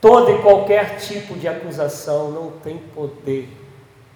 Todo 0.00 0.30
e 0.30 0.40
qualquer 0.42 0.96
tipo 0.96 1.34
de 1.36 1.48
acusação 1.48 2.30
não 2.30 2.52
tem 2.52 2.78
poder 2.78 3.48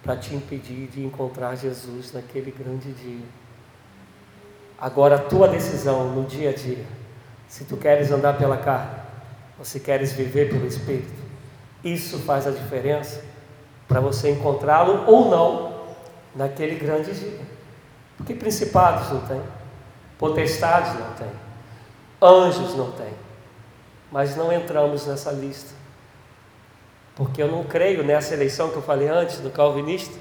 para 0.00 0.16
te 0.16 0.32
impedir 0.32 0.86
de 0.86 1.04
encontrar 1.04 1.56
Jesus 1.56 2.12
naquele 2.12 2.52
grande 2.52 2.92
dia. 2.92 3.26
Agora, 4.78 5.16
a 5.16 5.18
tua 5.18 5.48
decisão 5.48 6.08
no 6.12 6.24
dia 6.24 6.50
a 6.50 6.52
dia, 6.52 6.84
se 7.48 7.64
tu 7.64 7.76
queres 7.76 8.12
andar 8.12 8.38
pela 8.38 8.56
carne, 8.58 9.05
ou 9.58 9.64
se 9.64 9.80
queres 9.80 10.12
viver 10.12 10.50
pelo 10.50 10.66
Espírito, 10.66 11.14
isso 11.82 12.18
faz 12.20 12.46
a 12.46 12.50
diferença 12.50 13.22
para 13.86 14.00
você 14.00 14.30
encontrá-lo 14.30 15.04
ou 15.06 15.30
não 15.30 15.84
naquele 16.34 16.76
grande 16.76 17.12
dia. 17.12 17.40
Porque 18.16 18.34
principados 18.34 19.10
não 19.10 19.20
tem, 19.20 19.42
potestades 20.18 20.94
não 20.98 21.12
tem, 21.14 21.30
anjos 22.20 22.74
não 22.74 22.90
tem. 22.92 23.12
Mas 24.10 24.36
não 24.36 24.52
entramos 24.52 25.06
nessa 25.06 25.32
lista. 25.32 25.74
Porque 27.14 27.42
eu 27.42 27.50
não 27.50 27.64
creio 27.64 28.04
nessa 28.04 28.34
eleição 28.34 28.70
que 28.70 28.76
eu 28.76 28.82
falei 28.82 29.08
antes 29.08 29.38
do 29.38 29.50
calvinista, 29.50 30.14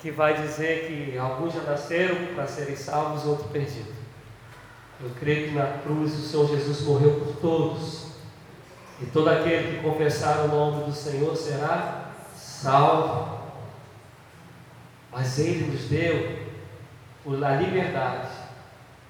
que 0.00 0.10
vai 0.10 0.40
dizer 0.40 0.86
que 0.86 1.18
alguns 1.18 1.54
já 1.54 1.62
nasceram 1.62 2.34
para 2.34 2.46
serem 2.46 2.76
salvos, 2.76 3.26
outros 3.26 3.50
perdidos. 3.50 3.97
Eu 5.00 5.10
creio 5.20 5.48
que 5.48 5.54
na 5.54 5.78
cruz 5.78 6.12
o 6.14 6.22
Senhor 6.22 6.48
Jesus 6.48 6.82
morreu 6.82 7.20
por 7.20 7.36
todos. 7.36 8.08
E 9.00 9.06
todo 9.06 9.28
aquele 9.28 9.76
que 9.76 9.82
confessar 9.82 10.44
o 10.44 10.48
nome 10.48 10.84
do 10.84 10.92
Senhor 10.92 11.36
será 11.36 12.10
salvo. 12.34 13.38
Mas 15.12 15.38
Ele 15.38 15.70
nos 15.70 15.82
deu 15.84 16.48
a 17.44 17.50
liberdade, 17.56 18.28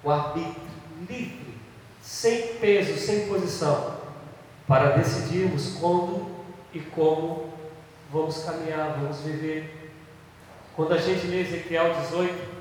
o 0.03 0.11
arbítrio 0.11 0.69
livre, 1.09 1.55
sem 2.03 2.55
peso, 2.57 2.99
sem 2.99 3.29
posição, 3.29 3.97
para 4.67 4.97
decidirmos 4.97 5.77
quando 5.81 6.29
e 6.75 6.81
como 6.81 7.53
vamos 8.13 8.43
caminhar, 8.43 8.99
vamos 8.99 9.21
viver. 9.21 9.93
Quando 10.75 10.95
a 10.95 10.99
gente 10.99 11.27
lê 11.27 11.43
Ezequiel 11.43 11.95
18, 11.95 12.58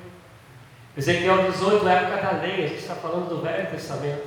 Ezequiel 0.98 1.52
18, 1.52 1.86
na 1.86 1.94
época 1.94 2.24
da 2.24 2.42
lei, 2.42 2.66
a 2.66 2.68
gente 2.68 2.80
está 2.80 2.96
falando 2.96 3.30
do 3.30 3.40
Velho 3.40 3.70
Testamento, 3.70 4.24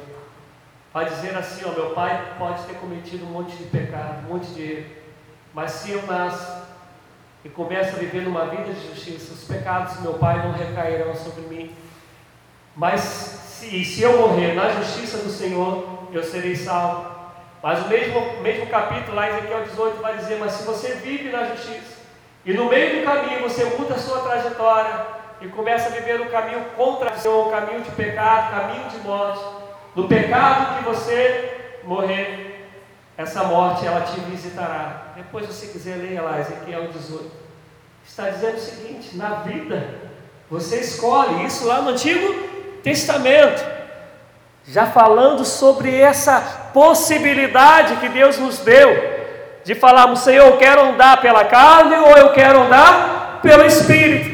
vai 0.95 1.05
dizer 1.05 1.37
assim: 1.37 1.65
ó, 1.67 1.73
meu 1.73 1.91
pai 1.91 2.37
pode 2.39 2.63
ter 2.63 2.75
cometido 2.75 3.25
um 3.25 3.31
monte 3.31 3.57
de 3.57 3.65
pecado, 3.65 4.25
um 4.25 4.35
monte 4.35 4.47
de 4.53 4.63
erro, 4.63 4.87
mas 5.53 5.73
se 5.73 5.91
eu 5.91 6.07
nasço 6.07 6.63
e 7.45 7.49
começo 7.49 7.97
a 7.97 7.99
viver 7.99 8.23
numa 8.23 8.47
vida 8.47 8.73
de 8.73 8.87
justiça, 8.87 9.33
os 9.33 9.43
pecados 9.43 9.95
do 9.95 10.03
meu 10.03 10.15
pai 10.15 10.47
não 10.47 10.53
recairão 10.53 11.13
sobre 11.17 11.43
mim. 11.43 11.75
Mas 12.77 13.01
se, 13.01 13.85
se 13.85 14.03
eu 14.03 14.19
morrer 14.19 14.55
na 14.55 14.71
justiça 14.71 15.19
do 15.19 15.29
Senhor, 15.29 16.07
eu 16.13 16.23
serei 16.23 16.55
salvo. 16.55 17.11
Mas 17.61 17.85
o 17.85 17.89
mesmo, 17.89 18.41
mesmo 18.43 18.69
capítulo 18.69 19.17
lá 19.17 19.29
Ezequiel 19.29 19.65
18 19.65 20.01
vai 20.01 20.17
dizer: 20.19 20.39
Mas 20.39 20.53
se 20.53 20.63
você 20.63 20.95
vive 20.95 21.31
na 21.31 21.47
justiça, 21.47 21.99
e 22.47 22.53
no 22.53 22.67
meio 22.67 23.01
do 23.01 23.05
caminho 23.05 23.41
você 23.41 23.65
muda 23.65 23.97
a 23.97 23.99
sua 23.99 24.21
trajetória, 24.21 25.19
e 25.41 25.49
começa 25.49 25.89
a 25.89 25.93
viver 25.93 26.21
um 26.21 26.29
caminho 26.29 26.65
contra 26.77 27.11
o 27.29 27.51
caminho 27.51 27.81
de 27.81 27.91
pecado, 27.93 28.51
caminho 28.51 28.89
de 28.91 28.99
morte, 28.99 29.45
no 29.95 30.07
pecado 30.07 30.79
que 30.79 30.85
você 30.85 31.79
morrer, 31.85 32.69
essa 33.17 33.45
morte 33.45 33.87
ela 33.87 34.03
te 34.03 34.19
visitará. 34.21 35.13
Depois, 35.17 35.47
se 35.47 35.53
você 35.53 35.67
quiser 35.67 35.97
ler 35.97 36.21
lá, 36.21 36.41
Ezequiel 36.41 36.89
18, 36.89 37.31
está 38.07 38.31
dizendo 38.31 38.57
o 38.57 38.61
seguinte: 38.61 39.17
na 39.17 39.37
vida, 39.37 39.95
você 40.51 40.81
escolhe, 40.81 41.45
isso 41.45 41.67
lá 41.67 41.83
no 41.83 41.91
Antigo 41.91 42.35
Testamento, 42.83 43.65
já 44.67 44.87
falando 44.87 45.45
sobre 45.45 45.95
essa 45.95 46.71
possibilidade 46.73 47.97
que 47.97 48.09
Deus 48.09 48.39
nos 48.39 48.59
deu, 48.59 49.21
de 49.65 49.75
falarmos, 49.75 50.21
Senhor, 50.21 50.47
eu 50.47 50.57
quero 50.57 50.83
andar 50.83 51.21
pela 51.21 51.45
carne 51.45 51.97
ou 51.97 52.17
eu 52.17 52.33
quero 52.33 52.63
andar 52.63 53.41
pelo 53.43 53.65
Espírito, 53.65 54.30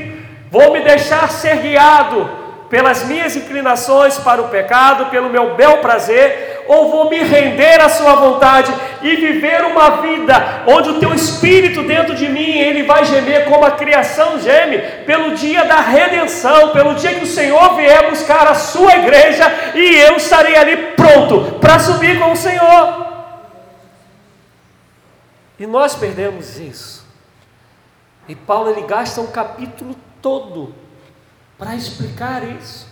vou 0.57 0.73
me 0.73 0.81
deixar 0.81 1.31
ser 1.31 1.59
guiado 1.59 2.31
pelas 2.71 3.05
minhas 3.05 3.37
inclinações 3.37 4.17
para 4.17 4.41
o 4.41 4.49
pecado, 4.49 5.11
pelo 5.11 5.29
meu 5.29 5.55
bel 5.55 5.79
prazer, 5.79 6.65
ou 6.67 6.91
vou 6.91 7.11
me 7.11 7.19
render 7.19 7.79
à 7.79 7.91
sua 7.91 8.15
vontade 8.15 8.73
e 9.03 9.17
viver 9.17 9.63
uma 9.67 10.01
vida 10.01 10.63
onde 10.67 10.89
o 10.89 10.99
teu 10.99 11.13
espírito 11.13 11.83
dentro 11.83 12.15
de 12.15 12.27
mim, 12.31 12.59
ele 12.59 12.85
vai 12.85 13.05
gemer 13.05 13.45
como 13.45 13.67
a 13.67 13.73
criação 13.73 14.41
geme, 14.41 14.79
pelo 15.05 15.35
dia 15.35 15.63
da 15.67 15.81
redenção, 15.81 16.71
pelo 16.71 16.95
dia 16.95 17.15
que 17.15 17.25
o 17.25 17.35
Senhor 17.39 17.77
vier 17.77 18.09
buscar 18.09 18.47
a 18.47 18.55
sua 18.55 18.97
igreja 18.97 19.45
e 19.75 19.95
eu 19.97 20.17
estarei 20.17 20.57
ali 20.57 20.77
pronto 20.97 21.59
para 21.61 21.79
subir 21.79 22.19
com 22.19 22.33
o 22.33 22.37
Senhor. 22.37 23.07
E 25.59 25.67
nós 25.67 25.95
perdemos 25.95 26.59
isso. 26.59 27.07
E 28.27 28.35
Paulo 28.35 28.71
ele 28.71 28.87
gasta 28.87 29.21
um 29.21 29.27
capítulo 29.27 29.95
todo 30.27 30.75
para 31.57 31.77
explicar 31.77 32.43
isso, 32.59 32.89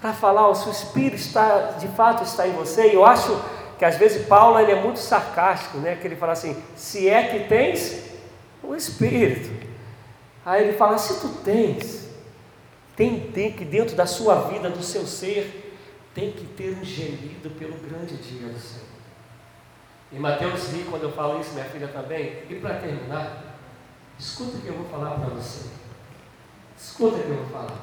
para 0.00 0.12
falar, 0.12 0.54
se 0.54 0.68
o 0.68 0.70
Espírito 0.70 1.16
está, 1.16 1.72
de 1.72 1.88
fato 1.88 2.22
está 2.22 2.46
em 2.46 2.52
você, 2.52 2.92
e 2.92 2.94
eu 2.94 3.04
acho 3.04 3.42
que 3.76 3.84
às 3.84 3.96
vezes 3.96 4.24
Paulo 4.28 4.60
ele 4.60 4.70
é 4.70 4.80
muito 4.80 5.00
sarcástico, 5.00 5.78
né? 5.78 5.96
que 5.96 6.06
ele 6.06 6.14
fala 6.14 6.34
assim, 6.34 6.56
se 6.76 7.08
é 7.08 7.24
que 7.24 7.48
tens 7.48 8.04
o 8.62 8.72
Espírito, 8.76 9.50
aí 10.46 10.62
ele 10.62 10.74
fala, 10.74 10.96
se 10.96 11.20
tu 11.20 11.28
tens, 11.42 12.08
tem, 12.94 13.32
tem 13.32 13.50
que 13.52 13.64
dentro 13.64 13.96
da 13.96 14.06
sua 14.06 14.48
vida, 14.48 14.70
do 14.70 14.82
seu 14.82 15.08
ser, 15.08 15.76
tem 16.14 16.30
que 16.30 16.46
ter 16.46 16.78
um 16.80 16.84
gemido 16.84 17.50
pelo 17.58 17.76
grande 17.78 18.16
dia 18.16 18.46
do 18.46 18.60
Senhor. 18.60 18.86
E 20.12 20.18
Mateus 20.20 20.72
ri 20.72 20.84
quando 20.88 21.02
eu 21.02 21.12
falo 21.12 21.40
isso, 21.40 21.52
minha 21.52 21.64
filha 21.64 21.88
também. 21.88 22.44
E 22.48 22.54
para 22.54 22.76
terminar, 22.76 23.56
escuta 24.16 24.56
o 24.56 24.60
que 24.60 24.68
eu 24.68 24.74
vou 24.74 24.86
falar 24.86 25.18
para 25.18 25.30
você. 25.30 25.87
Escuta 26.78 27.16
o 27.16 27.22
que 27.22 27.28
eu 27.28 27.36
vou 27.36 27.46
falar. 27.46 27.78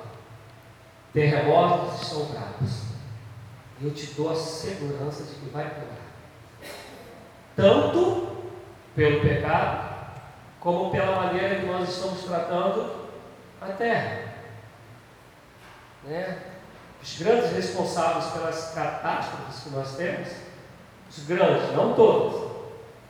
Terremotos. 1.14 2.14
E 3.80 3.86
eu 3.86 3.93
te 3.93 4.06
dou 4.14 4.32
a 4.32 4.36
segurança 4.36 5.24
de 5.24 5.36
que 5.36 5.50
vai 5.50 5.70
piorar. 5.70 6.06
Tanto 7.56 8.28
pelo 8.96 9.20
pecado, 9.20 9.96
como 10.62 10.91
pela 10.91 11.24
maneira 11.24 11.60
que 11.60 11.66
nós 11.66 11.89
estamos 11.89 12.24
tratando 12.24 13.10
a 13.62 13.68
terra. 13.68 14.34
Né? 16.06 16.39
Os 17.04 17.18
grandes 17.20 17.52
responsáveis 17.52 18.32
pelas 18.32 18.74
catástrofes 18.74 19.64
que 19.64 19.70
nós 19.72 19.96
temos, 19.98 20.30
os 21.10 21.26
grandes, 21.26 21.76
não 21.76 21.93
todos, 21.93 22.52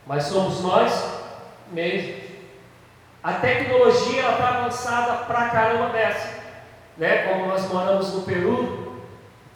mas 0.06 0.24
somos 0.24 0.60
nós 0.62 0.92
mesmos. 1.70 2.25
A 3.22 3.34
tecnologia 3.34 4.30
está 4.30 4.48
avançada 4.48 5.24
pra 5.24 5.48
caramba 5.48 5.88
dessa. 5.90 6.36
Né? 6.96 7.28
Como 7.28 7.46
nós 7.46 7.68
moramos 7.70 8.14
no 8.14 8.22
Peru, 8.22 9.02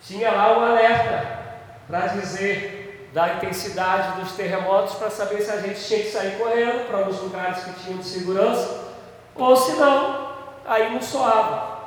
tinha 0.02 0.30
lá 0.30 0.58
um 0.58 0.64
alerta 0.64 1.38
para 1.86 2.06
dizer 2.08 3.08
da 3.12 3.34
intensidade 3.34 4.20
dos 4.20 4.32
terremotos 4.32 4.94
para 4.94 5.10
saber 5.10 5.40
se 5.40 5.50
a 5.50 5.56
gente 5.58 5.82
tinha 5.84 6.00
que 6.00 6.10
sair 6.10 6.38
correndo 6.38 6.86
para 6.86 6.98
alguns 6.98 7.20
lugares 7.20 7.64
que 7.64 7.72
tinham 7.82 7.98
de 7.98 8.04
segurança 8.04 8.90
ou 9.34 9.56
se 9.56 9.72
não, 9.72 10.32
aí 10.64 10.92
não 10.92 11.00
soava. 11.00 11.80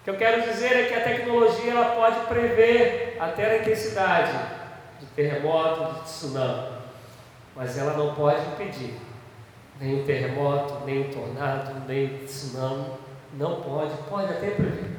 O 0.00 0.04
que 0.04 0.10
eu 0.10 0.16
quero 0.16 0.42
dizer 0.42 0.76
é 0.76 0.84
que 0.88 0.94
a 0.94 1.04
tecnologia 1.04 1.72
ela 1.72 1.94
pode 1.94 2.20
prever 2.26 3.16
até 3.20 3.46
a 3.46 3.58
intensidade 3.58 4.32
de 5.00 5.06
terremoto, 5.06 5.94
de 5.94 6.00
tsunami, 6.02 6.72
mas 7.54 7.78
ela 7.78 7.92
não 7.94 8.14
pode 8.14 8.40
impedir 8.48 8.98
nem 9.80 10.00
o 10.00 10.04
terremoto, 10.04 10.84
nem 10.84 11.02
o 11.02 11.12
tornado, 11.12 11.86
nem 11.86 12.06
o 12.06 12.24
tsunami. 12.24 12.86
Não 13.34 13.62
pode, 13.62 13.94
pode 14.08 14.32
até 14.32 14.50
prever, 14.50 14.90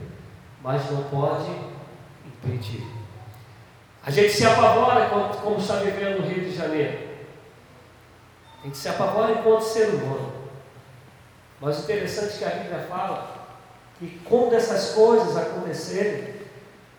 mas 0.62 0.90
não 0.90 1.04
pode 1.04 1.52
impedir. 2.26 2.86
A 4.06 4.12
gente 4.12 4.34
se 4.34 4.46
apavora 4.46 5.10
como 5.42 5.58
está 5.58 5.76
vivendo 5.76 6.22
no 6.22 6.28
Rio 6.28 6.44
de 6.44 6.56
Janeiro. 6.56 7.14
A 8.62 8.66
gente 8.66 8.78
se 8.78 8.90
apavora 8.90 9.34
enquanto 9.34 9.62
ser 9.62 9.90
humano. 9.90 10.34
Mas 11.62 11.80
o 11.80 11.84
interessante 11.84 12.36
é 12.36 12.38
que 12.38 12.46
a 12.46 12.60
Bíblia 12.64 12.80
fala 12.90 13.48
que 14.00 14.20
quando 14.26 14.54
essas 14.54 14.94
coisas 14.94 15.38
acontecerem, 15.38 16.34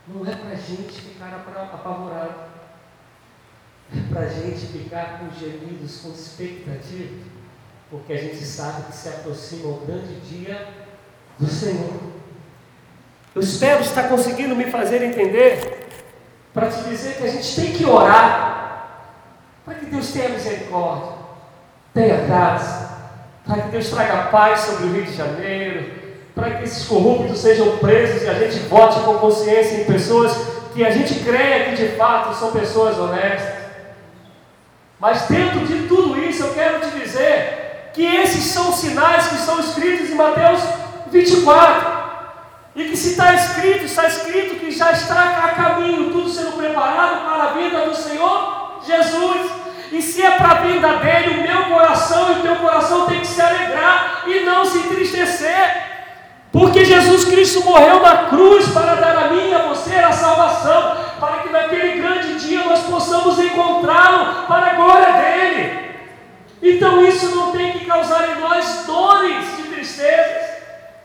não 0.07 0.25
é 0.25 0.35
para 0.35 0.51
a 0.51 0.55
gente 0.55 0.93
ficar 0.93 1.35
apavorado, 1.35 2.35
é 3.95 4.12
para 4.12 4.22
a 4.22 4.29
gente 4.29 4.66
ficar 4.66 5.18
com 5.18 5.31
gemidos, 5.39 6.01
com 6.01 6.11
expectativa 6.11 7.35
porque 7.95 8.12
a 8.12 8.16
gente 8.16 8.45
sabe 8.45 8.82
que 8.90 8.97
se 8.97 9.09
aproxima 9.09 9.68
o 9.68 9.82
grande 9.86 10.16
dia 10.22 10.66
do 11.38 11.47
Senhor. 11.47 11.92
Eu 13.32 13.40
espero 13.40 13.82
estar 13.82 14.09
conseguindo 14.09 14.57
me 14.57 14.64
fazer 14.64 15.01
entender 15.01 15.86
para 16.53 16.72
te 16.72 16.82
dizer 16.88 17.18
que 17.18 17.22
a 17.22 17.30
gente 17.30 17.55
tem 17.55 17.72
que 17.72 17.86
orar 17.86 19.20
para 19.64 19.74
que 19.74 19.86
Deus 19.86 20.12
tenha 20.12 20.30
misericórdia, 20.30 21.12
tenha 21.95 22.16
graça, 22.26 22.99
para 23.47 23.62
que 23.62 23.68
Deus 23.68 23.88
traga 23.88 24.24
paz 24.24 24.62
sobre 24.62 24.86
o 24.86 24.92
Rio 24.92 25.05
de 25.05 25.16
Janeiro, 25.16 25.92
para 26.34 26.51
que 26.51 26.64
esses 26.64 26.88
corruptos 26.88 27.38
sejam 27.38 27.78
presos 27.78 28.22
e 28.22 28.28
a 28.28 28.34
gente 28.34 28.59
vote 28.66 28.99
com 29.05 29.18
consciência 29.18 29.76
em 29.76 29.84
pessoas 29.84 30.32
que 30.74 30.84
a 30.84 30.90
gente 30.90 31.20
creia 31.20 31.66
que 31.66 31.76
de 31.76 31.97
fato 31.97 32.34
são 32.34 32.51
pessoas 32.51 32.99
honestas. 32.99 33.55
Mas 34.99 35.28
dentro 35.28 35.64
de 35.64 35.86
tudo 35.86 36.18
isso 36.18 36.42
eu 36.42 36.55
quero 36.55 36.80
te 36.80 36.99
dizer 36.99 37.53
que 37.95 38.05
esses 38.05 38.45
são 38.45 38.72
sinais 38.72 39.28
que 39.28 39.36
estão 39.36 39.61
escritos 39.61 40.11
em 40.11 40.16
Mateus 40.16 40.61
24. 41.12 42.05
E 42.76 42.84
que 42.86 42.97
se 42.97 43.11
está 43.11 43.32
escrito, 43.32 43.84
está 43.84 44.07
escrito 44.07 44.57
que 44.57 44.72
já 44.72 44.90
está 44.90 45.45
a 45.45 45.49
caminho, 45.51 46.11
tudo 46.11 46.28
sendo 46.28 46.57
preparado 46.57 47.24
para 47.24 47.45
a 47.45 47.53
vinda 47.53 47.86
do 47.86 47.95
Senhor 47.95 48.80
Jesus. 48.84 49.49
E 49.92 50.03
se 50.03 50.20
é 50.22 50.32
para 50.32 50.51
a 50.51 50.55
vinda 50.55 50.95
dele, 50.95 51.38
o 51.38 51.42
meu 51.42 51.64
coração 51.66 52.32
e 52.32 52.40
o 52.40 52.42
teu 52.42 52.57
coração 52.57 53.07
tem 53.07 53.20
que 53.20 53.28
se 53.28 53.40
alegrar 53.40 54.24
e 54.26 54.40
não 54.40 54.64
se 54.64 54.78
entristecer. 54.78 55.84
Porque 56.51 56.84
Jesus 56.84 57.26
Cristo 57.26 57.62
morreu 57.64 58.03
na 58.03 58.24
cruz 58.24 58.66
para 58.70 58.97
dar 58.97 59.16
a 59.18 59.28
mim 59.28 59.51
e 59.51 59.55
a 59.55 59.66
você 59.68 59.95
a 59.95 60.11
salvação, 60.11 60.97
para 61.20 61.38
que 61.38 61.51
naquele 61.51 62.01
grande 62.01 62.40
dia 62.40 62.64
nós 62.64 62.80
possamos 62.80 63.38
encontrá-lo 63.38 64.47
para 64.49 64.72
a 64.72 64.74
glória 64.74 65.12
dele. 65.12 65.84
Então 66.66 67.04
isso 67.04 67.36
não 67.36 67.52
tem 67.52 67.72
que 67.72 67.84
causar 67.84 68.30
em 68.30 68.40
nós 68.40 68.86
dores 68.86 69.56
de 69.58 69.64
tristezas. 69.64 70.54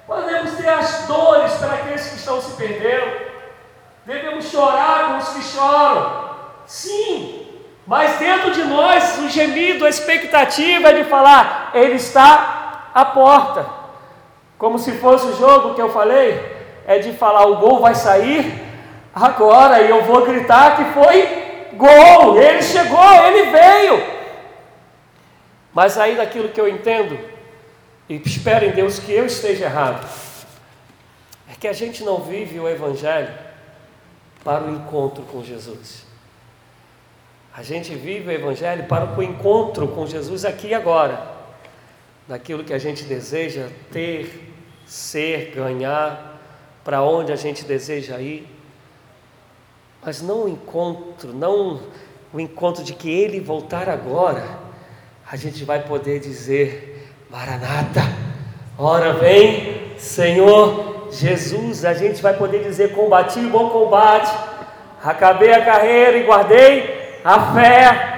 Podemos 0.07 0.53
ter 0.53 0.69
as 0.69 1.05
dores 1.05 1.51
para 1.55 1.73
aqueles 1.73 2.07
que 2.07 2.15
estão 2.15 2.41
se 2.41 2.55
perdendo. 2.55 3.27
Devemos 4.05 4.45
chorar 4.45 5.09
com 5.09 5.17
os 5.17 5.29
que 5.29 5.43
choram. 5.43 6.29
Sim, 6.65 7.45
mas 7.85 8.17
dentro 8.17 8.51
de 8.51 8.63
nós 8.63 9.19
o 9.19 9.27
gemido, 9.27 9.85
a 9.85 9.89
expectativa 9.89 10.91
é 10.91 10.93
de 10.93 11.03
falar, 11.03 11.71
Ele 11.73 11.95
está 11.95 12.91
à 12.95 13.03
porta. 13.03 13.65
Como 14.57 14.79
se 14.79 14.93
fosse 14.93 15.27
o 15.27 15.35
jogo 15.35 15.73
que 15.73 15.81
eu 15.81 15.89
falei, 15.89 16.57
é 16.87 16.99
de 16.99 17.11
falar, 17.11 17.45
o 17.47 17.57
gol 17.57 17.81
vai 17.81 17.95
sair 17.95 18.63
agora 19.13 19.81
e 19.81 19.89
eu 19.89 20.03
vou 20.03 20.25
gritar 20.25 20.77
que 20.77 20.85
foi 20.93 21.69
gol, 21.73 22.37
ele 22.37 22.61
chegou, 22.61 23.25
ele 23.25 23.51
veio. 23.51 24.18
Mas 25.79 25.97
aí 25.97 26.17
daquilo 26.17 26.49
que 26.49 26.59
eu 26.59 26.67
entendo, 26.67 27.17
e 28.09 28.15
espero 28.15 28.65
em 28.65 28.71
Deus 28.71 28.99
que 28.99 29.13
eu 29.13 29.25
esteja 29.25 29.63
errado, 29.63 30.05
é 31.49 31.55
que 31.57 31.69
a 31.69 31.71
gente 31.71 32.03
não 32.03 32.19
vive 32.19 32.59
o 32.59 32.67
Evangelho 32.67 33.33
para 34.43 34.65
o 34.65 34.75
encontro 34.75 35.23
com 35.23 35.41
Jesus. 35.41 36.03
A 37.55 37.63
gente 37.63 37.95
vive 37.95 38.27
o 38.27 38.31
Evangelho 38.33 38.87
para 38.87 39.17
o 39.17 39.23
encontro 39.23 39.87
com 39.87 40.05
Jesus 40.05 40.43
aqui 40.43 40.67
e 40.67 40.73
agora, 40.73 41.25
naquilo 42.27 42.65
que 42.65 42.73
a 42.73 42.77
gente 42.77 43.05
deseja 43.05 43.69
ter, 43.89 44.53
ser, 44.85 45.53
ganhar, 45.55 46.41
para 46.83 47.01
onde 47.01 47.31
a 47.31 47.37
gente 47.37 47.63
deseja 47.63 48.19
ir, 48.19 48.45
mas 50.03 50.21
não 50.21 50.43
o 50.43 50.49
encontro, 50.49 51.31
não 51.31 51.81
o 52.33 52.39
encontro 52.41 52.83
de 52.83 52.93
que 52.93 53.09
Ele 53.09 53.39
voltar 53.39 53.87
agora, 53.87 54.67
a 55.31 55.35
gente 55.35 55.63
vai 55.63 55.79
poder 55.79 56.19
dizer: 56.19 57.13
Maranata, 57.29 58.01
ora 58.77 59.13
vem, 59.13 59.93
Senhor 59.97 61.09
Jesus, 61.11 61.85
a 61.85 61.93
gente 61.93 62.19
vai 62.19 62.33
poder 62.33 62.63
dizer: 62.63 62.93
Combati 62.93 63.39
o 63.39 63.49
bom 63.49 63.69
combate, 63.69 64.35
acabei 65.03 65.53
a 65.53 65.63
carreira 65.63 66.17
e 66.17 66.23
guardei 66.23 67.19
a 67.23 67.53
fé. 67.53 68.09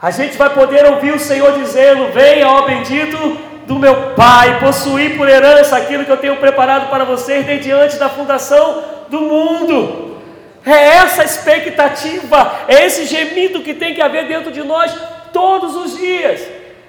A 0.00 0.10
gente 0.12 0.36
vai 0.36 0.50
poder 0.50 0.86
ouvir 0.86 1.12
o 1.12 1.18
Senhor 1.18 1.58
dizendo: 1.58 2.12
Venha, 2.12 2.48
ó 2.48 2.62
bendito 2.62 3.18
do 3.66 3.76
meu 3.80 4.12
Pai, 4.14 4.60
possuir 4.60 5.16
por 5.16 5.28
herança 5.28 5.76
aquilo 5.76 6.04
que 6.04 6.12
eu 6.12 6.16
tenho 6.16 6.36
preparado 6.36 6.88
para 6.88 7.04
vocês 7.04 7.44
desde 7.44 7.72
antes 7.72 7.98
da 7.98 8.08
fundação 8.08 8.84
do 9.08 9.20
mundo. 9.20 10.20
É 10.64 10.96
essa 10.96 11.24
expectativa, 11.24 12.52
é 12.68 12.86
esse 12.86 13.04
gemido 13.06 13.62
que 13.62 13.74
tem 13.74 13.94
que 13.94 14.02
haver 14.02 14.28
dentro 14.28 14.52
de 14.52 14.62
nós 14.62 14.92
todos 15.36 15.76
os 15.76 15.98
dias. 15.98 16.40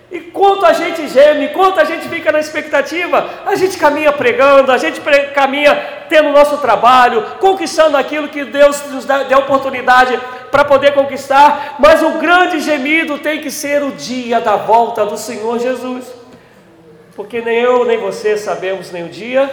E 0.10 0.22
quanto 0.22 0.66
a 0.66 0.72
gente 0.72 1.06
geme, 1.10 1.50
quanto 1.50 1.82
a 1.82 1.84
gente 1.84 2.08
fica 2.08 2.32
na 2.32 2.39
expectativa, 2.39 3.30
a 3.45 3.56
gente 3.56 3.78
caminha 3.78 4.14
pregando, 4.14 4.72
a 4.72 4.78
gente 4.78 5.02
caminha 5.34 5.76
tendo 6.08 6.30
o 6.30 6.32
nosso 6.32 6.60
trabalho, 6.60 7.22
conquistando 7.41 7.98
aquilo 7.98 8.30
que 8.30 8.45
Deus 8.45 8.82
nos 8.86 9.04
deu 9.04 9.39
oportunidade 9.39 10.18
para 10.50 10.64
poder 10.64 10.93
conquistar, 10.93 11.76
mas 11.78 12.02
o 12.02 12.20
grande 12.20 12.62
gemido 12.62 13.20
tem 13.20 13.41
que 13.41 13.52
ser 13.52 13.84
o 13.84 13.91
dia 13.91 14.39
da 14.39 14.56
volta 14.56 15.06
do 15.06 15.18
Senhor 15.18 15.60
Jesus, 15.60 16.06
porque 17.14 17.41
nem 17.41 17.60
eu 17.60 17.84
nem 17.84 17.98
você 17.98 18.38
sabemos 18.38 18.93
nem 18.93 19.04
o 19.04 19.10
dia, 19.10 19.52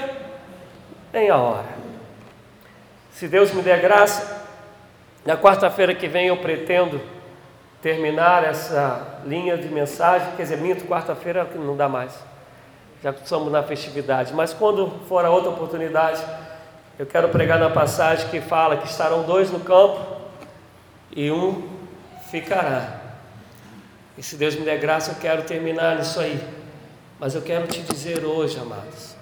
nem 1.13 1.31
a 1.31 1.37
hora. 1.37 1.75
Se 3.11 3.27
Deus 3.27 3.53
me 3.53 3.61
der 3.61 3.81
graça, 3.81 4.47
na 5.27 5.37
quarta-feira 5.37 5.93
que 5.97 6.07
vem 6.07 6.29
eu 6.29 6.37
pretendo 6.37 7.01
terminar 7.85 8.45
essa 8.45 9.21
linha 9.27 9.59
de 9.59 9.69
mensagem, 9.69 10.35
quer 10.39 10.45
dizer, 10.45 10.57
minto, 10.57 10.87
quarta-feira 10.87 11.45
não 11.55 11.77
dá 11.77 11.87
mais, 11.87 12.15
já 13.03 13.11
estamos 13.11 13.53
na 13.53 13.63
festividade, 13.63 14.33
mas 14.33 14.55
quando 14.55 14.91
for 15.07 15.23
a 15.23 15.29
outra 15.29 15.51
oportunidade, 15.51 16.25
eu 16.99 17.05
quero 17.05 17.29
pregar 17.29 17.59
na 17.59 17.69
passagem 17.69 18.27
que 18.31 18.41
fala 18.41 18.79
que 18.79 18.89
estarão 18.89 19.25
dois 19.25 19.51
no 19.51 19.61
campo 19.61 20.01
e 21.15 21.31
um 21.31 21.69
ficará. 22.31 23.01
E 24.17 24.23
se 24.23 24.37
Deus 24.37 24.55
me 24.55 24.65
der 24.65 24.79
graça, 24.79 25.11
eu 25.11 25.17
quero 25.17 25.43
terminar 25.43 25.97
nisso 25.97 26.19
aí. 26.21 26.43
Mas 27.21 27.35
eu 27.35 27.43
quero 27.43 27.67
te 27.67 27.83
dizer 27.83 28.25
hoje, 28.25 28.59
amados, 28.59 29.15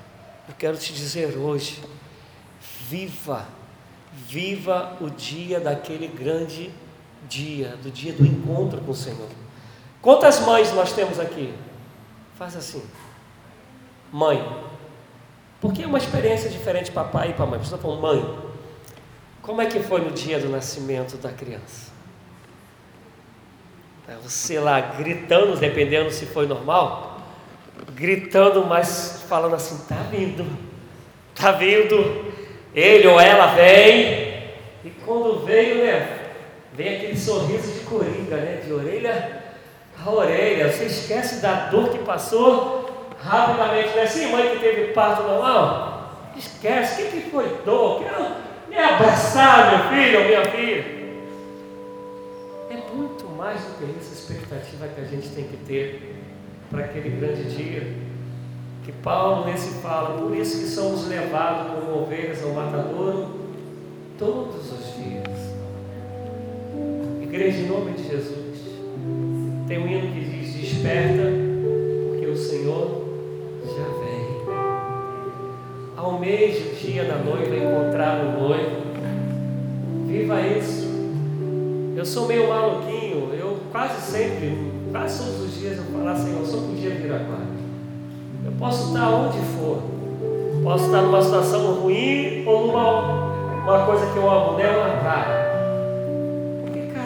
eu 0.48 0.54
quero 0.56 0.76
te 0.76 0.92
dizer 0.92 1.36
hoje, 1.36 1.82
viva, 2.88 3.44
viva 4.12 4.92
o 5.00 5.10
dia 5.10 5.58
daquele 5.58 6.06
grande 6.06 6.72
dia, 7.28 7.76
do 7.82 7.90
dia 7.90 8.12
do 8.12 8.24
encontro 8.24 8.80
com 8.80 8.92
o 8.92 8.94
Senhor. 8.94 9.28
Quantas 10.00 10.40
mães 10.40 10.72
nós 10.72 10.92
temos 10.92 11.20
aqui? 11.20 11.54
Faz 12.36 12.56
assim. 12.56 12.82
Mãe. 14.12 14.44
Porque 15.60 15.82
é 15.82 15.86
uma 15.86 15.98
experiência 15.98 16.50
diferente 16.50 16.90
para 16.90 17.04
pai 17.04 17.30
e 17.30 17.32
para 17.34 17.46
mãe. 17.46 17.58
Você 17.58 17.78
falou, 17.78 18.00
mãe, 18.00 18.38
como 19.40 19.60
é 19.60 19.66
que 19.66 19.80
foi 19.80 20.00
no 20.00 20.10
dia 20.10 20.38
do 20.38 20.48
nascimento 20.48 21.16
da 21.16 21.30
criança? 21.30 21.92
É 24.08 24.16
você 24.16 24.58
lá 24.58 24.80
gritando, 24.80 25.56
dependendo 25.56 26.10
se 26.10 26.26
foi 26.26 26.46
normal, 26.46 27.20
gritando, 27.94 28.64
mas 28.66 29.24
falando 29.28 29.54
assim: 29.54 29.78
tá 29.86 30.02
vindo, 30.10 30.44
tá 31.34 31.52
vindo, 31.52 32.32
ele 32.74 33.06
ou 33.06 33.20
ela 33.20 33.54
vem, 33.54 34.50
e 34.84 34.90
quando 35.04 35.44
veio, 35.44 35.84
né, 35.84 36.21
vem 36.74 36.96
aquele 36.96 37.16
sorriso 37.16 37.72
de 37.72 37.80
coringa, 37.80 38.36
né? 38.36 38.60
De 38.64 38.72
orelha 38.72 39.42
a 40.04 40.10
orelha. 40.10 40.70
Você 40.70 40.84
esquece 40.84 41.40
da 41.40 41.66
dor 41.66 41.90
que 41.90 41.98
passou 41.98 43.08
rapidamente. 43.22 43.90
Não 43.90 43.98
é 43.98 44.02
assim, 44.02 44.30
mãe 44.30 44.50
que 44.50 44.58
teve 44.58 44.92
parto 44.92 45.22
normal? 45.22 46.32
Esquece. 46.36 47.02
O 47.02 47.06
que, 47.10 47.30
foi 47.30 47.60
dor? 47.64 48.02
Quero 48.02 48.26
me 48.68 48.76
abraçar, 48.76 49.70
meu 49.70 49.88
filho 49.90 50.20
ou 50.20 50.24
minha 50.26 50.44
filha. 50.46 51.02
É 52.70 52.94
muito 52.94 53.28
mais 53.36 53.60
do 53.60 53.78
que 53.78 53.98
essa 53.98 54.14
expectativa 54.14 54.88
que 54.88 55.00
a 55.00 55.04
gente 55.04 55.28
tem 55.28 55.44
que 55.44 55.56
ter 55.58 56.16
para 56.70 56.84
aquele 56.84 57.10
grande 57.10 57.44
dia. 57.54 57.96
Que 58.84 58.90
Paulo 58.90 59.44
nesse 59.44 59.80
fala, 59.80 60.18
por 60.18 60.34
isso 60.36 60.58
que 60.58 60.66
somos 60.66 61.06
levados 61.06 61.70
como 61.70 62.02
ovelhas 62.02 62.42
ao 62.42 62.50
matadouro 62.50 63.42
todos 64.18 64.72
os 64.72 64.96
dias. 64.96 65.51
Igreja, 67.20 67.58
em 67.58 67.68
nome 67.68 67.92
de 67.92 68.08
Jesus, 68.08 68.58
tem 69.66 69.78
um 69.78 69.88
hino 69.88 70.12
que 70.12 70.20
diz: 70.20 70.54
Desperta, 70.54 71.30
porque 72.08 72.26
o 72.26 72.36
Senhor 72.36 73.08
já 73.64 73.84
vem. 74.00 74.54
Almeje 75.96 76.72
o 76.72 76.76
dia 76.76 77.04
da 77.04 77.16
noiva 77.16 77.56
encontrar 77.56 78.24
o 78.24 78.40
noivo. 78.40 78.82
Viva 80.06 80.40
isso. 80.42 80.90
Eu 81.96 82.04
sou 82.04 82.26
meio 82.26 82.48
maluquinho, 82.48 83.32
eu 83.34 83.58
quase 83.70 84.00
sempre, 84.00 84.56
quase 84.90 85.24
todos 85.24 85.40
os 85.40 85.54
dias 85.58 85.78
eu 85.78 85.84
falo, 85.84 86.16
Senhor, 86.16 86.44
só 86.44 86.56
podia 86.56 86.90
vir 86.90 87.12
agora. 87.12 87.46
Eu 88.44 88.52
posso 88.58 88.88
estar 88.88 89.08
onde 89.08 89.38
for, 89.56 89.82
posso 90.62 90.86
estar 90.86 91.02
numa 91.02 91.22
situação 91.22 91.74
ruim 91.74 92.44
ou 92.46 92.66
numa 92.66 93.32
uma 93.62 93.86
coisa 93.86 94.06
que 94.12 94.16
eu 94.16 94.28
amo, 94.28 94.58
né? 94.58 94.68
Uma 94.68 94.96
praia. 95.00 95.61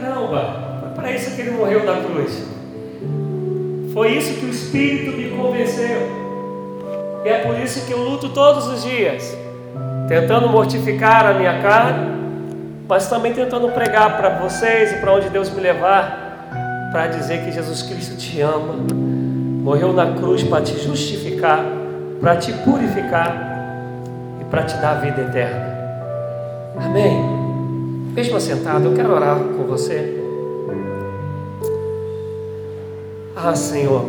Caramba, 0.07 0.79
foi 0.81 0.91
para 0.91 1.11
isso 1.11 1.35
que 1.35 1.41
ele 1.41 1.51
morreu 1.51 1.85
na 1.85 1.97
cruz. 1.97 2.45
Foi 3.93 4.13
isso 4.13 4.39
que 4.39 4.47
o 4.47 4.51
Espírito 4.51 5.17
me 5.17 5.31
convenceu. 5.31 6.25
E 7.25 7.29
é 7.29 7.39
por 7.39 7.59
isso 7.59 7.85
que 7.87 7.93
eu 7.93 7.99
luto 7.99 8.29
todos 8.29 8.69
os 8.69 8.85
dias, 8.85 9.37
tentando 10.09 10.49
mortificar 10.49 11.27
a 11.27 11.35
minha 11.35 11.61
carne, 11.61 12.07
mas 12.89 13.09
também 13.09 13.33
tentando 13.33 13.69
pregar 13.71 14.17
para 14.17 14.29
vocês 14.39 14.93
e 14.93 14.97
para 14.97 15.13
onde 15.13 15.29
Deus 15.29 15.51
me 15.51 15.61
levar, 15.61 16.89
para 16.93 17.09
dizer 17.09 17.45
que 17.45 17.51
Jesus 17.51 17.83
Cristo 17.83 18.17
te 18.17 18.41
ama, 18.41 18.75
morreu 18.95 19.93
na 19.93 20.13
cruz 20.13 20.45
para 20.45 20.63
te 20.63 20.79
justificar, 20.79 21.65
para 22.21 22.37
te 22.37 22.53
purificar 22.53 23.35
e 24.41 24.45
para 24.45 24.63
te 24.63 24.77
dar 24.77 24.93
a 24.93 25.01
vida 25.01 25.23
eterna. 25.23 25.67
Amém. 26.79 27.36
Mesmo 28.17 28.35
assentado, 28.39 28.87
eu 28.87 28.95
quero 28.95 29.13
orar 29.13 29.39
com 29.39 29.65
você. 29.65 30.19
Ah, 33.37 33.55
Senhor, 33.55 34.07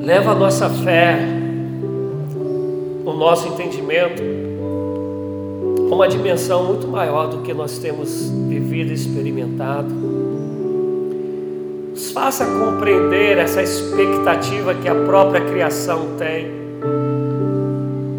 leva 0.00 0.32
a 0.32 0.34
nossa 0.34 0.68
fé, 0.68 1.16
o 3.04 3.12
nosso 3.12 3.46
entendimento 3.46 4.20
a 5.92 5.94
uma 5.94 6.08
dimensão 6.08 6.64
muito 6.64 6.88
maior 6.88 7.28
do 7.28 7.42
que 7.42 7.54
nós 7.54 7.78
temos 7.78 8.28
vivido 8.48 8.90
e 8.90 8.94
experimentado. 8.94 9.88
Nos 11.90 12.10
faça 12.10 12.44
compreender 12.44 13.38
essa 13.38 13.62
expectativa 13.62 14.74
que 14.74 14.88
a 14.88 14.94
própria 15.04 15.40
criação 15.40 16.16
tem. 16.18 16.58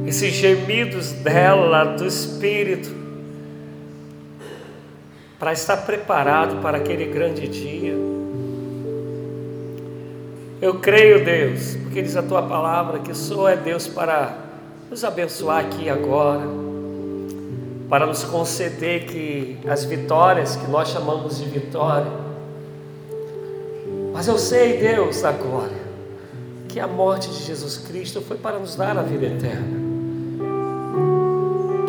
esses 0.08 0.32
gemidos 0.34 1.12
dela, 1.12 1.84
do 1.84 2.06
Espírito, 2.06 3.01
para 5.42 5.54
estar 5.54 5.78
preparado 5.78 6.62
para 6.62 6.78
aquele 6.78 7.06
grande 7.06 7.48
dia. 7.48 7.96
Eu 10.62 10.76
creio, 10.76 11.26
Deus, 11.26 11.76
porque 11.78 12.00
diz 12.00 12.16
a 12.16 12.22
tua 12.22 12.44
palavra 12.44 13.00
que 13.00 13.12
só 13.16 13.50
é 13.50 13.58
Deus 13.58 13.88
para 13.88 14.38
nos 14.88 15.04
abençoar 15.04 15.66
aqui 15.66 15.90
agora, 15.90 16.44
para 17.90 18.06
nos 18.06 18.24
conceder 18.24 19.08
que 19.08 19.58
as 19.68 19.84
vitórias 19.84 20.56
que 20.56 20.70
nós 20.70 20.90
chamamos 20.90 21.40
de 21.40 21.46
vitória. 21.46 22.12
Mas 24.14 24.28
eu 24.28 24.38
sei, 24.38 24.78
Deus, 24.78 25.24
agora, 25.24 25.74
que 26.70 26.80
a 26.80 26.86
morte 26.86 27.32
de 27.32 27.44
Jesus 27.44 27.80
Cristo 27.80 28.22
foi 28.22 28.38
para 28.38 28.60
nos 28.60 28.76
dar 28.76 28.96
a 28.96 29.02
vida 29.02 29.26
eterna. 29.26 29.82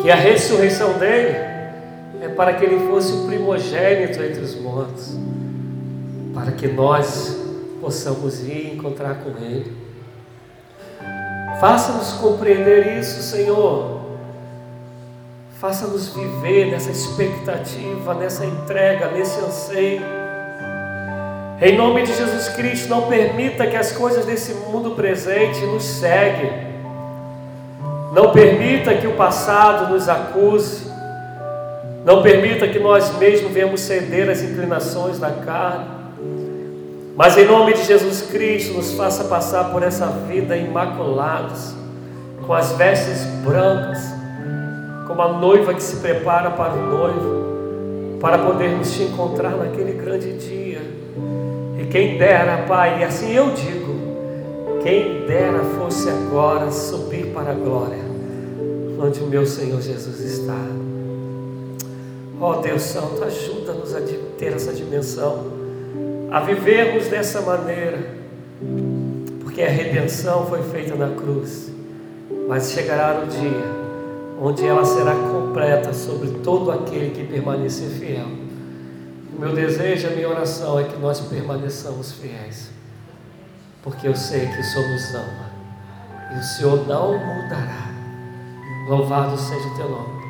Que 0.01 0.09
a 0.09 0.15
ressurreição 0.15 0.97
dele 0.97 1.52
para 2.35 2.53
que 2.53 2.65
ele 2.65 2.87
fosse 2.87 3.13
o 3.13 3.25
primogênito 3.25 4.21
entre 4.21 4.41
os 4.41 4.55
mortos, 4.55 5.17
para 6.33 6.51
que 6.51 6.67
nós 6.67 7.37
possamos 7.79 8.41
ir 8.41 8.73
encontrar 8.73 9.15
com 9.15 9.29
ele. 9.43 9.71
Faça-nos 11.59 12.13
compreender 12.13 12.99
isso, 12.99 13.21
Senhor. 13.21 14.01
Faça-nos 15.59 16.09
viver 16.09 16.71
nessa 16.71 16.91
expectativa, 16.91 18.13
nessa 18.13 18.45
entrega, 18.45 19.11
nesse 19.11 19.39
anseio 19.39 20.23
em 21.65 21.77
nome 21.77 22.03
de 22.03 22.13
Jesus 22.13 22.49
Cristo, 22.49 22.89
não 22.89 23.03
permita 23.03 23.65
que 23.65 23.77
as 23.77 23.93
coisas 23.93 24.25
desse 24.25 24.53
mundo 24.53 24.91
presente 24.91 25.61
nos 25.61 25.85
seguem. 25.85 26.51
Não 28.11 28.33
permita 28.33 28.93
que 28.95 29.07
o 29.07 29.13
passado 29.13 29.93
nos 29.93 30.09
acuse. 30.09 30.91
Não 32.05 32.21
permita 32.21 32.67
que 32.67 32.79
nós 32.79 33.17
mesmos 33.17 33.51
venhamos 33.51 33.81
ceder 33.81 34.29
às 34.29 34.41
inclinações 34.41 35.19
da 35.19 35.31
carne. 35.31 35.85
Mas 37.15 37.37
em 37.37 37.45
nome 37.45 37.73
de 37.73 37.83
Jesus 37.83 38.23
Cristo, 38.23 38.73
nos 38.73 38.93
faça 38.93 39.25
passar 39.25 39.71
por 39.71 39.83
essa 39.83 40.07
vida 40.07 40.57
imaculados, 40.57 41.73
com 42.45 42.53
as 42.53 42.71
vestes 42.73 43.23
brancas, 43.45 43.99
como 45.07 45.21
a 45.21 45.33
noiva 45.33 45.73
que 45.73 45.83
se 45.83 45.97
prepara 45.97 46.49
para 46.51 46.73
o 46.73 46.87
noivo, 46.87 48.19
para 48.19 48.39
podermos 48.39 48.91
te 48.93 49.03
encontrar 49.03 49.51
naquele 49.51 49.93
grande 49.93 50.33
dia. 50.33 50.81
E 51.79 51.85
quem 51.85 52.17
dera, 52.17 52.65
Pai, 52.67 52.99
e 53.01 53.03
assim 53.03 53.31
eu 53.31 53.51
digo, 53.51 53.93
quem 54.81 55.25
dera 55.25 55.59
fosse 55.77 56.09
agora 56.09 56.69
subir 56.71 57.27
para 57.27 57.51
a 57.51 57.53
glória, 57.53 58.03
onde 58.99 59.19
o 59.21 59.27
meu 59.27 59.45
Senhor 59.45 59.79
Jesus 59.81 60.19
está. 60.19 60.92
Ó 62.39 62.51
oh, 62.51 62.61
Deus 62.61 62.81
Santo, 62.81 63.23
ajuda-nos 63.23 63.95
a 63.95 64.01
ter 64.37 64.53
essa 64.53 64.73
dimensão, 64.73 65.51
a 66.31 66.39
vivermos 66.39 67.07
dessa 67.07 67.41
maneira, 67.41 68.15
porque 69.41 69.61
a 69.61 69.69
redenção 69.69 70.45
foi 70.47 70.63
feita 70.63 70.95
na 70.95 71.09
cruz, 71.15 71.71
mas 72.47 72.71
chegará 72.71 73.21
o 73.23 73.27
dia 73.27 73.83
onde 74.41 74.65
ela 74.65 74.83
será 74.83 75.13
completa 75.15 75.93
sobre 75.93 76.31
todo 76.43 76.71
aquele 76.71 77.11
que 77.11 77.23
permanecer 77.23 77.89
fiel. 77.89 78.27
O 79.35 79.39
meu 79.39 79.53
desejo, 79.53 80.07
a 80.07 80.11
minha 80.11 80.29
oração 80.29 80.79
é 80.79 80.83
que 80.83 80.97
nós 80.97 81.19
permaneçamos 81.21 82.11
fiéis, 82.13 82.69
porque 83.81 84.07
eu 84.07 84.15
sei 84.15 84.41
que 84.41 84.57
nos 84.57 85.15
ama 85.15 85.53
e 86.33 86.39
o 86.39 86.43
Senhor 86.43 86.87
não 86.87 87.13
mudará. 87.13 87.91
Louvado 88.87 89.37
seja 89.37 89.67
o 89.67 89.75
teu 89.75 89.89
nome. 89.89 90.23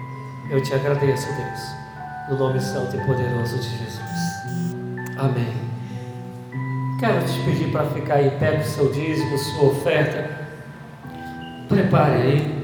Eu 0.51 0.61
te 0.61 0.73
agradeço, 0.73 1.27
Deus, 1.27 1.82
no 2.29 2.37
nome 2.37 2.59
santo 2.59 2.95
e 2.95 3.05
poderoso 3.05 3.57
de 3.57 3.69
Jesus. 3.69 3.99
Amém. 5.17 5.53
Quero 6.99 7.25
te 7.25 7.39
pedir 7.43 7.71
para 7.71 7.85
ficar 7.87 8.19
pé 8.39 8.57
com 8.57 8.61
o 8.61 8.65
seu 8.65 8.91
dízimo, 8.91 9.37
sua 9.37 9.65
oferta. 9.65 10.29
Prepare 11.67 12.21
aí. 12.21 12.63